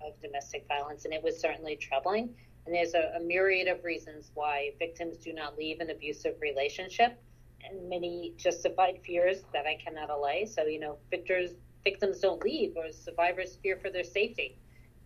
of 0.00 0.18
domestic 0.22 0.64
violence, 0.68 1.04
and 1.04 1.12
it 1.12 1.24
was 1.24 1.40
certainly 1.40 1.74
troubling. 1.74 2.32
And 2.64 2.74
there's 2.74 2.94
a, 2.94 3.14
a 3.16 3.20
myriad 3.20 3.66
of 3.66 3.82
reasons 3.82 4.30
why 4.34 4.70
victims 4.78 5.16
do 5.16 5.32
not 5.32 5.58
leave 5.58 5.80
an 5.80 5.90
abusive 5.90 6.36
relationship 6.40 7.20
and 7.68 7.88
many 7.88 8.32
justified 8.36 9.00
fears 9.04 9.42
that 9.52 9.66
I 9.66 9.76
cannot 9.84 10.08
allay. 10.08 10.46
So, 10.46 10.66
you 10.66 10.78
know, 10.78 10.98
victors, 11.10 11.50
victims 11.82 12.20
don't 12.20 12.40
leave 12.44 12.76
or 12.76 12.92
survivors 12.92 13.58
fear 13.60 13.76
for 13.76 13.90
their 13.90 14.04
safety. 14.04 14.56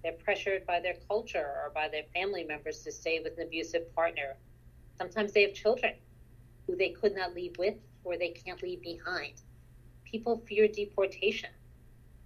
They're 0.03 0.13
pressured 0.13 0.67
by 0.67 0.81
their 0.81 0.97
culture 1.09 1.39
or 1.65 1.71
by 1.75 1.89
their 1.89 2.05
family 2.13 2.45
members 2.45 2.81
to 2.81 2.93
stay 2.93 3.21
with 3.25 3.39
an 3.39 3.47
abusive 3.47 3.95
partner. 3.95 4.37
Sometimes 4.99 5.33
they 5.33 5.43
have 5.43 5.55
children 5.55 5.95
who 6.67 6.77
they 6.77 6.91
could 6.91 7.15
not 7.15 7.35
leave 7.35 7.57
with 7.59 7.75
or 8.05 8.17
they 8.17 8.31
can't 8.31 8.63
leave 8.63 8.83
behind. 8.83 9.43
People 10.05 10.43
fear 10.47 10.69
deportation. 10.69 11.51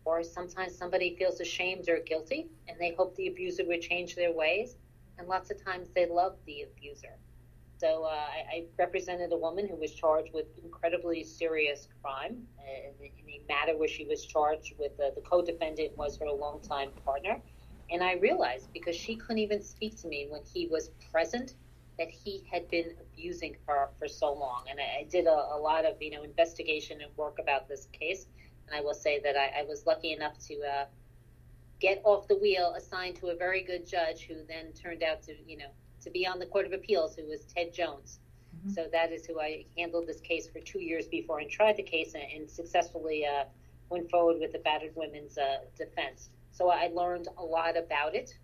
Or 0.04 0.22
sometimes 0.22 0.76
somebody 0.76 1.16
feels 1.16 1.40
ashamed 1.40 1.88
or 1.88 2.00
guilty 2.00 2.46
and 2.68 2.78
they 2.78 2.94
hope 2.96 3.16
the 3.16 3.28
abuser 3.28 3.64
would 3.66 3.80
change 3.80 4.14
their 4.14 4.32
ways. 4.32 4.76
And 5.18 5.26
lots 5.28 5.50
of 5.50 5.62
times 5.64 5.88
they 5.94 6.06
love 6.06 6.36
the 6.46 6.62
abuser. 6.62 7.18
So 7.78 8.04
uh, 8.04 8.08
I, 8.08 8.56
I, 8.56 8.64
represented 8.78 9.32
a 9.32 9.36
woman 9.36 9.68
who 9.68 9.76
was 9.76 9.92
charged 9.92 10.32
with 10.32 10.46
incredibly 10.64 11.22
serious 11.22 11.88
crime 12.02 12.42
in, 12.66 13.04
in 13.04 13.28
a 13.28 13.42
matter 13.52 13.76
where 13.76 13.88
she 13.88 14.06
was 14.06 14.24
charged 14.24 14.74
with 14.78 14.92
uh, 14.98 15.10
the 15.14 15.20
co-defendant 15.20 15.96
was 15.96 16.16
her 16.18 16.26
longtime 16.26 16.90
partner. 17.04 17.38
And 17.90 18.02
I 18.02 18.14
realized 18.14 18.72
because 18.72 18.96
she 18.96 19.16
couldn't 19.16 19.38
even 19.38 19.62
speak 19.62 20.00
to 20.00 20.08
me 20.08 20.26
when 20.30 20.40
he 20.42 20.68
was 20.68 20.90
present 21.12 21.54
that 21.99 22.11
he 22.11 22.44
had 22.51 22.68
been 22.68 22.92
abusing 23.01 23.57
her 23.66 23.88
for 23.99 24.09
so 24.09 24.32
long. 24.32 24.64
And 24.70 24.78
I, 24.78 25.01
I 25.01 25.07
did 25.11 25.26
a, 25.26 25.55
a, 25.55 25.59
lot 25.59 25.84
of 25.84 26.01
you 26.01 26.11
know 26.11 26.22
investigation 26.22 27.01
and 27.01 27.11
work 27.16 27.38
about 27.38 27.68
this 27.68 27.88
case. 27.92 28.26
And 28.66 28.76
I 28.76 28.80
will 28.80 28.94
say 28.94 29.20
that 29.20 29.36
I, 29.36 29.61
I 29.61 29.62
was 29.64 29.86
lucky 29.86 30.12
enough 30.12 30.38
to 30.49 30.55
uh, 30.62 30.84
get 31.80 32.01
off 32.05 32.28
the 32.28 32.36
wheel, 32.36 32.74
assigned 32.76 33.16
to 33.16 33.28
a 33.28 33.36
very 33.36 33.62
good 33.62 33.86
judge, 33.86 34.22
who 34.22 34.34
then 34.49 34.72
turned 34.72 35.03
out 35.03 35.22
to 35.24 35.34
you 35.47 35.57
know 35.57 35.70
to 36.03 36.11
be 36.11 36.26
on 36.26 36.38
the 36.38 36.47
Court 36.47 36.66
of 36.66 36.72
Appeals, 36.72 37.16
who 37.16 37.26
was 37.26 37.44
Ted 37.44 37.72
Jones. 37.72 38.20
Mm-hmm. 38.57 38.70
So 38.70 38.86
that 38.92 39.12
is 39.12 39.26
who 39.26 39.40
I 39.40 39.64
handled 39.76 40.07
this 40.07 40.20
case 40.20 40.49
for 40.49 40.61
two 40.61 40.80
years 40.80 41.07
before 41.07 41.40
and 41.40 41.51
tried 41.51 41.76
the 41.76 41.82
case 41.82 42.14
and, 42.14 42.24
and 42.34 42.51
successfully 42.51 43.26
uh, 43.26 43.44
went 43.90 44.11
forward 44.11 44.38
with 44.40 44.53
the 44.53 44.59
battered 44.59 44.92
women's 44.94 45.38
uh, 45.38 45.59
defense. 45.76 46.30
So 46.53 46.70
I 46.70 46.90
learned 46.94 47.28
a 47.36 47.42
lot 47.42 47.76
about 47.76 48.14
it. 48.14 48.34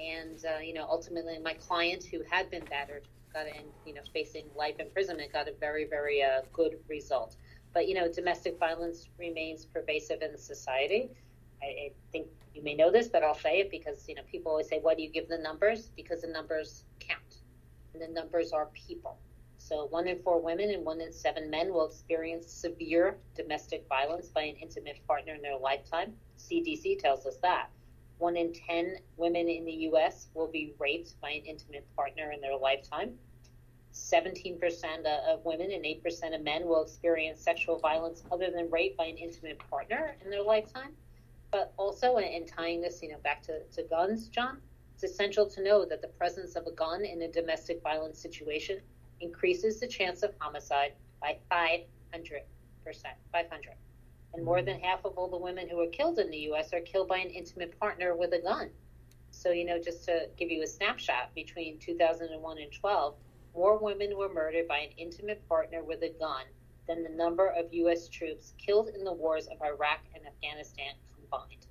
And, 0.00 0.42
uh, 0.44 0.60
you 0.60 0.72
know, 0.72 0.86
ultimately 0.88 1.38
my 1.38 1.54
client 1.54 2.04
who 2.04 2.22
had 2.30 2.50
been 2.50 2.64
battered 2.64 3.06
got 3.34 3.46
in, 3.46 3.66
you 3.84 3.94
know, 3.94 4.00
facing 4.12 4.46
life 4.56 4.76
imprisonment 4.78 5.32
got 5.32 5.48
a 5.48 5.52
very, 5.60 5.84
very 5.84 6.22
uh, 6.22 6.42
good 6.52 6.76
result. 6.88 7.36
But, 7.74 7.86
you 7.86 7.94
know, 7.94 8.10
domestic 8.10 8.58
violence 8.58 9.08
remains 9.18 9.66
pervasive 9.66 10.22
in 10.22 10.36
society. 10.38 11.10
I, 11.62 11.66
I 11.66 11.90
think 12.12 12.28
you 12.54 12.62
may 12.62 12.74
know 12.74 12.90
this, 12.90 13.08
but 13.08 13.22
I'll 13.22 13.34
say 13.34 13.60
it 13.60 13.70
because 13.70 14.08
you 14.08 14.14
know 14.14 14.22
people 14.30 14.50
always 14.52 14.68
say, 14.68 14.78
"Why 14.80 14.94
do 14.94 15.02
you 15.02 15.10
give 15.10 15.28
the 15.28 15.38
numbers?" 15.38 15.90
Because 15.96 16.22
the 16.22 16.28
numbers 16.28 16.84
count, 16.98 17.42
and 17.94 18.02
the 18.02 18.08
numbers 18.08 18.52
are 18.52 18.66
people. 18.74 19.18
So 19.58 19.86
one 19.90 20.08
in 20.08 20.18
four 20.22 20.40
women 20.40 20.70
and 20.70 20.84
one 20.84 21.00
in 21.00 21.12
seven 21.12 21.50
men 21.50 21.72
will 21.72 21.86
experience 21.86 22.50
severe 22.50 23.18
domestic 23.36 23.86
violence 23.88 24.28
by 24.28 24.42
an 24.42 24.56
intimate 24.56 25.06
partner 25.06 25.34
in 25.34 25.42
their 25.42 25.58
lifetime. 25.58 26.14
CDC 26.38 26.98
tells 26.98 27.26
us 27.26 27.36
that. 27.42 27.68
One 28.20 28.36
in 28.36 28.52
10 28.52 28.96
women 29.16 29.48
in 29.48 29.64
the 29.64 29.72
U.S. 29.88 30.28
will 30.34 30.46
be 30.46 30.74
raped 30.78 31.18
by 31.22 31.30
an 31.30 31.42
intimate 31.46 31.86
partner 31.96 32.32
in 32.32 32.40
their 32.42 32.54
lifetime. 32.54 33.14
17% 33.94 34.60
of 35.26 35.42
women 35.46 35.72
and 35.72 35.84
8% 35.84 36.34
of 36.34 36.42
men 36.42 36.66
will 36.66 36.82
experience 36.82 37.40
sexual 37.40 37.78
violence 37.78 38.22
other 38.30 38.50
than 38.50 38.70
rape 38.70 38.98
by 38.98 39.06
an 39.06 39.16
intimate 39.16 39.58
partner 39.70 40.16
in 40.22 40.30
their 40.30 40.42
lifetime. 40.42 40.92
But 41.50 41.72
also, 41.78 42.18
in 42.18 42.46
tying 42.46 42.82
this, 42.82 43.02
you 43.02 43.08
know, 43.08 43.18
back 43.24 43.42
to, 43.44 43.64
to 43.64 43.82
guns, 43.84 44.28
John, 44.28 44.58
it's 44.94 45.02
essential 45.02 45.48
to 45.48 45.62
know 45.62 45.86
that 45.86 46.02
the 46.02 46.08
presence 46.08 46.56
of 46.56 46.66
a 46.66 46.72
gun 46.72 47.06
in 47.06 47.22
a 47.22 47.28
domestic 47.28 47.82
violence 47.82 48.20
situation 48.20 48.80
increases 49.20 49.80
the 49.80 49.86
chance 49.86 50.22
of 50.22 50.34
homicide 50.38 50.92
by 51.22 51.38
500%. 51.50 51.84
500. 53.32 53.74
And 54.34 54.44
more 54.44 54.62
than 54.62 54.80
half 54.80 55.04
of 55.04 55.18
all 55.18 55.28
the 55.28 55.36
women 55.36 55.68
who 55.68 55.80
are 55.80 55.88
killed 55.88 56.18
in 56.18 56.30
the 56.30 56.38
U.S. 56.38 56.72
are 56.72 56.80
killed 56.80 57.08
by 57.08 57.18
an 57.18 57.30
intimate 57.30 57.78
partner 57.80 58.14
with 58.14 58.32
a 58.32 58.38
gun. 58.38 58.70
So, 59.32 59.50
you 59.50 59.64
know, 59.64 59.78
just 59.78 60.04
to 60.04 60.28
give 60.36 60.50
you 60.50 60.62
a 60.62 60.66
snapshot, 60.66 61.34
between 61.34 61.78
2001 61.78 62.58
and 62.58 62.72
12, 62.72 63.14
more 63.54 63.78
women 63.78 64.16
were 64.16 64.32
murdered 64.32 64.68
by 64.68 64.78
an 64.78 64.90
intimate 64.96 65.46
partner 65.48 65.82
with 65.82 66.02
a 66.02 66.12
gun 66.18 66.44
than 66.86 67.02
the 67.02 67.10
number 67.10 67.48
of 67.48 67.72
U.S. 67.72 68.08
troops 68.08 68.54
killed 68.58 68.88
in 68.88 69.04
the 69.04 69.12
wars 69.12 69.46
of 69.46 69.60
Iraq 69.62 70.00
and 70.14 70.26
Afghanistan 70.26 70.94
combined. 71.14 71.66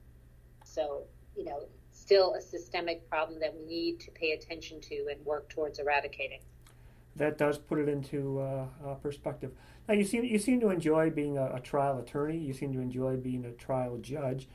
So, 0.63 1.03
you 1.35 1.45
know, 1.45 1.63
still 1.91 2.33
a 2.33 2.41
systemic 2.41 3.07
problem 3.09 3.39
that 3.39 3.53
we 3.55 3.65
need 3.65 3.99
to 4.01 4.11
pay 4.11 4.31
attention 4.31 4.81
to 4.81 5.07
and 5.11 5.25
work 5.25 5.49
towards 5.49 5.79
eradicating. 5.79 6.41
That 7.15 7.37
does 7.37 7.57
put 7.57 7.79
it 7.79 7.89
into 7.89 8.39
uh, 8.39 8.65
uh, 8.85 8.93
perspective. 8.95 9.51
Now, 9.87 9.95
you 9.95 10.05
seem 10.05 10.23
you 10.23 10.39
seem 10.39 10.59
to 10.61 10.69
enjoy 10.69 11.09
being 11.09 11.37
a, 11.37 11.55
a, 11.55 11.59
trial 11.59 11.97
attorney. 11.97 12.37
You 12.37 12.53
seem 12.53 12.71
to 12.73 12.79
enjoy 12.79 13.17
being 13.17 13.45
a 13.45 13.51
trial 13.51 13.97
judge. 13.97 14.47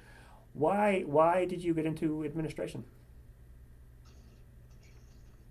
Why 0.52 1.02
why 1.06 1.44
did 1.44 1.62
you 1.62 1.74
get 1.74 1.84
into 1.84 2.24
administration? 2.24 2.84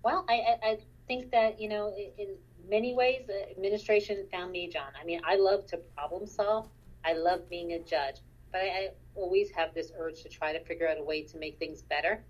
Well, 0.02 0.24
I, 0.28 0.56
I, 0.62 0.78
think 1.06 1.30
that 1.30 1.60
you 1.60 1.68
know, 1.68 1.94
in 2.18 2.36
many 2.68 2.94
ways, 2.94 3.22
administration 3.50 4.26
found 4.32 4.52
me, 4.52 4.68
John. 4.68 4.92
I 5.00 5.04
mean, 5.04 5.20
I 5.24 5.36
love 5.36 5.66
to 5.66 5.76
problem 5.96 6.26
solve. 6.26 6.68
I 7.04 7.12
love 7.12 7.48
being 7.50 7.72
a 7.72 7.78
judge, 7.78 8.16
but 8.52 8.62
I, 8.62 8.66
I 8.66 8.88
always 9.14 9.50
have 9.50 9.74
this 9.74 9.92
urge 9.98 10.22
to 10.22 10.28
try 10.28 10.52
to 10.52 10.60
figure 10.64 10.88
out 10.88 10.98
a 10.98 11.02
way 11.02 11.22
to 11.22 11.38
make 11.38 11.58
things 11.58 11.82
better, 11.82 12.24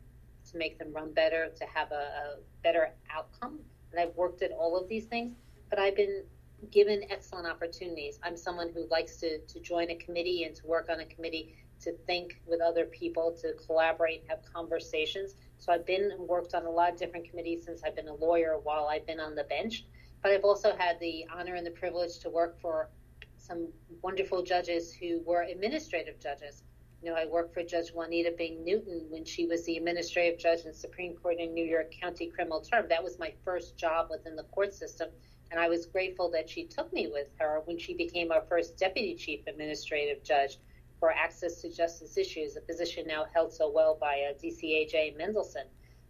to 0.50 0.56
make 0.56 0.78
them 0.78 0.92
run 0.92 1.12
better, 1.12 1.50
to 1.56 1.64
have 1.66 1.92
a, 1.92 1.94
a 1.94 2.36
better 2.62 2.90
outcome. 3.10 3.60
And 3.94 4.00
I've 4.00 4.16
worked 4.16 4.42
at 4.42 4.50
all 4.50 4.76
of 4.76 4.88
these 4.88 5.04
things, 5.04 5.36
but 5.70 5.78
I've 5.78 5.94
been 5.94 6.24
given 6.72 7.04
excellent 7.10 7.46
opportunities. 7.46 8.18
I'm 8.24 8.36
someone 8.36 8.70
who 8.74 8.88
likes 8.90 9.18
to, 9.18 9.38
to 9.38 9.60
join 9.60 9.90
a 9.90 9.94
committee 9.94 10.42
and 10.42 10.54
to 10.56 10.66
work 10.66 10.88
on 10.90 10.98
a 10.98 11.04
committee, 11.04 11.54
to 11.82 11.92
think 12.04 12.40
with 12.44 12.60
other 12.60 12.86
people, 12.86 13.36
to 13.40 13.52
collaborate, 13.52 14.24
have 14.28 14.40
conversations. 14.52 15.36
So 15.58 15.72
I've 15.72 15.86
been 15.86 16.10
and 16.10 16.26
worked 16.26 16.54
on 16.54 16.66
a 16.66 16.70
lot 16.70 16.92
of 16.92 16.98
different 16.98 17.30
committees 17.30 17.64
since 17.64 17.84
I've 17.84 17.94
been 17.94 18.08
a 18.08 18.14
lawyer 18.14 18.58
while 18.60 18.88
I've 18.88 19.06
been 19.06 19.20
on 19.20 19.36
the 19.36 19.44
bench. 19.44 19.84
But 20.24 20.32
I've 20.32 20.44
also 20.44 20.74
had 20.76 20.98
the 20.98 21.26
honor 21.32 21.54
and 21.54 21.64
the 21.64 21.70
privilege 21.70 22.18
to 22.18 22.30
work 22.30 22.60
for 22.60 22.88
some 23.36 23.68
wonderful 24.02 24.42
judges 24.42 24.92
who 24.92 25.20
were 25.24 25.42
administrative 25.42 26.18
judges. 26.18 26.64
You 27.04 27.10
know, 27.10 27.16
I 27.16 27.26
worked 27.26 27.52
for 27.52 27.62
Judge 27.62 27.90
Juanita 27.90 28.32
Bing 28.38 28.64
Newton 28.64 29.04
when 29.10 29.26
she 29.26 29.44
was 29.44 29.62
the 29.66 29.76
administrative 29.76 30.38
judge 30.38 30.60
in 30.60 30.68
the 30.68 30.72
Supreme 30.72 31.14
Court 31.14 31.36
in 31.38 31.52
New 31.52 31.66
York 31.66 31.92
County 32.00 32.28
criminal 32.28 32.62
term. 32.62 32.86
That 32.88 33.04
was 33.04 33.18
my 33.18 33.34
first 33.44 33.76
job 33.76 34.06
within 34.10 34.34
the 34.34 34.44
court 34.44 34.72
system. 34.72 35.10
And 35.50 35.60
I 35.60 35.68
was 35.68 35.84
grateful 35.84 36.30
that 36.30 36.48
she 36.48 36.64
took 36.64 36.90
me 36.94 37.08
with 37.08 37.26
her 37.38 37.60
when 37.66 37.78
she 37.78 37.92
became 37.92 38.32
our 38.32 38.40
first 38.48 38.78
deputy 38.78 39.14
chief 39.16 39.40
administrative 39.46 40.24
judge 40.24 40.56
for 40.98 41.12
access 41.12 41.60
to 41.60 41.70
justice 41.70 42.16
issues, 42.16 42.56
a 42.56 42.62
position 42.62 43.06
now 43.06 43.26
held 43.34 43.52
so 43.52 43.70
well 43.70 43.98
by 44.00 44.30
uh, 44.30 44.32
DCAJ 44.42 45.18
Mendelson. 45.20 45.66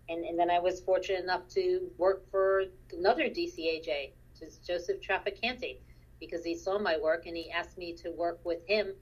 And, 0.08 0.24
and 0.24 0.38
then 0.38 0.48
I 0.48 0.60
was 0.60 0.78
fortunate 0.78 1.24
enough 1.24 1.48
to 1.54 1.90
work 1.98 2.30
for 2.30 2.66
another 2.92 3.24
DCAJ, 3.24 4.12
which 4.30 4.48
is 4.48 4.58
Joseph 4.58 5.00
Traficanti 5.00 5.78
because 6.20 6.44
he 6.44 6.56
saw 6.56 6.78
my 6.78 6.96
work 6.96 7.26
and 7.26 7.36
he 7.36 7.50
asked 7.50 7.76
me 7.76 7.94
to 7.94 8.12
work 8.12 8.38
with 8.44 8.64
him 8.68 8.94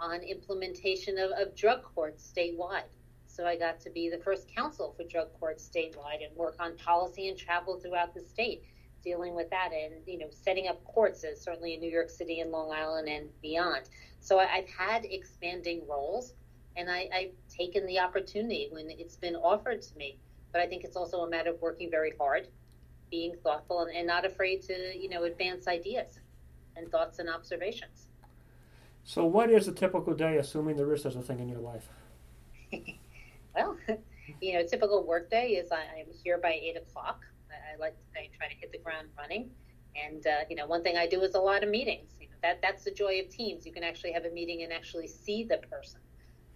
on 0.00 0.22
implementation 0.22 1.18
of, 1.18 1.30
of 1.32 1.54
drug 1.54 1.82
courts 1.82 2.30
statewide. 2.34 2.88
So 3.26 3.46
I 3.46 3.56
got 3.56 3.80
to 3.80 3.90
be 3.90 4.10
the 4.10 4.18
first 4.18 4.52
counsel 4.54 4.92
for 4.96 5.04
drug 5.04 5.28
courts 5.38 5.68
statewide 5.68 6.26
and 6.26 6.36
work 6.36 6.56
on 6.58 6.76
policy 6.76 7.28
and 7.28 7.38
travel 7.38 7.78
throughout 7.78 8.12
the 8.12 8.20
state, 8.20 8.64
dealing 9.04 9.34
with 9.34 9.48
that 9.50 9.70
and 9.72 9.94
you 10.06 10.18
know 10.18 10.28
setting 10.30 10.68
up 10.68 10.82
courts, 10.84 11.24
uh, 11.24 11.34
certainly 11.36 11.74
in 11.74 11.80
New 11.80 11.90
York 11.90 12.10
City 12.10 12.40
and 12.40 12.50
Long 12.50 12.72
Island 12.72 13.08
and 13.08 13.28
beyond. 13.40 13.82
So 14.20 14.38
I, 14.38 14.48
I've 14.52 14.68
had 14.68 15.04
expanding 15.04 15.82
roles, 15.88 16.34
and 16.76 16.90
I, 16.90 17.08
I've 17.14 17.56
taken 17.56 17.86
the 17.86 18.00
opportunity 18.00 18.68
when 18.70 18.90
it's 18.90 19.16
been 19.16 19.36
offered 19.36 19.80
to 19.82 19.96
me. 19.96 20.18
But 20.52 20.60
I 20.60 20.66
think 20.66 20.82
it's 20.82 20.96
also 20.96 21.20
a 21.20 21.30
matter 21.30 21.50
of 21.50 21.60
working 21.62 21.90
very 21.90 22.12
hard, 22.18 22.48
being 23.10 23.36
thoughtful, 23.44 23.82
and, 23.82 23.96
and 23.96 24.06
not 24.06 24.24
afraid 24.24 24.62
to 24.64 24.98
you 24.98 25.08
know 25.08 25.22
advance 25.22 25.68
ideas 25.68 26.18
and 26.76 26.90
thoughts 26.90 27.20
and 27.20 27.30
observations. 27.30 28.09
So, 29.04 29.24
what 29.24 29.50
is 29.50 29.66
a 29.68 29.72
typical 29.72 30.14
day, 30.14 30.36
assuming 30.36 30.76
there 30.76 30.92
is 30.92 31.02
such 31.02 31.16
a 31.16 31.22
thing 31.22 31.40
in 31.40 31.48
your 31.48 31.60
life? 31.60 31.88
well, 33.54 33.76
you 34.40 34.54
know, 34.54 34.66
typical 34.66 35.04
workday 35.04 35.50
is 35.52 35.72
I, 35.72 35.82
am 36.00 36.06
here 36.22 36.38
by 36.38 36.52
eight 36.52 36.76
o'clock. 36.76 37.24
I, 37.50 37.74
I 37.74 37.76
like 37.78 37.96
to 37.96 38.20
I 38.20 38.28
try 38.36 38.48
to 38.48 38.54
hit 38.54 38.72
the 38.72 38.78
ground 38.78 39.08
running, 39.18 39.50
and 39.96 40.26
uh, 40.26 40.44
you 40.48 40.56
know, 40.56 40.66
one 40.66 40.82
thing 40.82 40.96
I 40.96 41.06
do 41.06 41.22
is 41.22 41.34
a 41.34 41.40
lot 41.40 41.62
of 41.62 41.70
meetings. 41.70 42.10
You 42.20 42.28
know, 42.28 42.36
that 42.42 42.60
that's 42.62 42.84
the 42.84 42.90
joy 42.90 43.20
of 43.20 43.30
teams. 43.30 43.66
You 43.66 43.72
can 43.72 43.82
actually 43.82 44.12
have 44.12 44.24
a 44.24 44.30
meeting 44.30 44.62
and 44.62 44.72
actually 44.72 45.08
see 45.08 45.44
the 45.44 45.58
person. 45.58 46.00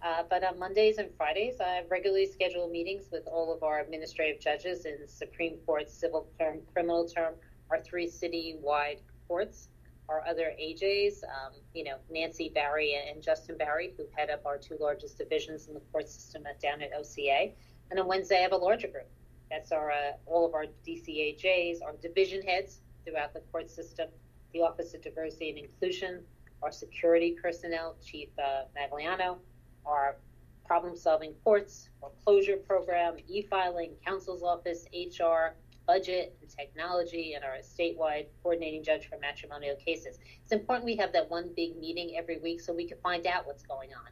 Uh, 0.01 0.23
but 0.29 0.43
on 0.43 0.59
Mondays 0.59 0.97
and 0.99 1.09
Fridays, 1.17 1.59
I 1.59 1.83
regularly 1.89 2.27
schedule 2.27 2.69
meetings 2.69 3.05
with 3.11 3.25
all 3.25 3.51
of 3.51 3.63
our 3.63 3.79
administrative 3.79 4.39
judges 4.39 4.85
in 4.85 5.07
Supreme 5.07 5.57
Court, 5.65 5.89
civil 5.89 6.27
term, 6.37 6.59
criminal 6.73 7.07
term, 7.07 7.33
our 7.71 7.79
three 7.79 8.07
city-wide 8.07 8.99
courts 9.27 9.69
our 10.09 10.25
other 10.27 10.53
AJs, 10.61 11.23
um, 11.23 11.53
you 11.73 11.83
know, 11.83 11.97
Nancy 12.09 12.51
Barry 12.53 12.95
and 13.09 13.21
Justin 13.21 13.57
Barry, 13.57 13.93
who 13.97 14.05
head 14.15 14.29
up 14.29 14.45
our 14.45 14.57
two 14.57 14.77
largest 14.79 15.17
divisions 15.17 15.67
in 15.67 15.73
the 15.73 15.79
court 15.91 16.07
system 16.07 16.45
at, 16.45 16.59
down 16.59 16.81
at 16.81 16.91
OCA. 16.93 17.51
And 17.91 17.99
on 17.99 18.07
Wednesday, 18.07 18.37
I 18.39 18.41
have 18.41 18.51
a 18.51 18.57
larger 18.57 18.87
group. 18.87 19.07
That's 19.49 19.71
our 19.71 19.91
uh, 19.91 20.13
all 20.25 20.45
of 20.45 20.53
our 20.53 20.65
DCAJs, 20.87 21.83
our 21.83 21.93
division 22.01 22.41
heads 22.41 22.81
throughout 23.05 23.33
the 23.33 23.41
court 23.51 23.69
system, 23.69 24.09
the 24.53 24.61
Office 24.61 24.93
of 24.93 25.01
Diversity 25.01 25.49
and 25.49 25.59
Inclusion, 25.59 26.23
our 26.63 26.71
security 26.71 27.35
personnel, 27.41 27.95
Chief 28.03 28.29
uh, 28.39 28.63
Magliano, 28.75 29.37
our 29.85 30.17
problem-solving 30.65 31.33
courts, 31.43 31.89
our 32.01 32.09
closure 32.23 32.57
program, 32.57 33.17
e-filing, 33.27 33.91
counsel's 34.03 34.41
office, 34.41 34.87
HR, 34.93 35.55
budget 35.85 36.35
and 36.41 36.49
technology 36.49 37.33
and 37.33 37.43
our 37.43 37.57
statewide 37.57 38.27
coordinating 38.41 38.83
judge 38.83 39.07
for 39.07 39.17
matrimonial 39.19 39.75
cases. 39.75 40.19
It's 40.43 40.51
important 40.51 40.85
we 40.85 40.95
have 40.97 41.13
that 41.13 41.29
one 41.29 41.51
big 41.55 41.77
meeting 41.77 42.15
every 42.17 42.39
week 42.39 42.61
so 42.61 42.73
we 42.73 42.87
can 42.87 42.97
find 43.03 43.27
out 43.27 43.45
what's 43.45 43.63
going 43.63 43.91
on 43.93 44.09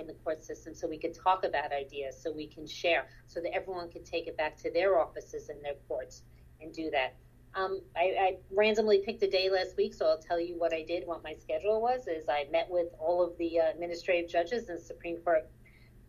in 0.00 0.06
the 0.06 0.14
court 0.24 0.44
system, 0.44 0.74
so 0.74 0.86
we 0.86 0.98
can 0.98 1.12
talk 1.12 1.44
about 1.44 1.72
ideas, 1.72 2.20
so 2.22 2.30
we 2.30 2.46
can 2.46 2.66
share, 2.66 3.08
so 3.26 3.40
that 3.40 3.54
everyone 3.54 3.90
can 3.90 4.04
take 4.04 4.26
it 4.26 4.36
back 4.36 4.56
to 4.58 4.70
their 4.70 5.00
offices 5.00 5.48
and 5.48 5.62
their 5.64 5.74
courts 5.88 6.22
and 6.60 6.72
do 6.72 6.90
that. 6.90 7.14
Um, 7.54 7.80
I, 7.96 8.00
I, 8.20 8.36
randomly 8.50 8.98
picked 8.98 9.22
a 9.22 9.30
day 9.30 9.48
last 9.48 9.78
week, 9.78 9.94
so 9.94 10.04
I'll 10.06 10.18
tell 10.18 10.38
you 10.38 10.58
what 10.58 10.74
I 10.74 10.82
did, 10.82 11.06
what 11.06 11.24
my 11.24 11.34
schedule 11.34 11.80
was. 11.80 12.06
Is 12.06 12.28
I 12.28 12.44
met 12.52 12.68
with 12.68 12.88
all 12.98 13.22
of 13.22 13.36
the 13.38 13.60
uh, 13.60 13.70
administrative 13.70 14.30
judges 14.30 14.68
in 14.68 14.74
the 14.74 14.80
Supreme 14.80 15.16
Court 15.18 15.48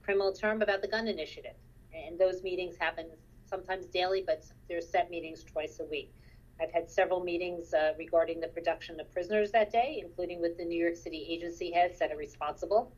criminal 0.03 0.33
term 0.33 0.61
about 0.61 0.81
the 0.81 0.89
gun 0.89 1.07
initiative, 1.07 1.55
and 1.93 2.19
those 2.19 2.43
meetings 2.43 2.75
happen 2.77 3.07
sometimes 3.47 3.85
daily, 3.87 4.23
but 4.25 4.45
there's 4.67 4.87
set 4.87 5.09
meetings 5.09 5.43
twice 5.43 5.79
a 5.79 5.85
week. 5.85 6.13
I've 6.61 6.71
had 6.71 6.89
several 6.89 7.23
meetings 7.23 7.73
uh, 7.73 7.93
regarding 7.97 8.39
the 8.39 8.47
production 8.47 8.99
of 8.99 9.11
prisoners 9.11 9.51
that 9.51 9.71
day, 9.71 10.01
including 10.03 10.41
with 10.41 10.57
the 10.57 10.65
New 10.65 10.81
York 10.81 10.95
City 10.95 11.25
agency 11.29 11.71
heads 11.71 11.99
that 11.99 12.11
are 12.11 12.17
responsible 12.17 12.91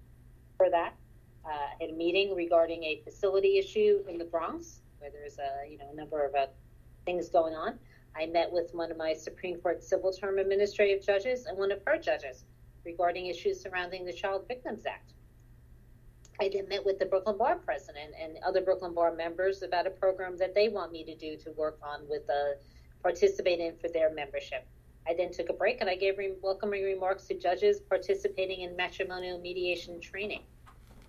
for 0.56 0.70
that. 0.70 0.94
Uh, 1.46 1.50
had 1.80 1.90
a 1.90 1.94
meeting 1.94 2.36
regarding 2.36 2.84
a 2.84 3.02
facility 3.04 3.58
issue 3.58 4.00
in 4.08 4.18
the 4.18 4.26
Bronx, 4.26 4.82
where 5.00 5.10
there's 5.10 5.38
a 5.40 5.70
you 5.70 5.78
know 5.78 5.90
a 5.92 5.96
number 5.96 6.26
of 6.26 6.36
uh, 6.36 6.48
things 7.06 7.30
going 7.30 7.56
on. 7.56 7.80
I 8.16 8.26
met 8.26 8.52
with 8.52 8.74
one 8.74 8.92
of 8.92 8.98
my 8.98 9.14
Supreme 9.14 9.60
Court 9.60 9.84
civil 9.84 10.12
term 10.12 10.40
administrative 10.40 11.06
judges 11.06 11.46
and 11.46 11.58
one 11.58 11.72
of 11.72 11.82
her 11.86 11.98
judges 11.98 12.44
regarding 12.86 13.28
issues 13.28 13.62
surrounding 13.62 14.06
the 14.06 14.14
Child 14.14 14.46
Victims 14.48 14.86
Act. 14.86 15.14
I 16.42 16.48
then 16.48 16.70
met 16.70 16.86
with 16.86 17.00
the 17.00 17.06
Brooklyn 17.06 17.38
Bar 17.38 17.58
president 17.58 18.14
and 18.18 18.38
other 18.46 18.62
Brooklyn 18.62 18.94
Bar 18.94 19.14
members 19.14 19.62
about 19.62 19.86
a 19.86 19.90
program 19.90 20.38
that 20.38 20.56
they 20.56 20.70
want 20.70 20.92
me 20.94 21.04
to 21.04 21.16
do 21.16 21.36
to 21.36 21.52
work 21.52 21.78
on 21.84 22.08
with 22.08 22.30
uh, 22.30 22.58
participate 23.04 23.60
in 23.60 23.76
for 23.76 23.90
their 23.90 24.14
membership. 24.14 24.66
I 25.06 25.14
then 25.16 25.32
took 25.32 25.50
a 25.50 25.54
break 25.54 25.82
and 25.82 25.90
I 25.90 25.96
gave 25.96 26.18
re- 26.18 26.36
welcoming 26.42 26.84
remarks 26.84 27.26
to 27.28 27.34
judges 27.34 27.82
participating 27.82 28.62
in 28.62 28.76
matrimonial 28.78 29.40
mediation 29.40 30.00
training. 30.00 30.44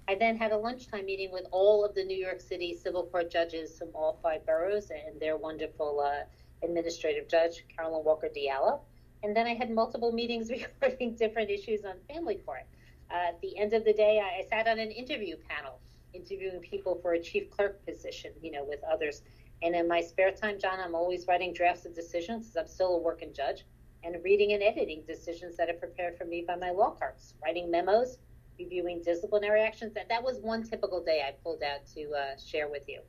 I 0.09 0.17
then 0.17 0.37
had 0.37 0.51
a 0.51 0.57
lunchtime 0.57 1.07
meeting 1.07 1.31
with 1.31 1.45
all 1.53 1.85
of 1.85 1.95
the 1.95 2.03
New 2.03 2.17
York 2.17 2.41
City 2.41 2.77
civil 2.77 3.05
court 3.05 3.31
judges 3.31 3.79
from 3.79 3.91
all 3.95 4.19
five 4.21 4.45
boroughs 4.45 4.91
and 4.91 5.21
their 5.21 5.37
wonderful 5.37 6.01
uh, 6.01 6.25
administrative 6.65 7.29
judge, 7.29 7.65
Carolyn 7.77 8.05
Walker 8.05 8.29
Diallo. 8.29 8.81
And 9.23 9.37
then 9.37 9.47
I 9.47 9.55
had 9.55 9.71
multiple 9.71 10.11
meetings 10.11 10.51
regarding 10.83 11.15
different 11.15 11.51
issues 11.51 11.85
on 11.85 11.95
family 12.13 12.37
court. 12.37 12.67
At 13.11 13.41
the 13.41 13.57
end 13.59 13.73
of 13.73 13.85
the 13.85 13.93
day, 13.93 14.21
I, 14.21 14.41
I 14.41 14.49
sat 14.49 14.69
on 14.69 14.79
an 14.79 14.91
interview 14.91 15.37
panel, 15.49 15.81
interviewing 16.13 16.61
people 16.61 16.99
for 17.03 17.15
a 17.15 17.21
chief 17.21 17.51
clerk 17.51 17.85
position, 17.85 18.33
you 18.41 18.53
know, 18.53 18.65
with 18.65 18.81
others. 18.85 19.23
And 19.63 19.75
in 19.75 19.89
my 19.89 20.01
spare 20.01 20.31
time, 20.33 20.59
John, 20.59 20.79
I'm 20.81 20.95
always 20.95 21.27
writing 21.27 21.53
drafts 21.53 21.85
of 21.87 21.95
decisions 21.95 22.47
because 22.47 22.57
I'm 22.57 22.69
still 22.69 22.97
a 22.97 22.99
working 22.99 23.33
judge 23.35 23.65
and 24.03 24.17
reading 24.25 24.53
and 24.53 24.63
editing 24.63 25.03
decisions 25.07 25.57
that 25.57 25.69
are 25.69 25.75
prepared 25.75 26.17
for 26.17 26.25
me 26.25 26.45
by 26.47 26.57
my 26.57 26.71
law 26.71 26.91
clerks, 26.91 27.35
writing 27.43 27.71
memos, 27.71 28.19
reviewing 28.59 29.03
disciplinary 29.03 29.61
actions. 29.61 29.93
That, 29.95 30.09
that 30.09 30.23
was 30.23 30.39
one 30.39 30.63
typical 30.63 31.03
day 31.03 31.23
I 31.27 31.33
pulled 31.43 31.63
out 31.63 31.87
to 31.95 32.13
uh, 32.13 32.39
share 32.39 32.69
with 32.69 32.89
you. 32.89 33.01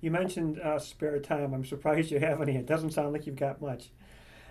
You 0.00 0.10
mentioned 0.10 0.60
uh, 0.60 0.78
spare 0.78 1.18
time. 1.18 1.54
I'm 1.54 1.64
surprised 1.64 2.10
you 2.10 2.20
have 2.20 2.40
any. 2.40 2.56
It 2.56 2.66
doesn't 2.66 2.90
sound 2.92 3.12
like 3.12 3.26
you've 3.26 3.36
got 3.36 3.60
much. 3.60 3.90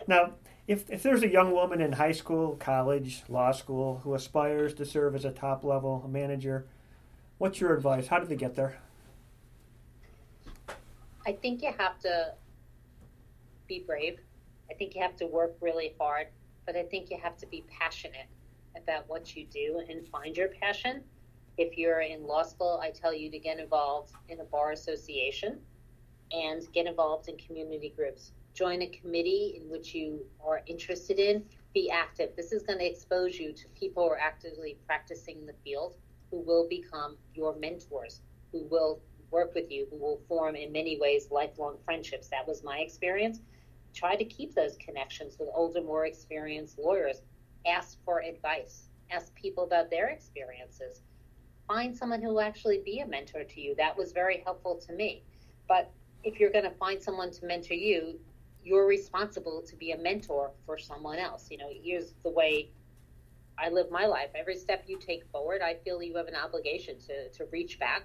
Now, 0.07 0.33
if, 0.67 0.89
if 0.89 1.03
there's 1.03 1.23
a 1.23 1.27
young 1.27 1.51
woman 1.51 1.81
in 1.81 1.93
high 1.93 2.11
school, 2.13 2.55
college, 2.55 3.23
law 3.27 3.51
school 3.51 4.01
who 4.03 4.13
aspires 4.13 4.73
to 4.75 4.85
serve 4.85 5.15
as 5.15 5.25
a 5.25 5.31
top 5.31 5.63
level 5.63 6.07
manager, 6.09 6.65
what's 7.37 7.59
your 7.59 7.75
advice? 7.75 8.07
How 8.07 8.19
do 8.19 8.25
they 8.25 8.35
get 8.35 8.55
there? 8.55 8.77
I 11.25 11.33
think 11.33 11.61
you 11.61 11.71
have 11.77 11.99
to 11.99 12.33
be 13.67 13.83
brave. 13.85 14.19
I 14.69 14.73
think 14.73 14.95
you 14.95 15.01
have 15.01 15.17
to 15.17 15.25
work 15.25 15.55
really 15.61 15.93
hard, 15.99 16.27
but 16.65 16.75
I 16.75 16.83
think 16.83 17.09
you 17.09 17.17
have 17.21 17.37
to 17.37 17.47
be 17.47 17.63
passionate 17.79 18.27
about 18.75 19.07
what 19.09 19.35
you 19.35 19.45
do 19.45 19.81
and 19.89 20.07
find 20.07 20.35
your 20.35 20.47
passion. 20.47 21.03
If 21.57 21.77
you're 21.77 22.01
in 22.01 22.25
law 22.25 22.43
school, 22.43 22.79
I 22.81 22.89
tell 22.89 23.13
you 23.13 23.29
to 23.29 23.37
get 23.37 23.59
involved 23.59 24.13
in 24.29 24.39
a 24.39 24.43
bar 24.45 24.71
association 24.71 25.59
and 26.31 26.65
get 26.73 26.87
involved 26.87 27.27
in 27.27 27.37
community 27.37 27.93
groups 27.95 28.31
join 28.53 28.81
a 28.81 28.87
committee 28.87 29.59
in 29.61 29.69
which 29.69 29.93
you 29.95 30.25
are 30.45 30.61
interested 30.67 31.19
in, 31.19 31.43
be 31.73 31.89
active. 31.89 32.29
This 32.35 32.51
is 32.51 32.63
going 32.63 32.79
to 32.79 32.85
expose 32.85 33.39
you 33.39 33.51
to 33.53 33.67
people 33.69 34.03
who 34.03 34.09
are 34.11 34.19
actively 34.19 34.77
practicing 34.85 35.45
the 35.45 35.53
field 35.63 35.95
who 36.33 36.39
will 36.39 36.67
become 36.67 37.15
your 37.35 37.55
mentors, 37.57 38.21
who 38.51 38.65
will 38.69 38.99
work 39.29 39.53
with 39.53 39.71
you, 39.71 39.87
who 39.91 39.97
will 39.97 40.19
form 40.27 40.55
in 40.55 40.71
many 40.71 40.99
ways 40.99 41.27
lifelong 41.29 41.77
friendships. 41.85 42.27
That 42.29 42.47
was 42.47 42.63
my 42.63 42.79
experience. 42.79 43.39
Try 43.93 44.15
to 44.15 44.25
keep 44.25 44.55
those 44.55 44.75
connections 44.77 45.37
with 45.39 45.49
older, 45.53 45.81
more 45.81 46.07
experienced 46.07 46.79
lawyers. 46.79 47.21
Ask 47.67 47.99
for 48.03 48.21
advice. 48.21 48.89
Ask 49.11 49.33
people 49.35 49.63
about 49.63 49.91
their 49.91 50.07
experiences. 50.07 51.01
Find 51.67 51.95
someone 51.95 52.21
who 52.21 52.29
will 52.29 52.41
actually 52.41 52.81
be 52.83 52.99
a 52.99 53.07
mentor 53.07 53.43
to 53.43 53.61
you. 53.61 53.75
That 53.75 53.95
was 53.95 54.11
very 54.11 54.41
helpful 54.43 54.81
to 54.87 54.93
me. 54.93 55.23
But 55.67 55.91
if 56.23 56.39
you're 56.39 56.51
going 56.51 56.63
to 56.63 56.77
find 56.77 57.01
someone 57.01 57.31
to 57.31 57.45
mentor 57.45 57.75
you, 57.75 58.19
you're 58.63 58.87
responsible 58.87 59.61
to 59.67 59.75
be 59.75 59.91
a 59.91 59.97
mentor 59.97 60.51
for 60.65 60.77
someone 60.77 61.19
else. 61.19 61.49
You 61.51 61.57
know, 61.57 61.69
here's 61.69 62.13
the 62.23 62.29
way 62.29 62.69
I 63.57 63.69
live 63.69 63.91
my 63.91 64.05
life. 64.05 64.29
Every 64.35 64.55
step 64.55 64.85
you 64.87 64.97
take 64.97 65.25
forward, 65.31 65.61
I 65.61 65.75
feel 65.75 66.01
you 66.01 66.15
have 66.17 66.27
an 66.27 66.35
obligation 66.35 66.97
to, 67.07 67.29
to 67.29 67.45
reach 67.51 67.79
back, 67.79 68.03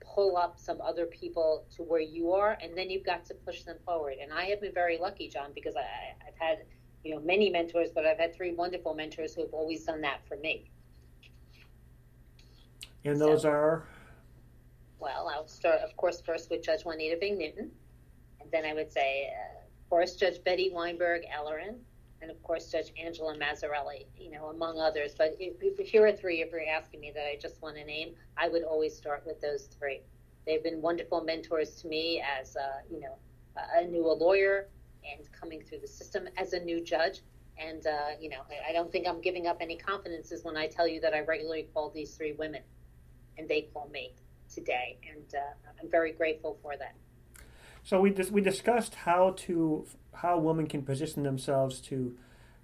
pull 0.00 0.36
up 0.36 0.58
some 0.58 0.80
other 0.80 1.06
people 1.06 1.66
to 1.76 1.82
where 1.82 2.00
you 2.00 2.32
are, 2.32 2.56
and 2.62 2.76
then 2.76 2.88
you've 2.90 3.04
got 3.04 3.24
to 3.26 3.34
push 3.34 3.62
them 3.62 3.76
forward. 3.84 4.14
And 4.22 4.32
I 4.32 4.44
have 4.44 4.60
been 4.60 4.72
very 4.72 4.98
lucky, 4.98 5.28
John, 5.28 5.50
because 5.54 5.76
I, 5.76 5.80
I've 6.26 6.38
had, 6.38 6.64
you 7.04 7.14
know, 7.14 7.20
many 7.20 7.50
mentors, 7.50 7.90
but 7.94 8.06
I've 8.06 8.18
had 8.18 8.34
three 8.34 8.54
wonderful 8.54 8.94
mentors 8.94 9.34
who 9.34 9.42
have 9.42 9.52
always 9.52 9.84
done 9.84 10.00
that 10.02 10.20
for 10.26 10.36
me. 10.36 10.70
And 13.04 13.20
those 13.20 13.42
so, 13.42 13.50
are? 13.50 13.84
Well, 15.00 15.30
I'll 15.32 15.46
start, 15.46 15.80
of 15.80 15.96
course, 15.96 16.20
first 16.20 16.50
with 16.50 16.62
Judge 16.62 16.84
Juanita 16.84 17.16
Bing 17.20 17.38
Newton. 17.38 17.70
And 18.40 18.50
then 18.50 18.64
I 18.64 18.74
would 18.74 18.90
say, 18.90 19.30
uh, 19.30 19.58
course, 19.88 20.16
Judge 20.16 20.42
Betty 20.44 20.70
Weinberg 20.72 21.22
Ellerin, 21.32 21.76
and 22.20 22.30
of 22.30 22.42
course, 22.42 22.70
Judge 22.70 22.92
Angela 23.02 23.36
Mazzarelli, 23.36 24.06
you 24.16 24.30
know, 24.30 24.46
among 24.46 24.78
others. 24.78 25.14
But 25.16 25.36
if, 25.38 25.54
if 25.60 25.88
here 25.88 26.06
are 26.06 26.12
three, 26.12 26.42
if 26.42 26.50
you're 26.50 26.66
asking 26.66 27.00
me 27.00 27.12
that 27.14 27.24
I 27.24 27.38
just 27.40 27.62
want 27.62 27.76
to 27.76 27.84
name, 27.84 28.14
I 28.36 28.48
would 28.48 28.64
always 28.64 28.96
start 28.96 29.22
with 29.26 29.40
those 29.40 29.68
three. 29.78 30.00
They've 30.46 30.62
been 30.62 30.82
wonderful 30.82 31.22
mentors 31.22 31.80
to 31.82 31.88
me 31.88 32.22
as, 32.40 32.56
a, 32.56 32.82
you 32.90 33.00
know, 33.00 33.16
a 33.76 33.84
new 33.84 34.06
lawyer 34.12 34.68
and 35.04 35.30
coming 35.32 35.62
through 35.62 35.80
the 35.80 35.88
system 35.88 36.28
as 36.36 36.52
a 36.52 36.60
new 36.60 36.82
judge. 36.82 37.20
And, 37.58 37.86
uh, 37.86 38.10
you 38.20 38.28
know, 38.30 38.40
I, 38.50 38.70
I 38.70 38.72
don't 38.72 38.90
think 38.90 39.06
I'm 39.06 39.20
giving 39.20 39.46
up 39.46 39.58
any 39.60 39.76
confidences 39.76 40.44
when 40.44 40.56
I 40.56 40.66
tell 40.66 40.88
you 40.88 41.00
that 41.00 41.14
I 41.14 41.20
regularly 41.20 41.68
call 41.74 41.90
these 41.90 42.16
three 42.16 42.32
women 42.32 42.62
and 43.36 43.48
they 43.48 43.62
call 43.72 43.88
me 43.92 44.12
today. 44.52 44.98
And 45.08 45.34
uh, 45.34 45.70
I'm 45.80 45.90
very 45.90 46.12
grateful 46.12 46.58
for 46.62 46.76
that. 46.76 46.94
So 47.82 48.00
we 48.00 48.10
dis- 48.10 48.30
we 48.30 48.40
discussed 48.40 48.94
how 48.94 49.30
to 49.38 49.86
how 50.14 50.38
women 50.38 50.66
can 50.66 50.82
position 50.82 51.22
themselves 51.22 51.80
to 51.82 52.16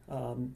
um, 0.08 0.54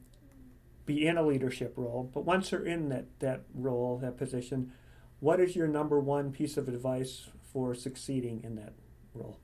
be 0.84 1.06
in 1.06 1.16
a 1.16 1.22
leadership 1.22 1.74
role, 1.76 2.10
but 2.12 2.24
once 2.24 2.50
they're 2.50 2.64
in 2.64 2.88
that 2.90 3.06
that 3.20 3.42
role, 3.54 3.98
that 3.98 4.16
position, 4.16 4.72
What 5.20 5.40
is 5.40 5.56
your 5.56 5.66
number 5.68 5.98
one 5.98 6.30
piece 6.32 6.56
of 6.56 6.68
advice 6.68 7.28
for 7.52 7.74
succeeding 7.74 8.40
in 8.44 8.54
that 8.56 8.72
role? 9.14 9.38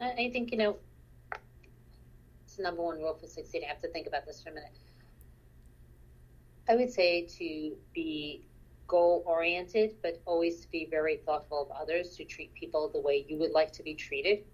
I 0.00 0.30
think, 0.32 0.52
you 0.52 0.58
know, 0.58 0.76
it's 2.44 2.56
the 2.56 2.62
number 2.62 2.82
one 2.82 2.98
rule 2.98 3.14
for 3.14 3.26
succeeding. 3.26 3.66
I 3.68 3.72
have 3.72 3.82
to 3.82 3.88
think 3.88 4.06
about 4.06 4.26
this 4.26 4.42
for 4.42 4.50
a 4.50 4.54
minute. 4.54 4.76
I 6.68 6.76
would 6.76 6.92
say 6.92 7.22
to 7.38 7.76
be 7.94 8.44
goal 8.86 9.22
oriented, 9.26 9.96
but 10.02 10.20
always 10.26 10.66
be 10.66 10.86
very 10.90 11.18
thoughtful 11.26 11.62
of 11.62 11.70
others, 11.70 12.16
to 12.16 12.24
treat 12.24 12.52
people 12.54 12.88
the 12.92 13.00
way 13.00 13.24
you 13.28 13.38
would 13.38 13.52
like 13.52 13.72
to 13.72 13.82
be 13.82 13.94
treated 13.94 14.44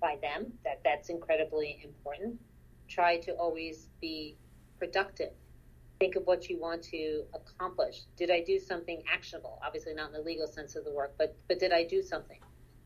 by 0.00 0.16
them. 0.22 0.52
That 0.64 0.80
that's 0.84 1.08
incredibly 1.08 1.80
important. 1.84 2.38
Try 2.88 3.18
to 3.18 3.32
always 3.32 3.88
be 4.00 4.36
productive. 4.78 5.32
Think 5.98 6.16
of 6.16 6.26
what 6.26 6.48
you 6.48 6.58
want 6.58 6.82
to 6.84 7.24
accomplish. 7.34 8.02
Did 8.16 8.30
I 8.30 8.42
do 8.42 8.58
something 8.58 9.02
actionable? 9.12 9.60
Obviously 9.64 9.94
not 9.94 10.08
in 10.08 10.14
the 10.14 10.22
legal 10.22 10.46
sense 10.46 10.76
of 10.76 10.84
the 10.84 10.92
work, 10.92 11.14
but 11.18 11.36
but 11.48 11.58
did 11.58 11.72
I 11.72 11.84
do 11.84 12.02
something? 12.02 12.40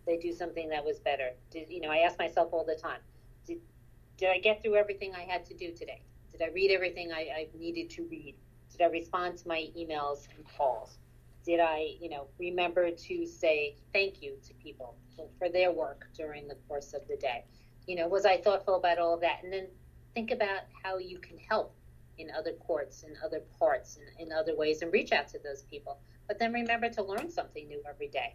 Did 0.06 0.18
I 0.18 0.20
do 0.20 0.32
something 0.32 0.68
that 0.70 0.84
was 0.84 0.98
better? 0.98 1.30
Did 1.50 1.70
you 1.70 1.80
know? 1.80 1.90
I 1.90 1.98
ask 1.98 2.18
myself 2.18 2.52
all 2.52 2.64
the 2.64 2.76
time. 2.76 3.00
Did 3.46 3.58
did 4.16 4.30
I 4.30 4.38
get 4.38 4.62
through 4.62 4.76
everything 4.76 5.14
I 5.14 5.22
had 5.22 5.44
to 5.46 5.54
do 5.54 5.72
today? 5.72 6.02
Did 6.30 6.42
I 6.42 6.50
read 6.52 6.72
everything 6.72 7.12
I, 7.12 7.20
I 7.20 7.48
needed 7.56 7.90
to 7.90 8.02
read? 8.10 8.34
Did 8.76 8.86
I 8.86 8.88
respond 8.90 9.38
to 9.38 9.48
my 9.48 9.68
emails 9.78 10.26
and 10.34 10.44
calls? 10.56 10.98
Did 11.46 11.60
I, 11.60 11.94
you 12.00 12.08
know, 12.08 12.26
remember 12.38 12.90
to 12.90 13.26
say 13.26 13.76
thank 13.92 14.20
you 14.20 14.34
to 14.48 14.54
people 14.54 14.96
for 15.38 15.48
their 15.48 15.70
work 15.70 16.06
during 16.16 16.48
the 16.48 16.56
course 16.66 16.92
of 16.92 17.06
the 17.06 17.16
day? 17.16 17.44
You 17.86 17.96
know, 17.96 18.08
was 18.08 18.24
I 18.24 18.38
thoughtful 18.38 18.74
about 18.74 18.98
all 18.98 19.14
of 19.14 19.20
that? 19.20 19.44
And 19.44 19.52
then 19.52 19.68
think 20.14 20.32
about 20.32 20.62
how 20.82 20.98
you 20.98 21.18
can 21.18 21.38
help 21.38 21.76
in 22.18 22.30
other 22.36 22.52
courts, 22.54 23.04
in 23.04 23.14
other 23.24 23.42
parts, 23.58 23.98
in, 23.98 24.26
in 24.26 24.32
other 24.32 24.56
ways, 24.56 24.82
and 24.82 24.92
reach 24.92 25.12
out 25.12 25.28
to 25.28 25.38
those 25.38 25.62
people. 25.62 25.98
But 26.26 26.38
then 26.38 26.52
remember 26.52 26.88
to 26.90 27.02
learn 27.02 27.30
something 27.30 27.68
new 27.68 27.82
every 27.88 28.08
day, 28.08 28.34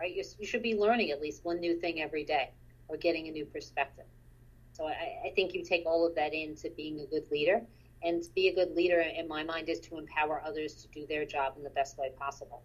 right? 0.00 0.14
You, 0.14 0.24
you 0.38 0.46
should 0.46 0.62
be 0.62 0.74
learning 0.74 1.10
at 1.10 1.20
least 1.20 1.44
one 1.44 1.60
new 1.60 1.78
thing 1.78 2.00
every 2.00 2.24
day 2.24 2.50
or 2.88 2.96
getting 2.96 3.28
a 3.28 3.32
new 3.32 3.44
perspective. 3.44 4.06
So 4.72 4.86
I, 4.86 5.26
I 5.26 5.32
think 5.34 5.54
you 5.54 5.64
take 5.64 5.84
all 5.86 6.06
of 6.06 6.14
that 6.14 6.32
into 6.32 6.70
being 6.70 7.00
a 7.00 7.06
good 7.06 7.30
leader. 7.30 7.62
And 8.04 8.22
to 8.22 8.30
be 8.34 8.48
a 8.48 8.54
good 8.54 8.74
leader, 8.74 9.00
in 9.00 9.26
my 9.26 9.42
mind, 9.42 9.68
is 9.68 9.80
to 9.80 9.98
empower 9.98 10.42
others 10.44 10.74
to 10.74 10.88
do 10.88 11.06
their 11.06 11.24
job 11.24 11.54
in 11.56 11.64
the 11.64 11.70
best 11.70 11.96
way 11.98 12.10
possible. 12.18 12.62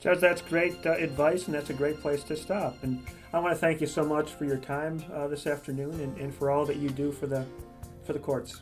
Judge, 0.00 0.20
that's 0.20 0.42
great 0.42 0.84
uh, 0.84 0.90
advice, 0.92 1.46
and 1.46 1.54
that's 1.54 1.70
a 1.70 1.74
great 1.74 1.98
place 2.00 2.22
to 2.24 2.36
stop. 2.36 2.76
And 2.82 3.06
I 3.32 3.38
want 3.38 3.54
to 3.54 3.58
thank 3.58 3.80
you 3.80 3.86
so 3.86 4.04
much 4.04 4.32
for 4.32 4.44
your 4.44 4.58
time 4.58 5.02
uh, 5.14 5.28
this 5.28 5.46
afternoon 5.46 5.98
and, 6.00 6.16
and 6.18 6.34
for 6.34 6.50
all 6.50 6.66
that 6.66 6.76
you 6.76 6.90
do 6.90 7.10
for 7.10 7.26
the 7.26 7.46
for 8.04 8.12
the 8.12 8.18
courts. 8.18 8.60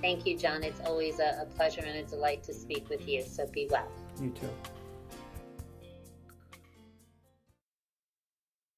Thank 0.00 0.24
you, 0.26 0.38
John. 0.38 0.62
It's 0.62 0.80
always 0.80 1.18
a, 1.18 1.42
a 1.42 1.46
pleasure 1.56 1.82
and 1.82 1.98
a 1.98 2.02
delight 2.04 2.42
to 2.44 2.54
speak 2.54 2.88
with 2.88 3.06
you. 3.06 3.22
So 3.22 3.46
be 3.46 3.68
well. 3.70 3.88
You 4.20 4.30
too. 4.30 4.48